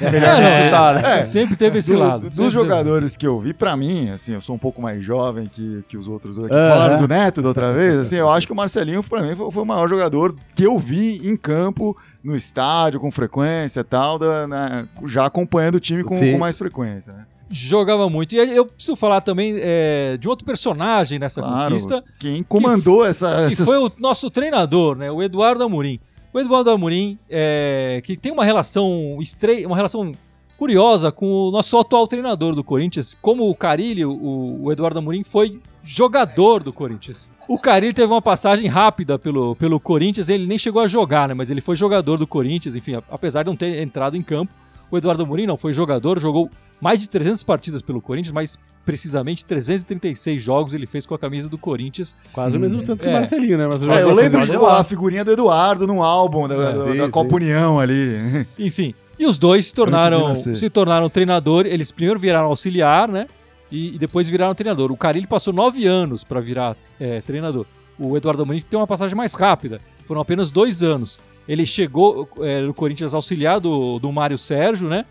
É, 0.00 0.10
Melhor 0.10 0.34
não, 0.34 0.40
não 0.42 0.58
escutar, 0.58 0.94
né? 1.02 1.18
É. 1.18 1.22
Sempre 1.22 1.56
teve 1.56 1.78
esse 1.78 1.92
Do- 1.92 1.98
lado. 1.98 2.20
Dos 2.22 2.30
sempre 2.34 2.44
teve. 2.46 2.50
jogadores 2.50 3.16
que 3.16 3.26
eu 3.26 3.40
vi, 3.40 3.52
pra 3.54 3.76
mim, 3.76 4.10
assim, 4.10 4.32
eu 4.34 4.40
sou 4.40 4.54
um 4.54 4.58
pouco 4.58 4.80
mais 4.82 5.02
jovem 5.04 5.46
que, 5.46 5.82
que 5.88 5.96
os 5.96 6.06
outros 6.08 6.36
dois. 6.36 6.48
que. 6.48 6.54
Falaram 6.54 6.98
do 6.98 7.08
Neto 7.08 7.40
da 7.42 7.48
outra 7.48 7.72
vez, 7.72 7.96
assim, 7.98 8.16
eu 8.16 8.28
acho 8.28 8.46
que 8.46 8.52
o 8.52 8.56
Marcelinho, 8.56 9.02
pra 9.02 9.22
mim, 9.22 9.34
foi, 9.34 9.50
foi 9.50 9.62
o 9.62 9.66
maior 9.66 9.88
jogador 9.88 10.34
que 10.54 10.64
eu 10.64 10.78
vi 10.78 11.20
em 11.26 11.36
campo, 11.36 11.96
no 12.22 12.36
estádio, 12.36 13.00
com 13.00 13.10
frequência 13.10 13.80
e 13.80 13.84
tal, 13.84 14.18
da- 14.18 14.46
na- 14.46 14.86
já 15.06 15.24
acompanhando 15.24 15.76
o 15.76 15.80
time 15.80 16.02
com, 16.04 16.18
com 16.18 16.38
mais 16.38 16.58
frequência, 16.58 17.12
né? 17.12 17.24
Jogava 17.50 18.10
muito. 18.10 18.34
E 18.34 18.38
eu 18.38 18.66
preciso 18.66 18.94
falar 18.94 19.22
também 19.22 19.54
é, 19.58 20.18
de 20.20 20.28
outro 20.28 20.44
personagem 20.44 21.18
nessa 21.18 21.40
Claro, 21.40 21.70
conquista, 21.70 22.04
quem 22.18 22.42
comandou 22.42 23.06
essa... 23.06 23.46
que 23.46 23.54
essas- 23.54 23.64
foi 23.66 23.78
o 23.78 23.90
nosso 24.00 24.30
treinador, 24.30 24.94
né? 24.96 25.10
O 25.10 25.22
Eduardo 25.22 25.64
Amorim. 25.64 25.98
O 26.32 26.38
Eduardo 26.38 26.70
Amorim, 26.70 27.18
é, 27.28 28.00
que 28.04 28.16
tem 28.16 28.32
uma 28.32 28.44
relação 28.44 29.18
estre... 29.20 29.64
uma 29.64 29.76
relação 29.76 30.12
curiosa 30.58 31.12
com 31.12 31.30
o 31.30 31.50
nosso 31.50 31.78
atual 31.78 32.06
treinador 32.06 32.54
do 32.54 32.64
Corinthians. 32.64 33.16
Como 33.22 33.48
o 33.48 33.54
Carilli, 33.54 34.04
o, 34.04 34.58
o 34.62 34.72
Eduardo 34.72 34.98
Amorim 34.98 35.22
foi 35.22 35.60
jogador 35.84 36.62
do 36.62 36.72
Corinthians. 36.72 37.30
O 37.48 37.58
Carilli 37.58 37.94
teve 37.94 38.12
uma 38.12 38.20
passagem 38.20 38.68
rápida 38.68 39.18
pelo, 39.18 39.56
pelo 39.56 39.80
Corinthians, 39.80 40.28
ele 40.28 40.46
nem 40.46 40.58
chegou 40.58 40.82
a 40.82 40.86
jogar, 40.86 41.28
né? 41.28 41.34
Mas 41.34 41.50
ele 41.50 41.62
foi 41.62 41.76
jogador 41.76 42.18
do 42.18 42.26
Corinthians, 42.26 42.76
enfim, 42.76 43.00
apesar 43.08 43.42
de 43.42 43.48
não 43.48 43.56
ter 43.56 43.80
entrado 43.80 44.16
em 44.16 44.22
campo. 44.22 44.52
O 44.90 44.96
Eduardo 44.96 45.22
Amorim 45.22 45.46
não 45.46 45.56
foi 45.58 45.72
jogador, 45.72 46.18
jogou 46.18 46.50
mais 46.80 47.00
de 47.00 47.08
300 47.08 47.42
partidas 47.42 47.82
pelo 47.82 48.00
Corinthians, 48.00 48.32
mais 48.32 48.56
precisamente 48.84 49.44
336 49.44 50.42
jogos 50.42 50.72
ele 50.72 50.86
fez 50.86 51.04
com 51.04 51.14
a 51.14 51.18
camisa 51.18 51.48
do 51.48 51.58
Corinthians. 51.58 52.16
Quase 52.32 52.56
o 52.56 52.60
mesmo 52.60 52.82
tanto 52.82 53.02
que 53.02 53.08
o 53.08 53.10
É. 53.10 53.14
Marcelinho, 53.14 53.58
né? 53.58 53.66
Mas 53.66 53.82
o 53.82 53.90
É, 53.90 54.02
eu 54.02 54.14
lembro 54.14 54.46
de 54.46 54.56
a 54.56 54.82
figurinha 54.84 55.24
do 55.24 55.32
Eduardo 55.32 55.86
no 55.86 56.02
álbum 56.02 56.48
da, 56.48 56.54
É, 56.54 56.58
da- 56.58 56.84
sim, 56.84 56.96
da 56.96 57.04
sim. 57.04 57.10
Copa 57.10 57.34
União 57.36 57.78
ali. 57.78 58.46
Enfim, 58.58 58.94
e 59.18 59.26
os 59.26 59.36
dois 59.36 59.66
se 59.66 59.74
tornaram, 59.74 60.34
se 60.34 60.70
tornaram 60.70 61.10
treinador. 61.10 61.66
Eles 61.66 61.90
primeiro 61.90 62.18
viraram 62.18 62.46
auxiliar, 62.46 63.08
né? 63.08 63.26
E, 63.70 63.94
e 63.96 63.98
depois 63.98 64.28
viraram 64.28 64.54
treinador. 64.54 64.90
O 64.90 64.96
Carilli 64.96 65.26
passou 65.26 65.52
nove 65.52 65.84
anos 65.86 66.24
para 66.24 66.40
virar 66.40 66.74
é, 66.98 67.20
treinador. 67.20 67.66
O 67.98 68.16
Eduardo 68.16 68.42
Amorim 68.42 68.60
tem 68.60 68.78
uma 68.78 68.86
passagem 68.86 69.14
mais 69.16 69.34
rápida. 69.34 69.80
Foram 70.06 70.20
apenas 70.22 70.50
dois 70.50 70.82
anos. 70.82 71.18
Ele 71.48 71.64
chegou 71.64 72.28
é, 72.40 72.60
no 72.60 72.74
Corinthians 72.74 73.14
auxiliar 73.14 73.58
do, 73.58 73.98
do 73.98 74.12
Mário 74.12 74.36
Sérgio, 74.36 74.88
né? 74.88 75.06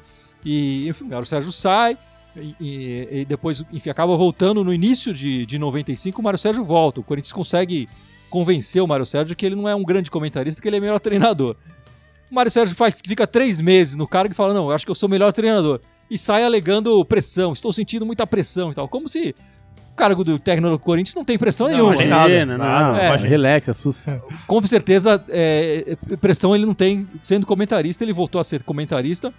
E 0.46 0.88
enfim, 0.88 1.06
o 1.06 1.10
Mário 1.10 1.26
Sérgio 1.26 1.52
sai. 1.52 1.98
E, 2.62 3.08
e- 3.12 3.26
depois, 3.26 3.64
enfim, 3.74 3.90
acaba 3.90 4.16
voltando 4.16 4.64
no 4.64 4.72
início 4.72 5.12
de, 5.12 5.46
de 5.48 5.58
95. 5.58 6.22
O 6.22 6.24
Mário 6.24 6.38
Sérgio 6.38 6.64
volta. 6.64 7.00
O 7.00 7.04
Corinthians 7.04 7.32
consegue 7.32 7.90
convencer 8.30 8.84
o 8.84 8.88
Mário 8.88 9.06
Sérgio 9.06 9.36
que 9.36 9.46
ele 9.46 9.56
não 9.56 9.68
é 9.68 9.74
um 9.74 9.84
grande 9.84 10.12
comentarista, 10.12 10.62
que 10.62 10.68
ele 10.68 10.78
é 10.78 10.80
melhor 10.80 11.00
treinador. 11.00 11.56
O 12.30 12.36
Mário 12.36 12.52
Sérgio 12.52 12.76
faz, 12.76 13.02
fica 13.04 13.26
três 13.26 13.60
meses 13.60 13.98
no 13.98 14.08
cargo 14.08 14.32
e 14.34 14.36
fala: 14.36 14.54
Não, 14.54 14.66
eu 14.66 14.72
acho 14.72 14.86
que 14.86 14.92
eu 14.92 14.96
sou 14.96 15.10
melhor 15.10 15.34
treinador. 15.34 15.80
E 16.10 16.18
sai 16.18 16.44
alegando 16.44 17.04
pressão, 17.04 17.52
estou 17.52 17.74
sentindo 17.74 18.06
muita 18.06 18.28
pressão 18.28 18.72
e 18.72 18.76
tal. 18.76 18.88
Como 18.88 19.10
se 19.10 19.34
cargo 19.98 20.24
do 20.24 20.40
técnico 20.40 20.70
do 20.72 20.80
Corinthians 20.80 21.16
não 21.16 21.26
tem 21.26 21.38
pressão 21.38 21.68
Não, 21.68 21.74
nenhuma. 21.74 21.94
imagina. 21.96 22.16
Nada, 22.16 22.46
não. 22.46 22.58
nada. 22.58 23.00
É, 23.02 23.16
relax, 23.28 23.68
assusta. 23.70 24.22
Com 24.46 24.66
certeza, 24.66 25.22
é, 25.28 25.98
pressão 26.22 26.56
ele 26.56 26.66
não 26.66 26.74
tem 26.74 27.08
sendo 27.24 27.46
comentarista. 27.46 28.04
Ele 28.04 28.14
voltou 28.14 28.40
a 28.40 28.44
ser 28.44 28.64
comentarista. 28.64 29.34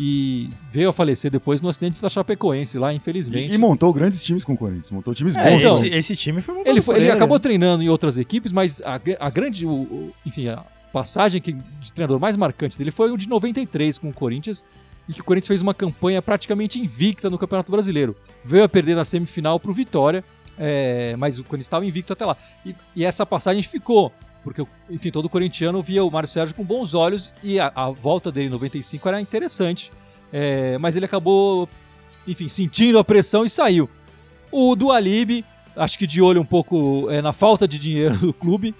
e 0.00 0.48
veio 0.72 0.88
a 0.90 0.92
falecer 0.92 1.28
depois 1.28 1.60
no 1.60 1.68
acidente 1.68 2.00
da 2.00 2.08
Chapecoense 2.08 2.78
lá, 2.78 2.94
infelizmente. 2.94 3.50
E, 3.50 3.54
e 3.56 3.58
montou 3.58 3.92
grandes 3.92 4.22
times 4.22 4.44
com 4.44 4.52
o 4.52 4.56
Corinthians, 4.56 4.92
montou 4.92 5.12
times 5.12 5.34
É, 5.34 5.42
bons. 5.50 5.56
então, 5.62 5.76
esse, 5.76 5.86
esse 5.88 6.16
time 6.16 6.40
foi 6.40 6.54
muito 6.54 6.68
Ele, 6.68 6.80
foi- 6.80 6.96
ele 6.98 7.10
acabou 7.10 7.38
treinando 7.40 7.82
em 7.82 7.88
outras 7.88 8.16
equipes, 8.16 8.52
mas 8.52 8.80
a, 8.82 9.00
a 9.18 9.28
grande, 9.30 9.66
o- 9.66 9.70
o- 9.70 10.12
enfim, 10.24 10.46
a 10.48 10.62
passagem 10.92 11.40
que, 11.40 11.52
de 11.52 11.92
treinador 11.92 12.20
mais 12.20 12.36
marcante 12.36 12.78
dele 12.78 12.92
foi 12.92 13.10
o 13.10 13.16
de 13.16 13.28
93 13.28 13.98
com 13.98 14.08
o 14.10 14.12
Corinthians, 14.12 14.64
e 15.08 15.14
que 15.14 15.20
o 15.20 15.24
Corinthians 15.24 15.48
fez 15.48 15.62
uma 15.62 15.72
campanha 15.72 16.20
praticamente 16.20 16.78
invicta 16.78 17.30
no 17.30 17.38
Campeonato 17.38 17.72
Brasileiro. 17.72 18.14
Veio 18.44 18.64
a 18.64 18.68
perder 18.68 18.94
na 18.94 19.04
semifinal 19.04 19.58
para 19.58 19.70
o 19.70 19.74
Vitória, 19.74 20.22
é, 20.58 21.16
mas 21.16 21.38
o 21.38 21.44
Corinthians 21.44 21.66
estava 21.66 21.86
invicto 21.86 22.12
até 22.12 22.26
lá. 22.26 22.36
E, 22.64 22.74
e 22.94 23.04
essa 23.04 23.24
passagem 23.24 23.62
ficou, 23.62 24.12
porque, 24.44 24.62
enfim, 24.90 25.10
todo 25.10 25.28
corintiano 25.28 25.82
via 25.82 26.04
o 26.04 26.10
Mário 26.10 26.28
Sérgio 26.28 26.54
com 26.54 26.64
bons 26.64 26.94
olhos 26.94 27.32
e 27.42 27.58
a, 27.58 27.72
a 27.74 27.90
volta 27.90 28.30
dele 28.30 28.48
em 28.48 28.50
95 28.50 29.08
era 29.08 29.20
interessante, 29.20 29.90
é, 30.32 30.76
mas 30.78 30.94
ele 30.94 31.06
acabou, 31.06 31.68
enfim, 32.26 32.48
sentindo 32.48 32.98
a 32.98 33.04
pressão 33.04 33.44
e 33.44 33.50
saiu. 33.50 33.88
O 34.52 34.76
Dualib, 34.76 35.44
acho 35.74 35.98
que 35.98 36.06
de 36.06 36.20
olho 36.20 36.40
um 36.40 36.46
pouco 36.46 37.10
é, 37.10 37.22
na 37.22 37.32
falta 37.32 37.66
de 37.66 37.78
dinheiro 37.78 38.16
do 38.18 38.32
clube, 38.32 38.74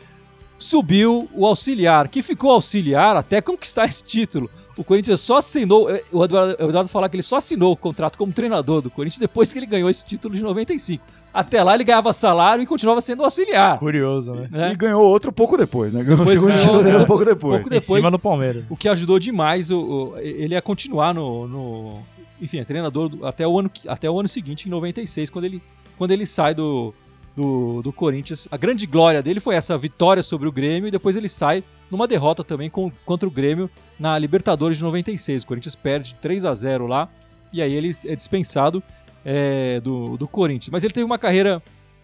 subiu 0.59 1.29
o 1.33 1.47
auxiliar, 1.47 2.09
que 2.09 2.21
ficou 2.21 2.51
auxiliar 2.51 3.17
até 3.17 3.41
conquistar 3.41 3.85
esse 3.87 4.03
título. 4.03 4.51
O 4.79 4.85
Corinthians 4.85 5.21
só 5.21 5.39
assinou, 5.39 5.91
eh, 5.91 6.03
o 6.13 6.25
Eduardo, 6.25 6.57
o 6.65 6.69
Eduardo 6.69 6.89
falar 6.89 7.09
que 7.09 7.17
ele 7.17 7.23
só 7.23 7.37
assinou 7.37 7.73
o 7.73 7.77
contrato 7.77 8.17
como 8.17 8.33
treinador 8.33 8.81
do 8.81 8.89
Corinthians 8.91 9.19
depois 9.19 9.53
que 9.53 9.59
ele 9.59 9.67
ganhou 9.67 9.91
esse 9.91 10.05
título 10.05 10.35
de 10.37 10.41
95. 10.43 11.05
Até 11.35 11.63
lá 11.63 11.75
ele 11.75 11.85
ganhava 11.85 12.13
salário 12.13 12.63
e 12.63 12.67
continuava 12.67 13.01
sendo 13.01 13.23
auxiliar. 13.25 13.79
Curioso, 13.79 14.33
né? 14.33 14.49
né? 14.51 14.73
E 14.73 14.77
ganhou 14.77 15.03
outro 15.05 15.33
pouco 15.33 15.57
depois, 15.59 15.93
né? 15.93 16.03
Ganhou 16.03 16.15
o 16.21 16.25
Depois 16.25 16.31
segundo 16.41 16.49
ganhou 16.51 16.63
título 16.65 16.83
dele 16.85 16.97
um 17.03 17.07
pouco 17.07 17.25
depois. 17.25 17.55
pouco 17.61 17.75
Em 17.75 17.79
depois. 17.79 17.99
cima 18.01 18.11
do 18.11 18.19
Palmeiras. 18.19 18.65
O 18.71 18.77
que 18.77 18.89
ajudou 18.89 19.19
demais 19.19 19.71
o, 19.71 19.79
o- 19.81 20.19
ele 20.19 20.55
a 20.57 20.63
continuar 20.63 21.13
no, 21.13 21.47
no- 21.49 21.99
enfim, 22.41 22.59
é 22.61 22.65
treinador 22.65 23.09
do- 23.09 23.27
até 23.27 23.47
o 23.47 23.59
ano 23.59 23.69
que- 23.69 23.89
até 23.89 24.09
o 24.09 24.19
ano 24.19 24.29
seguinte 24.29 24.67
em 24.67 24.71
96, 24.71 25.29
quando 25.29 25.45
ele 25.45 25.61
quando 25.99 26.13
ele 26.13 26.25
sai 26.25 26.55
do, 26.55 26.95
do, 27.39 27.81
do 27.83 27.93
Corinthians. 27.93 28.49
A 28.51 28.57
grande 28.57 28.85
glória 28.85 29.23
dele 29.23 29.39
foi 29.39 29.55
essa 29.55 29.79
vitória 29.79 30.23
sobre 30.25 30.49
o 30.49 30.53
Grêmio 30.53 30.89
e 30.89 30.91
depois 30.91 31.15
ele 31.17 31.29
sai 31.29 31.63
numa 31.89 32.07
derrota 32.09 32.43
também 32.43 32.69
com- 32.69 32.91
contra 33.07 33.29
o 33.29 33.31
Grêmio 33.31 33.71
na 33.99 34.19
Libertadores 34.19 34.79
de 34.79 34.83
96. 34.83 35.45
O 35.45 35.47
Corinthians 35.47 35.77
perde 35.77 36.15
3 36.17 36.45
a 36.45 36.53
0 36.55 36.87
lá 36.89 37.09
e 37.53 37.63
aí 37.63 37.73
ele 37.73 37.93
é 38.07 38.17
dispensado 38.17 38.83
é, 39.25 39.81
do, 39.81 40.17
do 40.17 40.27
Corinthians. 40.27 40.71
Mas 40.71 40.83
ele 40.83 40.93
teve 40.93 41.05
uma 41.05 41.17
carreira 41.19 41.63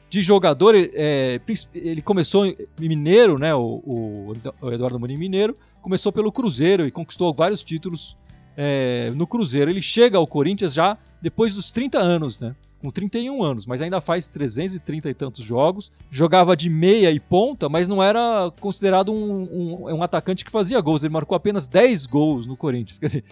de 0.09 0.23
jogador, 0.23 0.75
é, 0.77 1.41
ele 1.75 2.01
começou 2.01 2.47
em 2.47 2.57
Mineiro, 2.79 3.37
né? 3.37 3.53
O, 3.55 3.83
o- 3.85 4.33
Eduardo 4.73 4.97
Amorim 4.97 5.17
Mineiro 5.17 5.55
começou 5.83 6.13
pelo 6.13 6.31
Cruzeiro 6.31 6.87
e 6.87 6.91
conquistou 6.93 7.35
vários 7.35 7.65
títulos 7.65 8.17
é, 8.57 9.11
no 9.17 9.27
Cruzeiro. 9.27 9.69
Ele 9.69 9.83
chega 9.83 10.17
ao 10.17 10.27
Corinthians 10.29 10.73
já 10.75 10.97
depois 11.21 11.57
dos 11.57 11.73
30 11.73 11.99
anos, 11.99 12.39
né? 12.39 12.55
Com 12.85 12.91
31 12.91 13.43
anos, 13.43 13.65
mas 13.67 13.81
ainda 13.81 13.99
faz 13.99 14.27
330 14.29 15.09
e 15.09 15.15
tantos 15.15 15.43
jogos. 15.43 15.91
Jogava 16.11 16.55
de 16.55 16.69
meia 16.69 17.11
e 17.11 17.19
ponta, 17.19 17.67
mas 17.67 17.89
não 17.89 18.03
era 18.03 18.53
considerado 18.61 19.11
um, 19.11 19.33
um- 19.89 19.95
um 19.95 20.03
atacante 20.03 20.45
que 20.45 20.51
fazia 20.51 20.79
gols. 20.83 21.03
Ele 21.03 21.15
marcou 21.15 21.35
apenas 21.35 21.67
10 21.67 22.05
gols 22.05 22.47
no 22.47 22.59
Corinthians. 22.59 22.99
Quer 22.99 23.07
dizer, 23.07 23.25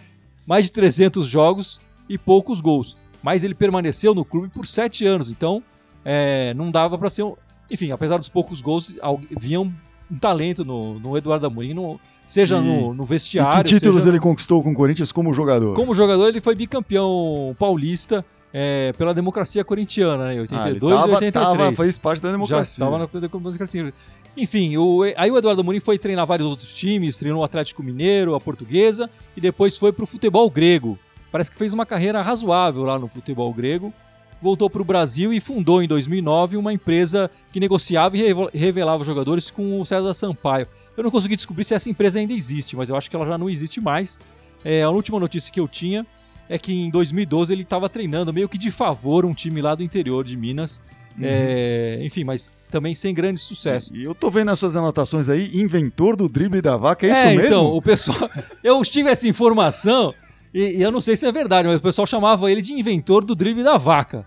mais 0.47 0.65
de 0.65 0.71
300 0.71 1.27
jogos 1.27 1.79
e 2.09 2.17
poucos 2.17 2.59
gols. 2.61 2.97
Mas 3.21 3.43
ele 3.43 3.53
permaneceu 3.53 4.15
no 4.15 4.25
clube 4.25 4.49
por 4.49 4.65
7 4.65 5.05
anos, 5.05 5.29
então 5.29 5.61
é, 6.03 6.51
não 6.55 6.71
dava 6.71 6.97
para 6.97 7.09
ser 7.11 7.21
um. 7.21 7.35
Enfim, 7.69 7.91
apesar 7.91 8.17
dos 8.17 8.29
poucos 8.29 8.59
gols, 8.59 8.95
al- 9.01 9.21
via 9.39 9.61
um, 9.61 9.71
talento 10.19 10.65
no, 10.65 10.99
no 10.99 11.15
Eduardo 11.15 11.45
Amorim, 11.45 11.75
no- 11.75 11.99
seja 12.25 12.57
E- 12.57 12.59
no, 12.59 12.91
no 12.95 13.03
E 13.03 13.07
vestiário. 13.07 13.63
que 13.63 13.69
títulos 13.69 14.01
seja 14.01 14.09
ele 14.15 14.19
conquistou 14.19 14.63
com 14.63 14.71
o 14.71 14.73
Corinthians 14.75 15.11
como 15.11 15.31
jogador? 15.31 15.75
como 15.75 15.93
jogador, 15.93 16.27
ele 16.29 16.41
foi 16.41 16.55
bicampeão 16.55 17.55
paulista 17.59 18.25
é, 18.53 18.93
pela 18.95 19.13
democracia 19.13 19.63
corintiana, 19.63 20.27
né? 20.27 20.35
Em 20.35 20.37
Ah, 20.51 20.69
ele 20.69 20.79
82 20.79 20.93
tava, 20.95 21.07
e 21.07 21.15
83. 21.15 21.57
tava, 21.57 21.75
fez 21.75 21.97
parte 21.97 22.21
da 22.21 22.27
Já 22.27 22.31
democracia. 22.33 22.83
estava 22.85 22.97
na 22.99 23.05
democracia. 23.27 23.93
Enfim, 24.37 24.77
o, 24.77 25.01
aí 25.17 25.31
o 25.31 25.37
Eduardo 25.37 25.61
Amorim 25.61 25.79
foi 25.79 25.97
treinar 25.97 26.25
vários 26.27 26.47
outros 26.47 26.73
times, 26.73 27.17
treinou 27.17 27.41
o 27.41 27.43
Atlético 27.43 27.81
Mineiro, 27.81 28.35
a 28.35 28.39
Portuguesa, 28.39 29.09
e 29.35 29.41
depois 29.41 29.77
foi 29.77 29.91
pro 29.91 30.05
futebol 30.05 30.49
grego. 30.49 30.97
Parece 31.31 31.49
que 31.49 31.57
fez 31.57 31.73
uma 31.73 31.85
carreira 31.85 32.21
razoável 32.21 32.83
lá 32.83 32.99
no 32.99 33.07
futebol 33.07 33.51
grego. 33.51 33.91
Voltou 34.39 34.69
para 34.69 34.81
o 34.81 34.85
Brasil 34.85 35.33
e 35.33 35.39
fundou 35.39 35.81
em 35.81 35.87
2009 35.87 36.57
uma 36.57 36.71
empresa 36.73 37.31
que 37.51 37.59
negociava 37.59 38.17
e 38.17 38.23
revelava 38.53 39.03
jogadores 39.03 39.49
com 39.49 39.79
o 39.79 39.85
César 39.85 40.13
Sampaio. 40.13 40.67
Eu 40.95 41.03
não 41.03 41.09
consegui 41.09 41.35
descobrir 41.35 41.63
se 41.63 41.73
essa 41.73 41.89
empresa 41.89 42.19
ainda 42.19 42.33
existe, 42.33 42.75
mas 42.75 42.89
eu 42.89 42.95
acho 42.95 43.09
que 43.09 43.15
ela 43.15 43.25
já 43.25 43.37
não 43.37 43.49
existe 43.49 43.81
mais. 43.81 44.19
É, 44.63 44.83
a 44.83 44.89
última 44.89 45.19
notícia 45.19 45.51
que 45.51 45.59
eu 45.59 45.67
tinha 45.67 46.05
é 46.49 46.57
que 46.57 46.73
em 46.73 46.89
2012 46.89 47.53
ele 47.53 47.63
estava 47.63 47.89
treinando 47.89 48.33
meio 48.33 48.49
que 48.49 48.57
de 48.57 48.71
favor 48.71 49.25
um 49.25 49.33
time 49.33 49.61
lá 49.61 49.75
do 49.75 49.83
interior 49.83 50.23
de 50.23 50.35
Minas. 50.37 50.81
É, 51.21 51.99
enfim, 52.01 52.23
mas 52.23 52.51
também 52.71 52.95
sem 52.95 53.13
grande 53.13 53.39
sucesso. 53.39 53.95
E 53.95 54.03
eu 54.03 54.15
tô 54.15 54.31
vendo 54.31 54.47
nas 54.47 54.57
suas 54.57 54.75
anotações 54.75 55.29
aí, 55.29 55.51
inventor 55.53 56.15
do 56.15 56.27
drible 56.27 56.59
da 56.59 56.75
vaca, 56.75 57.05
é 57.05 57.11
isso 57.11 57.25
mesmo? 57.27 57.45
então, 57.45 57.65
o 57.67 57.81
pessoal. 57.81 58.29
Eu 58.63 58.81
tive 58.81 59.09
essa 59.09 59.27
informação 59.27 60.13
e, 60.53 60.77
e 60.77 60.81
eu 60.81 60.91
não 60.91 61.01
sei 61.01 61.15
se 61.15 61.25
é 61.25 61.31
verdade, 61.31 61.67
mas 61.67 61.77
o 61.77 61.81
pessoal 61.81 62.05
chamava 62.05 62.51
ele 62.51 62.61
de 62.61 62.73
inventor 62.73 63.25
do 63.25 63.35
drible 63.35 63.63
da 63.63 63.77
vaca. 63.77 64.25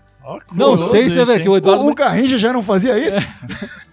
Que 0.49 0.57
Não 0.57 0.77
sei 0.77 1.09
se 1.09 1.19
é 1.19 1.23
verdade, 1.23 1.47
o? 1.47 1.55
Eduardo. 1.55 1.85
O, 1.85 1.91
o 1.91 1.95
Garrincha 1.95 2.37
já 2.37 2.51
não 2.51 2.61
fazia 2.61 2.97
isso? 2.99 3.19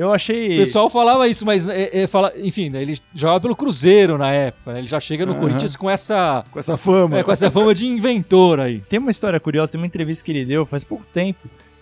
Eu 0.00 0.12
achei. 0.14 0.54
O 0.54 0.56
pessoal 0.60 0.88
falava 0.88 1.28
isso, 1.28 1.44
mas 1.44 1.68
é, 1.68 2.02
é, 2.02 2.06
fala, 2.06 2.32
enfim, 2.38 2.70
né, 2.70 2.80
ele 2.80 2.98
jogava 3.14 3.38
pelo 3.40 3.54
Cruzeiro 3.54 4.16
na 4.16 4.32
época. 4.32 4.72
né, 4.72 4.78
Ele 4.78 4.86
já 4.86 4.98
chega 4.98 5.26
no 5.26 5.32
Aham. 5.32 5.40
Corinthians 5.42 5.76
com 5.76 5.90
essa, 5.90 6.42
Com 6.50 6.58
essa 6.58 6.76
fama. 6.78 7.18
é, 7.18 7.22
com 7.22 7.30
essa 7.30 7.50
fama 7.50 7.74
de 7.74 7.86
inventor 7.86 8.60
aí. 8.60 8.80
Tem 8.88 8.98
uma 8.98 9.10
história 9.10 9.38
curiosa, 9.38 9.70
tem 9.72 9.80
uma 9.80 9.86
entrevista 9.86 10.24
que 10.24 10.30
ele 10.32 10.46
deu 10.46 10.64
faz 10.64 10.82
pouco 10.84 11.04
tempo, 11.12 11.38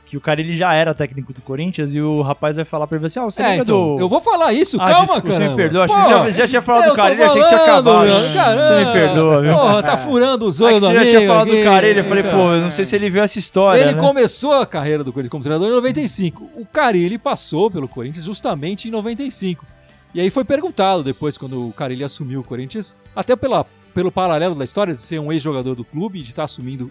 que 0.09 0.17
o 0.17 0.21
cara 0.23 0.41
ele 0.41 0.57
já 0.57 0.73
era 0.73 0.95
técnico 0.95 1.35
do 1.35 1.43
Corinthians 1.43 1.95
e 1.95 2.01
o 2.01 2.23
rapaz 2.23 2.57
vai 2.57 2.65
falar 2.65 2.87
pra 2.87 2.97
ele 2.97 3.05
assim: 3.05 3.21
Ah, 3.21 3.25
você 3.25 3.43
É, 3.43 3.47
lembra 3.49 3.63
então, 3.65 3.97
do. 3.97 4.01
eu 4.01 4.09
vou 4.09 4.21
falar 4.21 4.55
isso, 4.55 4.81
Ah, 4.81 4.87
calma, 4.87 5.21
cara. 5.21 5.35
Você 5.45 5.49
me 5.51 5.55
perdoa, 5.57 5.85
achei 5.85 5.97
você 5.97 6.09
já, 6.09 6.31
já 6.31 6.49
tinha 6.49 6.63
falado 6.63 6.95
do 6.95 6.99
eu 6.99 7.05
achei 7.05 7.43
que 7.43 7.49
tinha 7.49 7.61
acabado. 7.61 8.07
caramba. 8.35 8.63
Você 8.63 8.85
me 8.87 8.93
perdoa, 8.93 9.43
viu? 9.43 9.53
Porra, 9.53 9.83
tá 9.83 9.97
furando 9.99 10.47
os 10.47 10.63
Ah, 10.63 10.65
olhos 10.65 10.81
do 10.81 10.87
você 10.87 10.95
já 10.95 11.05
tinha 11.11 11.27
falado 11.29 11.49
aqui, 11.53 11.63
do 11.63 11.87
ele, 11.87 12.01
eu 12.01 12.05
falei, 12.05 12.23
cara. 12.25 12.37
pô, 12.37 12.53
eu 12.55 12.61
não 12.63 12.71
sei 12.71 12.85
se 12.87 12.97
ele 12.97 13.11
viu 13.11 13.23
essa 13.23 13.39
história. 13.39 13.83
Ele 13.83 13.93
né? 13.93 14.01
começou 14.01 14.53
a 14.55 14.65
carreira 14.67 15.05
do 15.05 15.13
Corinthians 15.13 15.31
como 15.31 15.45
treinador 15.45 15.69
em 15.69 15.73
95. 15.75 16.49
O 16.57 16.65
Carilli 16.65 17.19
passou 17.19 17.71
pelo 17.71 17.87
Corinthians 17.87 18.25
justamente 18.25 18.89
em 18.89 18.91
95. 18.91 19.67
E 20.15 20.23
aí 20.23 20.31
foi 20.31 20.43
perguntado 20.43 21.03
depois, 21.03 21.37
quando 21.37 21.69
o 21.69 21.73
Carilli 21.75 22.03
assumiu 22.03 22.41
o 22.41 22.45
Corinthians, 22.45 22.97
até 23.15 23.37
pela, 23.37 23.67
pelo 23.95 24.11
paralelo 24.11 24.55
da 24.55 24.65
história 24.65 24.95
de 24.95 25.03
ser 25.03 25.19
um 25.21 25.31
ex-jogador 25.31 25.75
do 25.75 25.85
clube, 25.85 26.23
de 26.23 26.31
estar 26.31 26.45
assumindo 26.45 26.91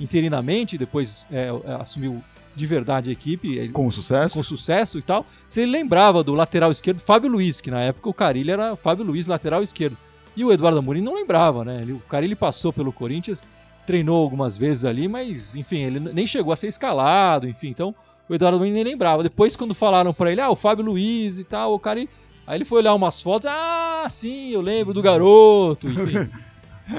interinamente, 0.00 0.78
depois 0.78 1.26
é, 1.30 1.50
assumiu 1.80 2.22
de 2.54 2.66
verdade 2.66 3.10
a 3.10 3.12
equipe. 3.12 3.68
Com 3.68 3.90
sucesso? 3.90 4.34
com 4.34 4.42
sucesso 4.42 4.98
e 4.98 5.02
tal, 5.02 5.24
se 5.46 5.62
ele 5.62 5.70
lembrava 5.70 6.24
do 6.24 6.34
lateral 6.34 6.70
esquerdo 6.70 6.98
Fábio 6.98 7.30
Luiz, 7.30 7.60
que 7.60 7.70
na 7.70 7.80
época 7.80 8.08
o 8.08 8.14
Carilli 8.14 8.50
era 8.50 8.76
Fábio 8.76 9.04
Luiz, 9.04 9.26
lateral 9.26 9.62
esquerdo. 9.62 9.96
E 10.36 10.44
o 10.44 10.52
Eduardo 10.52 10.78
Amorim 10.78 11.00
não 11.00 11.14
lembrava, 11.14 11.64
né? 11.64 11.80
O 11.90 12.00
Carilli 12.00 12.34
passou 12.34 12.72
pelo 12.72 12.92
Corinthians, 12.92 13.46
treinou 13.86 14.22
algumas 14.22 14.56
vezes 14.56 14.84
ali, 14.84 15.08
mas 15.08 15.56
enfim, 15.56 15.78
ele 15.78 16.00
nem 16.00 16.26
chegou 16.26 16.52
a 16.52 16.56
ser 16.56 16.68
escalado, 16.68 17.48
enfim. 17.48 17.68
Então, 17.68 17.94
o 18.28 18.34
Eduardo 18.34 18.56
Amorim 18.56 18.72
nem 18.72 18.84
lembrava. 18.84 19.22
Depois, 19.22 19.56
quando 19.56 19.74
falaram 19.74 20.12
pra 20.12 20.30
ele, 20.30 20.40
ah, 20.40 20.50
o 20.50 20.56
Fábio 20.56 20.84
Luiz 20.84 21.38
e 21.38 21.44
tal, 21.44 21.74
o 21.74 21.78
Carilli... 21.78 22.10
Aí 22.46 22.56
ele 22.56 22.64
foi 22.64 22.78
olhar 22.78 22.94
umas 22.94 23.20
fotos, 23.20 23.50
ah, 23.50 24.06
sim, 24.08 24.52
eu 24.52 24.62
lembro 24.62 24.94
do 24.94 25.02
garoto, 25.02 25.86
enfim. 25.90 26.30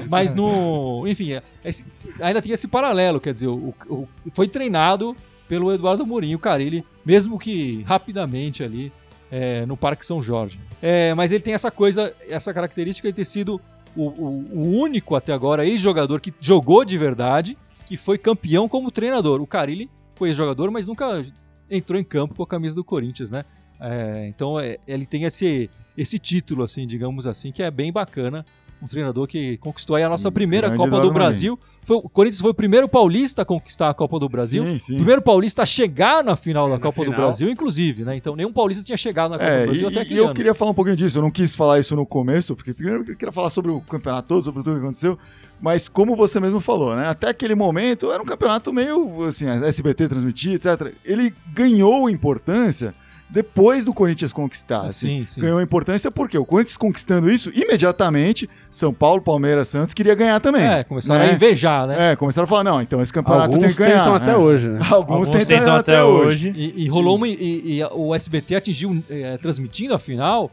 Mas 0.08 0.34
no. 0.34 1.04
Enfim, 1.06 1.32
é- 1.32 1.42
esse- 1.64 1.84
ainda 2.20 2.40
tinha 2.40 2.54
esse 2.54 2.68
paralelo, 2.68 3.20
quer 3.20 3.32
dizer, 3.32 3.48
o, 3.48 3.74
o- 3.88 4.08
foi 4.32 4.46
treinado 4.48 5.14
pelo 5.48 5.72
Eduardo 5.72 6.06
Mourinho, 6.06 6.36
o 6.36 6.40
Carilli, 6.40 6.84
mesmo 7.04 7.38
que 7.38 7.82
rapidamente 7.82 8.62
ali 8.62 8.92
é, 9.32 9.64
no 9.66 9.76
Parque 9.76 10.04
São 10.06 10.22
Jorge. 10.22 10.58
É, 10.82 11.12
mas 11.14 11.30
ele 11.32 11.42
tem 11.42 11.54
essa 11.54 11.70
coisa, 11.70 12.14
essa 12.28 12.52
característica 12.54 13.08
de 13.08 13.14
ter 13.14 13.24
sido 13.24 13.60
o, 13.96 14.02
o- 14.08 14.80
único 14.80 15.14
até 15.16 15.32
agora 15.32 15.66
ex-jogador 15.66 16.20
que 16.20 16.32
jogou 16.40 16.84
de 16.84 16.96
verdade, 16.96 17.56
que 17.86 17.96
foi 17.96 18.16
campeão 18.18 18.68
como 18.68 18.90
treinador. 18.90 19.40
O 19.42 19.46
Carilli 19.46 19.90
foi 20.14 20.28
ex-jogador, 20.28 20.70
mas 20.70 20.86
nunca 20.86 21.24
entrou 21.68 21.98
em 22.00 22.04
campo 22.04 22.34
com 22.34 22.42
a 22.42 22.46
camisa 22.46 22.74
do 22.74 22.84
Corinthians, 22.84 23.30
né? 23.30 23.44
É, 23.80 24.26
então 24.28 24.60
é, 24.60 24.76
ele 24.86 25.06
tem 25.06 25.24
esse, 25.24 25.70
esse 25.96 26.18
título, 26.18 26.62
assim, 26.62 26.86
digamos 26.86 27.26
assim, 27.26 27.50
que 27.50 27.62
é 27.62 27.70
bem 27.70 27.90
bacana. 27.92 28.44
Um 28.82 28.86
treinador 28.86 29.26
que 29.26 29.56
conquistou 29.58 29.96
aí 29.96 30.02
a 30.02 30.08
nossa 30.08 30.28
Um 30.28 30.32
primeira 30.32 30.68
grande 30.68 30.82
Copa 30.84 31.02
do 31.02 31.12
Brasil. 31.12 31.58
Foi, 31.82 31.96
o 31.96 32.02
Corinthians 32.08 32.40
foi 32.40 32.50
o 32.50 32.54
primeiro 32.54 32.88
paulista 32.88 33.42
a 33.42 33.44
conquistar 33.44 33.90
a 33.90 33.94
Copa 33.94 34.18
do 34.18 34.28
Brasil. 34.28 34.64
Sim, 34.64 34.76
O 34.76 34.80
sim. 34.80 34.94
primeiro 34.96 35.20
paulista 35.22 35.62
a 35.62 35.66
chegar 35.66 36.22
na 36.24 36.36
final 36.36 36.68
da 36.68 36.74
na 36.76 36.80
Copa 36.80 37.00
do 37.04 37.10
final. 37.10 37.20
Brasil, 37.28 37.50
inclusive, 37.50 38.04
né? 38.04 38.16
Então 38.16 38.34
nenhum 38.34 38.52
paulista 38.52 38.82
tinha 38.84 38.96
chegado 38.96 39.32
na 39.32 39.38
Copa 39.38 39.50
É, 39.50 39.60
do 39.60 39.66
Brasil 39.66 39.88
e, 39.88 39.92
até 39.92 40.00
e 40.00 40.02
aquele 40.02 40.20
eu 40.20 40.24
ano. 40.26 40.34
queria 40.34 40.54
falar 40.54 40.70
um 40.70 40.74
pouquinho 40.74 40.96
disso. 40.96 41.18
Eu 41.18 41.22
não 41.22 41.30
quis 41.30 41.54
falar 41.54 41.78
isso 41.78 41.94
no 41.96 42.06
começo, 42.06 42.54
porque 42.56 42.72
primeiro 42.72 43.02
eu 43.06 43.16
queria 43.16 43.32
falar 43.32 43.50
sobre 43.50 43.70
o 43.70 43.80
campeonato 43.80 44.28
todo, 44.28 44.42
sobre 44.44 44.62
tudo 44.62 44.76
que 44.76 44.82
aconteceu. 44.82 45.18
Mas 45.60 45.88
como 45.88 46.16
você 46.16 46.40
mesmo 46.40 46.58
falou, 46.60 46.96
né? 46.96 47.06
Até 47.08 47.28
aquele 47.28 47.54
momento 47.54 48.10
era 48.10 48.22
um 48.22 48.26
campeonato 48.26 48.72
meio 48.72 49.24
assim, 49.24 49.46
a 49.46 49.56
SBT 49.66 50.08
transmitia, 50.08 50.54
etc. 50.54 50.94
Ele 51.04 51.34
ganhou 51.52 52.08
importância 52.08 52.92
depois 53.30 53.84
do 53.84 53.94
Corinthians 53.94 54.32
conquistar. 54.32 54.86
assim. 54.86 55.20
sim, 55.20 55.26
sim. 55.26 55.40
Ganhou 55.40 55.60
importância 55.60 56.10
porque 56.10 56.36
o 56.36 56.44
Corinthians 56.44 56.76
conquistando 56.76 57.30
isso, 57.30 57.50
imediatamente, 57.54 58.48
São 58.70 58.92
Paulo, 58.92 59.22
Palmeiras, 59.22 59.68
Santos 59.68 59.94
queria 59.94 60.14
ganhar 60.14 60.40
também. 60.40 60.64
É, 60.64 60.82
começaram 60.84 61.20
né? 61.20 61.30
a 61.30 61.34
invejar, 61.34 61.86
né? 61.86 62.12
É, 62.12 62.16
começaram 62.16 62.44
a 62.44 62.48
falar, 62.48 62.64
não, 62.64 62.82
então 62.82 63.00
esse 63.00 63.12
campeonato 63.12 63.54
Alguns 63.54 63.60
tem 63.60 63.70
que 63.70 63.78
ganhar. 63.78 63.98
tentam 63.98 64.14
até 64.14 64.32
é. 64.32 64.36
hoje, 64.36 64.68
né? 64.68 64.78
Alguns, 64.90 65.28
Alguns 65.28 65.46
tentam, 65.46 65.76
até, 65.76 66.02
hoje. 66.02 66.52
E, 66.54 66.84
e 66.84 66.88
rolou 66.88 67.16
uma. 67.16 67.28
E, 67.28 67.78
e 67.78 67.84
o 67.92 68.14
SBT 68.14 68.56
atingiu, 68.56 69.02
eh, 69.08 69.38
transmitindo 69.40 69.94
a 69.94 69.98
final, 69.98 70.50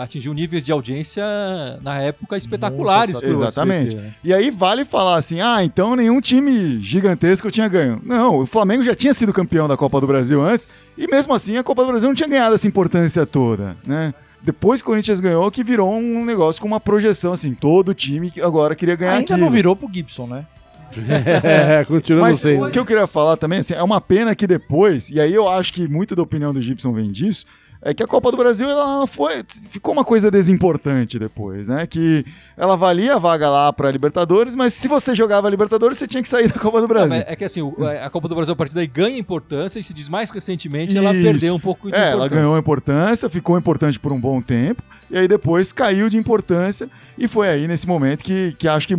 atingiu 0.00 0.32
níveis 0.32 0.62
de 0.62 0.72
audiência 0.72 1.24
na 1.82 2.00
época 2.00 2.36
espetaculares. 2.36 3.14
Nossa, 3.14 3.26
exatamente. 3.26 3.88
SBT, 3.88 4.02
né? 4.02 4.14
E 4.22 4.34
aí 4.34 4.50
vale 4.50 4.84
falar 4.84 5.16
assim, 5.16 5.40
ah, 5.40 5.64
então 5.64 5.96
nenhum 5.96 6.20
time 6.20 6.78
gigantesco 6.82 7.50
tinha 7.50 7.68
ganho. 7.68 8.00
Não, 8.04 8.38
o 8.38 8.46
Flamengo 8.46 8.82
já 8.82 8.94
tinha 8.94 9.14
sido 9.14 9.32
campeão 9.32 9.66
da 9.66 9.76
Copa 9.76 10.00
do 10.00 10.06
Brasil 10.06 10.42
antes, 10.42 10.68
e 10.96 11.06
mesmo 11.06 11.34
assim 11.34 11.56
a 11.56 11.62
Copa 11.62 11.82
do 11.82 11.88
Brasil 11.88 12.08
não 12.08 12.14
tinha 12.14 12.28
ganhado 12.28 12.54
essa 12.54 12.68
importância 12.68 13.26
toda, 13.26 13.76
né? 13.86 14.14
Depois 14.42 14.82
que 14.82 14.88
o 14.88 14.90
Corinthians 14.90 15.20
ganhou, 15.20 15.50
que 15.50 15.64
virou 15.64 15.94
um 15.94 16.22
negócio 16.22 16.60
com 16.60 16.68
uma 16.68 16.78
projeção, 16.78 17.32
assim, 17.32 17.54
todo 17.54 17.94
time 17.94 18.30
que 18.30 18.42
agora 18.42 18.74
queria 18.74 18.94
ganhar 18.94 19.12
Ainda 19.12 19.22
aquilo. 19.22 19.38
não 19.38 19.50
virou 19.50 19.74
pro 19.74 19.88
Gibson, 19.90 20.26
né? 20.26 20.44
É, 21.42 21.84
continua 21.84 22.20
Mas 22.22 22.38
sei. 22.38 22.56
o 22.60 22.70
que 22.70 22.78
eu 22.78 22.84
queria 22.84 23.06
falar 23.06 23.36
também, 23.36 23.60
assim, 23.60 23.74
é 23.74 23.82
uma 23.82 24.00
pena 24.00 24.34
que 24.34 24.46
depois, 24.46 25.10
e 25.10 25.18
aí 25.18 25.32
eu 25.32 25.48
acho 25.48 25.72
que 25.72 25.88
muito 25.88 26.14
da 26.14 26.22
opinião 26.22 26.52
do 26.52 26.62
Gibson 26.62 26.92
vem 26.92 27.10
disso, 27.10 27.44
é 27.86 27.92
que 27.92 28.02
a 28.02 28.06
Copa 28.06 28.30
do 28.30 28.36
Brasil 28.38 28.66
ela 28.68 29.06
foi 29.06 29.44
ficou 29.68 29.92
uma 29.92 30.04
coisa 30.04 30.30
desimportante 30.30 31.18
depois, 31.18 31.68
né? 31.68 31.86
Que 31.86 32.24
ela 32.56 32.76
valia 32.76 33.16
a 33.16 33.18
vaga 33.18 33.50
lá 33.50 33.70
para 33.72 33.90
Libertadores, 33.90 34.56
mas 34.56 34.72
se 34.72 34.88
você 34.88 35.14
jogava 35.14 35.50
Libertadores, 35.50 35.98
você 35.98 36.08
tinha 36.08 36.22
que 36.22 36.28
sair 36.28 36.48
da 36.48 36.58
Copa 36.58 36.78
do 36.78 36.88
Não, 36.88 36.88
Brasil. 36.88 37.10
mas 37.10 37.24
é 37.26 37.36
que 37.36 37.44
assim, 37.44 37.60
a 38.02 38.08
Copa 38.08 38.26
do 38.26 38.34
Brasil 38.34 38.54
a 38.54 38.56
partir 38.56 38.74
daí 38.74 38.86
ganha 38.86 39.18
importância 39.18 39.78
e 39.78 39.84
se 39.84 39.92
diz 39.92 40.08
mais 40.08 40.30
recentemente 40.30 40.96
ela 40.96 41.12
Isso. 41.12 41.22
perdeu 41.22 41.54
um 41.54 41.60
pouco 41.60 41.90
de 41.90 41.94
É, 41.94 42.12
ela 42.12 42.26
ganhou 42.26 42.56
importância, 42.56 43.28
ficou 43.28 43.58
importante 43.58 44.00
por 44.00 44.12
um 44.12 44.20
bom 44.20 44.40
tempo, 44.40 44.82
e 45.10 45.18
aí 45.18 45.28
depois 45.28 45.70
caiu 45.70 46.08
de 46.08 46.16
importância, 46.16 46.88
e 47.18 47.28
foi 47.28 47.48
aí 47.48 47.68
nesse 47.68 47.86
momento 47.86 48.24
que, 48.24 48.56
que 48.58 48.66
acho 48.66 48.88
que 48.88 48.96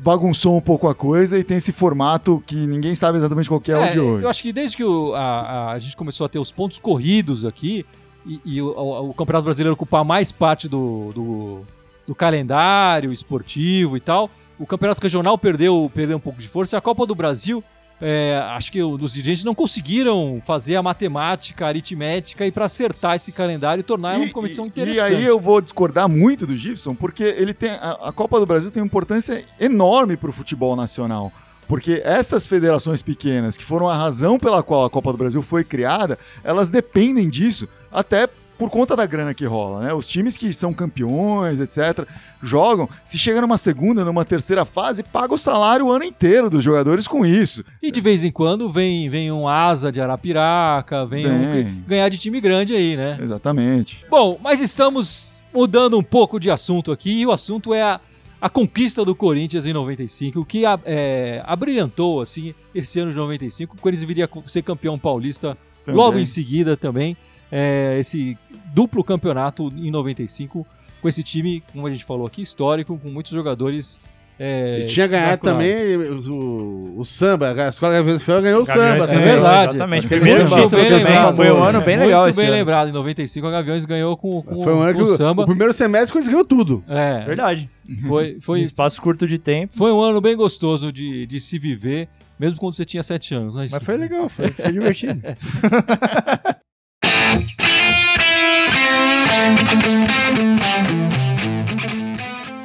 bagunçou 0.00 0.56
um 0.56 0.60
pouco 0.60 0.88
a 0.88 0.94
coisa 0.94 1.38
e 1.38 1.44
tem 1.44 1.56
esse 1.56 1.72
formato 1.72 2.42
que 2.46 2.54
ninguém 2.66 2.94
sabe 2.94 3.18
exatamente 3.18 3.48
qual 3.48 3.60
que 3.60 3.72
é, 3.72 3.78
o 3.78 3.92
de 3.92 4.00
hoje. 4.00 4.24
eu 4.24 4.28
acho 4.30 4.42
que 4.42 4.52
desde 4.52 4.76
que 4.76 4.84
o- 4.84 5.14
a, 5.14 5.72
a- 5.72 5.78
gente 5.78 5.96
começou 5.96 6.24
a 6.24 6.28
ter 6.28 6.38
os 6.38 6.52
pontos 6.52 6.78
corridos 6.78 7.44
aqui 7.44 7.84
e, 8.26 8.40
e 8.44 8.62
o, 8.62 8.66
o- 8.68 9.10
o 9.10 9.14
Campeonato 9.14 9.44
Brasileiro 9.44 9.74
ocupar 9.74 10.04
mais 10.04 10.30
parte 10.30 10.68
do, 10.68 11.10
do, 11.14 11.60
do 12.06 12.14
calendário 12.14 13.12
esportivo 13.12 13.96
e 13.96 14.00
tal, 14.00 14.30
o 14.58 14.66
Campeonato 14.66 15.00
Regional 15.02 15.36
perdeu, 15.38 15.90
perdeu 15.94 16.16
um 16.16 16.20
pouco 16.20 16.40
de 16.40 16.48
força 16.48 16.76
e 16.76 16.78
a 16.78 16.80
Copa 16.80 17.06
do 17.06 17.14
Brasil, 17.14 17.62
é, 18.04 18.36
acho 18.50 18.72
que 18.72 18.82
os 18.82 19.12
dirigentes 19.12 19.44
não 19.44 19.54
conseguiram 19.54 20.42
fazer 20.44 20.74
a 20.74 20.82
matemática, 20.82 21.64
a 21.64 21.68
aritmética 21.68 22.44
e 22.44 22.50
para 22.50 22.64
acertar 22.64 23.14
esse 23.14 23.30
calendário 23.30 23.80
e 23.80 23.84
tornar 23.84 24.16
uma 24.16 24.28
competição 24.28 24.64
e 24.64 24.68
interessante. 24.68 25.14
aí 25.14 25.24
eu 25.24 25.38
vou 25.38 25.60
discordar 25.60 26.08
muito 26.08 26.44
do 26.44 26.56
Gibson, 26.56 26.96
porque 26.96 27.22
ele 27.22 27.54
tem 27.54 27.70
a, 27.70 28.08
a 28.08 28.12
Copa 28.12 28.40
do 28.40 28.46
Brasil 28.46 28.72
tem 28.72 28.82
uma 28.82 28.86
importância 28.86 29.44
enorme 29.60 30.16
para 30.16 30.30
o 30.30 30.32
futebol 30.32 30.74
nacional. 30.74 31.32
Porque 31.68 32.02
essas 32.04 32.44
federações 32.44 33.00
pequenas, 33.00 33.56
que 33.56 33.64
foram 33.64 33.88
a 33.88 33.94
razão 33.94 34.36
pela 34.36 34.64
qual 34.64 34.84
a 34.84 34.90
Copa 34.90 35.12
do 35.12 35.16
Brasil 35.16 35.40
foi 35.40 35.62
criada, 35.62 36.18
elas 36.42 36.70
dependem 36.70 37.30
disso, 37.30 37.68
até 37.90 38.28
por 38.62 38.70
conta 38.70 38.94
da 38.94 39.04
grana 39.04 39.34
que 39.34 39.44
rola, 39.44 39.82
né? 39.86 39.92
Os 39.92 40.06
times 40.06 40.36
que 40.36 40.52
são 40.52 40.72
campeões, 40.72 41.58
etc., 41.58 42.06
jogam, 42.40 42.88
se 43.04 43.18
chega 43.18 43.40
numa 43.40 43.58
segunda, 43.58 44.04
numa 44.04 44.24
terceira 44.24 44.64
fase, 44.64 45.02
paga 45.02 45.34
o 45.34 45.38
salário 45.38 45.86
o 45.86 45.90
ano 45.90 46.04
inteiro 46.04 46.48
dos 46.48 46.62
jogadores 46.62 47.08
com 47.08 47.26
isso. 47.26 47.64
E 47.82 47.90
de 47.90 48.00
vez 48.00 48.22
em 48.22 48.30
quando 48.30 48.70
vem, 48.70 49.08
vem 49.08 49.32
um 49.32 49.48
asa 49.48 49.90
de 49.90 50.00
Arapiraca, 50.00 51.04
vem, 51.04 51.26
um- 51.26 51.52
Vem. 51.52 51.84
ganhar 51.88 52.08
de 52.08 52.18
time 52.18 52.40
grande 52.40 52.72
aí, 52.72 52.96
né? 52.96 53.18
Exatamente. 53.20 54.04
Bom, 54.08 54.38
mas 54.40 54.60
estamos 54.60 55.42
mudando 55.52 55.98
um 55.98 56.02
pouco 56.02 56.38
de 56.38 56.48
assunto 56.48 56.92
aqui, 56.92 57.18
e 57.20 57.26
o 57.26 57.32
assunto 57.32 57.74
é 57.74 57.82
a, 57.82 58.00
a 58.40 58.48
conquista 58.48 59.04
do 59.04 59.12
Corinthians 59.12 59.66
em 59.66 59.72
95, 59.72 60.38
o 60.38 60.44
que 60.44 60.62
é, 60.84 61.42
abrilhantou, 61.44 62.20
assim, 62.20 62.54
esse 62.72 63.00
ano 63.00 63.10
de 63.10 63.16
95, 63.16 63.74
o 63.74 63.80
Corinthians 63.80 64.06
viria 64.06 64.26
a 64.32 64.48
ser 64.48 64.62
campeão 64.62 64.96
paulista 64.96 65.58
Também. 65.84 66.00
logo 66.00 66.16
em 66.18 66.26
seguida 66.26 66.76
também, 66.76 67.16
é, 67.54 67.98
esse 68.00 68.38
duplo 68.72 69.04
campeonato 69.04 69.68
em 69.76 69.90
95, 69.90 70.66
com 71.00 71.08
esse 71.08 71.22
time, 71.22 71.62
como 71.72 71.86
a 71.86 71.90
gente 71.90 72.04
falou 72.04 72.26
aqui, 72.26 72.42
histórico, 72.42 72.98
com 72.98 73.08
muitos 73.08 73.32
jogadores 73.32 74.00
é, 74.44 74.80
E 74.80 74.86
tinha 74.86 75.06
ganhado 75.06 75.42
também 75.42 75.96
o, 75.96 76.94
o 76.96 77.04
samba. 77.04 77.52
A 77.52 77.68
escola 77.68 77.92
Gaviões 77.92 78.22
Fiel 78.22 78.42
ganhou 78.42 78.62
o 78.62 78.64
Gaviões 78.64 79.04
samba 79.04 79.14
é 79.14 79.24
verdade. 79.24 79.76
Exatamente. 79.76 80.08
Primeiro 80.08 80.44
título 80.46 80.68
bem 80.70 80.90
lembrado. 80.90 81.36
Foi 81.36 81.52
um 81.52 81.62
ano 81.62 81.80
bem 81.82 81.96
legal 81.96 82.22
Muito 82.22 82.30
esse 82.30 82.40
bem 82.40 82.48
ano. 82.48 82.56
lembrado, 82.56 82.88
em 82.88 82.92
95 82.92 83.46
a 83.46 83.50
Gaviões 83.50 83.84
ganhou 83.84 84.16
com, 84.16 84.42
com, 84.42 84.64
Foi 84.64 84.74
um 84.74 84.80
ano 84.80 84.98
com 84.98 85.04
que 85.04 85.10
o 85.12 85.16
samba. 85.16 85.42
o 85.42 85.46
primeiro 85.46 85.72
semestre 85.72 86.12
que 86.12 86.18
eles 86.18 86.28
ganhou 86.28 86.44
tudo. 86.44 86.82
É, 86.88 87.20
Verdade. 87.24 87.70
foi, 88.08 88.38
foi, 88.40 88.60
espaço 88.60 89.00
curto 89.00 89.28
de 89.28 89.38
tempo. 89.38 89.76
Foi 89.76 89.92
um 89.92 90.00
ano 90.00 90.20
bem 90.20 90.34
gostoso 90.34 90.90
de, 90.90 91.24
de 91.26 91.38
se 91.38 91.56
viver, 91.58 92.08
mesmo 92.36 92.58
quando 92.58 92.74
você 92.74 92.84
tinha 92.84 93.02
sete 93.04 93.34
anos. 93.34 93.54
Né? 93.54 93.68
Mas 93.70 93.84
foi 93.84 93.96
legal, 93.96 94.28
foi, 94.28 94.48
foi 94.48 94.72
divertido. 94.72 95.22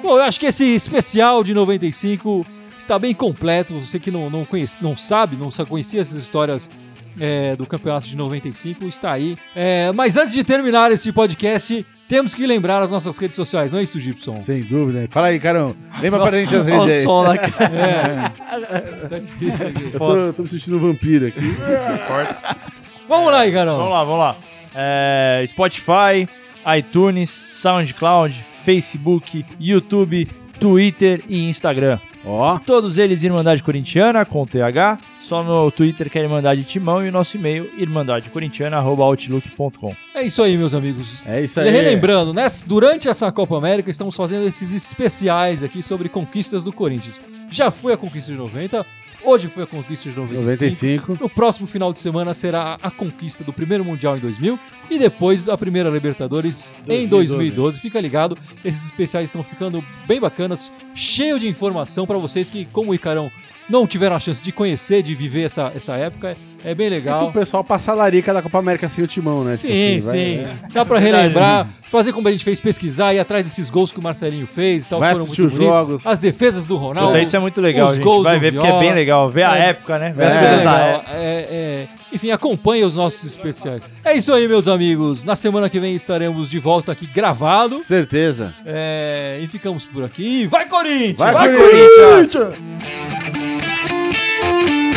Bom, 0.08 0.16
eu 0.16 0.24
acho 0.24 0.39
que 0.39 0.45
esse 0.45 0.64
especial 0.64 1.43
de 1.43 1.53
95 1.53 2.45
está 2.78 2.97
bem 2.97 3.14
completo. 3.14 3.78
Você 3.78 3.99
que 3.99 4.10
não, 4.10 4.30
não, 4.30 4.45
conhece, 4.45 4.82
não 4.82 4.95
sabe, 4.95 5.36
não 5.36 5.49
conhecia 5.66 5.99
essas 5.99 6.18
histórias 6.18 6.72
é, 7.20 7.58
do 7.58 7.66
campeonato 7.66 8.08
de 8.08 8.16
95, 8.16 8.86
está 8.86 9.12
aí. 9.12 9.38
É, 9.53 9.91
mas 9.91 10.16
antes 10.16 10.34
de 10.34 10.45
terminar 10.45 10.93
esse 10.93 11.12
podcast, 11.12 11.86
temos 12.08 12.34
que 12.34 12.47
lembrar 12.47 12.82
as 12.82 12.89
nossas 12.89 13.18
redes 13.18 13.36
sociais, 13.36 13.70
não 13.70 13.80
é 13.80 13.84
isso, 13.84 13.99
Gibson? 13.99 14.36
Sem 14.36 14.64
dúvida. 14.64 15.10
Fala 15.10 15.28
aí, 15.28 15.41
Carão. 15.41 15.76
Lembra 15.99 16.22
pra 16.26 16.39
gente 16.39 16.55
as 16.55 16.66
Olha 16.66 16.86
redes 16.86 17.05
o 17.05 17.22
aí. 17.24 17.38
cara. 17.39 18.34
É, 18.47 19.08
tá 19.12 19.20
difícil 19.20 19.68
aqui. 19.68 19.89
Eu 19.91 19.99
tô, 19.99 20.34
tô 20.34 20.43
me 20.43 20.47
sentindo 20.47 20.78
um 20.78 20.80
vampiro 20.80 21.28
aqui. 21.28 21.41
Vamos 23.10 23.30
lá, 23.30 23.45
Icarão. 23.45 23.76
Vamos 23.76 23.91
lá, 23.91 24.03
vamos 24.05 24.20
lá. 24.20 24.36
É, 24.74 25.43
Spotify, 25.45 26.30
iTunes, 26.78 27.30
SoundCloud, 27.30 28.43
Facebook, 28.63 29.45
YouTube, 29.59 30.28
Twitter 30.59 31.24
e 31.30 31.47
Instagram. 31.49 31.99
Ó, 32.26 32.57
Todos 32.59 32.97
eles 32.97 33.24
Irmandade 33.24 33.63
Corintiana, 33.63 34.26
com 34.26 34.45
TH. 34.45 34.99
Só 35.20 35.41
no 35.43 35.72
Twitter 35.72 36.09
que 36.09 36.20
é 36.20 36.24
Irmandade 36.24 36.63
Timão 36.65 37.05
e 37.05 37.09
o 37.09 37.11
nosso 37.11 37.38
e-mail 37.38 37.70
irmandadecorintiana.outlook.com. 37.78 39.95
É 40.13 40.24
isso 40.26 40.41
aí, 40.43 40.57
meus 40.57 40.74
amigos. 40.74 41.24
é 41.26 41.41
isso 41.43 41.59
E 41.59 41.63
aí. 41.63 41.70
relembrando, 41.70 42.34
né, 42.34 42.47
durante 42.65 43.07
essa 43.07 43.32
Copa 43.32 43.57
América 43.57 43.89
estamos 43.89 44.15
fazendo 44.15 44.45
esses 44.47 44.74
especiais 44.74 45.63
aqui 45.63 45.82
sobre 45.82 46.09
conquistas 46.09 46.63
do 46.63 46.74
Corinthians. 46.74 47.20
Já 47.49 47.72
foi 47.72 47.93
a 47.93 47.97
conquista 47.97 48.32
de 48.32 48.38
90, 48.38 48.86
hoje 49.28 49.49
foi 49.49 49.63
a 49.63 49.67
conquista 49.67 50.09
de 50.09 50.15
95. 50.15 51.11
95. 51.13 51.17
No 51.19 51.30
próximo 51.30 51.67
final 51.67 51.91
de 51.91 51.99
semana 51.99 52.34
será 52.34 52.80
a 52.82 52.89
conquista 52.89 53.43
do 53.43 53.51
primeiro 53.51 53.84
Mundial 53.84 54.17
em 54.17 54.21
2000 54.21 54.57
e 54.89 54.97
depois 54.97 55.49
a 55.49 55.57
primeira 55.57 55.89
Libertadores 55.89 56.73
em 56.88 57.05
2012. 57.07 57.36
2012. 57.36 57.80
Fica 57.80 57.99
ligado, 57.99 58.38
esses 58.63 58.86
especiais 58.86 59.28
estão 59.28 59.43
ficando 59.43 59.84
bem 60.07 60.19
bacanas, 60.19 60.71
cheio 60.93 61.38
de 61.38 61.47
informação 61.47 62.07
para 62.07 62.17
vocês 62.17 62.49
que, 62.49 62.65
como 62.65 62.91
o 62.91 62.95
Icarão, 62.95 63.30
não 63.69 63.86
tiveram 63.86 64.15
a 64.15 64.19
chance 64.19 64.41
de 64.41 64.51
conhecer, 64.51 65.03
de 65.03 65.13
viver 65.13 65.43
essa, 65.43 65.71
essa 65.75 65.95
época. 65.95 66.38
É 66.64 66.74
bem 66.76 66.88
É 66.88 66.89
legal. 66.89 67.32
pro 67.32 67.39
pessoal 67.39 67.64
passar 67.64 67.93
a 67.93 67.95
larica 67.95 68.34
da 68.34 68.41
Copa 68.41 68.58
América 68.58 68.89
sem 68.89 69.03
o 69.03 69.08
timão, 69.08 69.43
né? 69.43 69.55
Tipo 69.55 69.72
Sim, 69.74 69.97
assim, 69.97 70.08
vai- 70.08 70.18
sim. 70.18 70.38
é. 70.39 70.55
Dá 70.74 70.86
pra 70.86 70.99
relembrar, 70.99 71.70
fazer 71.89 72.12
como 72.12 72.28
a 72.28 72.32
gente 72.32 72.43
fez, 72.43 72.60
pesquisar, 72.60 73.14
ir 73.14 73.20
atrás 73.20 73.43
desses 73.43 73.70
gols 73.70 73.91
que 73.91 73.99
o 73.99 74.01
Marcelinho 74.01 74.47
fez 74.47 74.86
e 74.86 74.89
tal, 74.89 74.99
Vai 74.99 75.12
foram 75.12 75.24
assistir 75.24 75.43
os 75.43 75.53
bonitos. 75.53 75.76
jogos. 75.78 76.08
As 76.08 76.20
defesas 76.20 76.68
do 76.68 76.76
Ronaldo. 76.76 77.10
Puta, 77.12 77.22
isso 77.22 77.36
é 77.36 77.39
muito 77.39 77.62
legal, 77.62 77.89
os 77.89 77.95
gente. 77.95 78.03
gols 78.03 78.24
Vai 78.24 78.39
ver, 78.39 78.51
porque 78.53 78.68
é 78.68 78.80
bem 78.80 78.93
legal. 78.93 79.30
Ver 79.30 79.43
a 79.43 79.58
É. 79.58 79.70
época, 79.70 79.97
né? 79.99 80.12
Ver 80.16 80.24
É, 80.24 80.28
as 80.28 80.36
É, 80.36 80.39
coisas 80.39 80.64
da 80.64 80.72
legal. 80.74 80.89
época. 80.89 81.12
É, 81.14 81.47
é, 81.49 81.88
enfim, 82.12 82.32
acompanhe 82.32 82.84
os 82.84 82.95
nossos 82.95 83.24
especiais. 83.24 83.89
É 84.03 84.14
isso 84.18 84.34
aí, 84.34 84.47
meus 84.47 84.68
amigos. 84.68 85.24
Na 85.24 85.36
semana 85.36 85.70
que 85.70 85.80
vem 85.80 85.93
estaremos 85.95 86.49
de 86.49 86.60
volta 86.60 86.91
aqui 86.91 87.05
gravado. 87.05 87.76
Certeza. 87.80 88.53
É, 88.66 89.39
e 89.41 89.47
ficamos 89.47 89.86
por 89.86 90.03
aqui. 90.03 90.47
Vai, 90.47 90.68
Corinthians! 90.68 91.16
Vai, 91.18 91.34
Vai, 91.34 91.55
Corinthians! 91.55 92.34
Corinthians! 92.34 94.76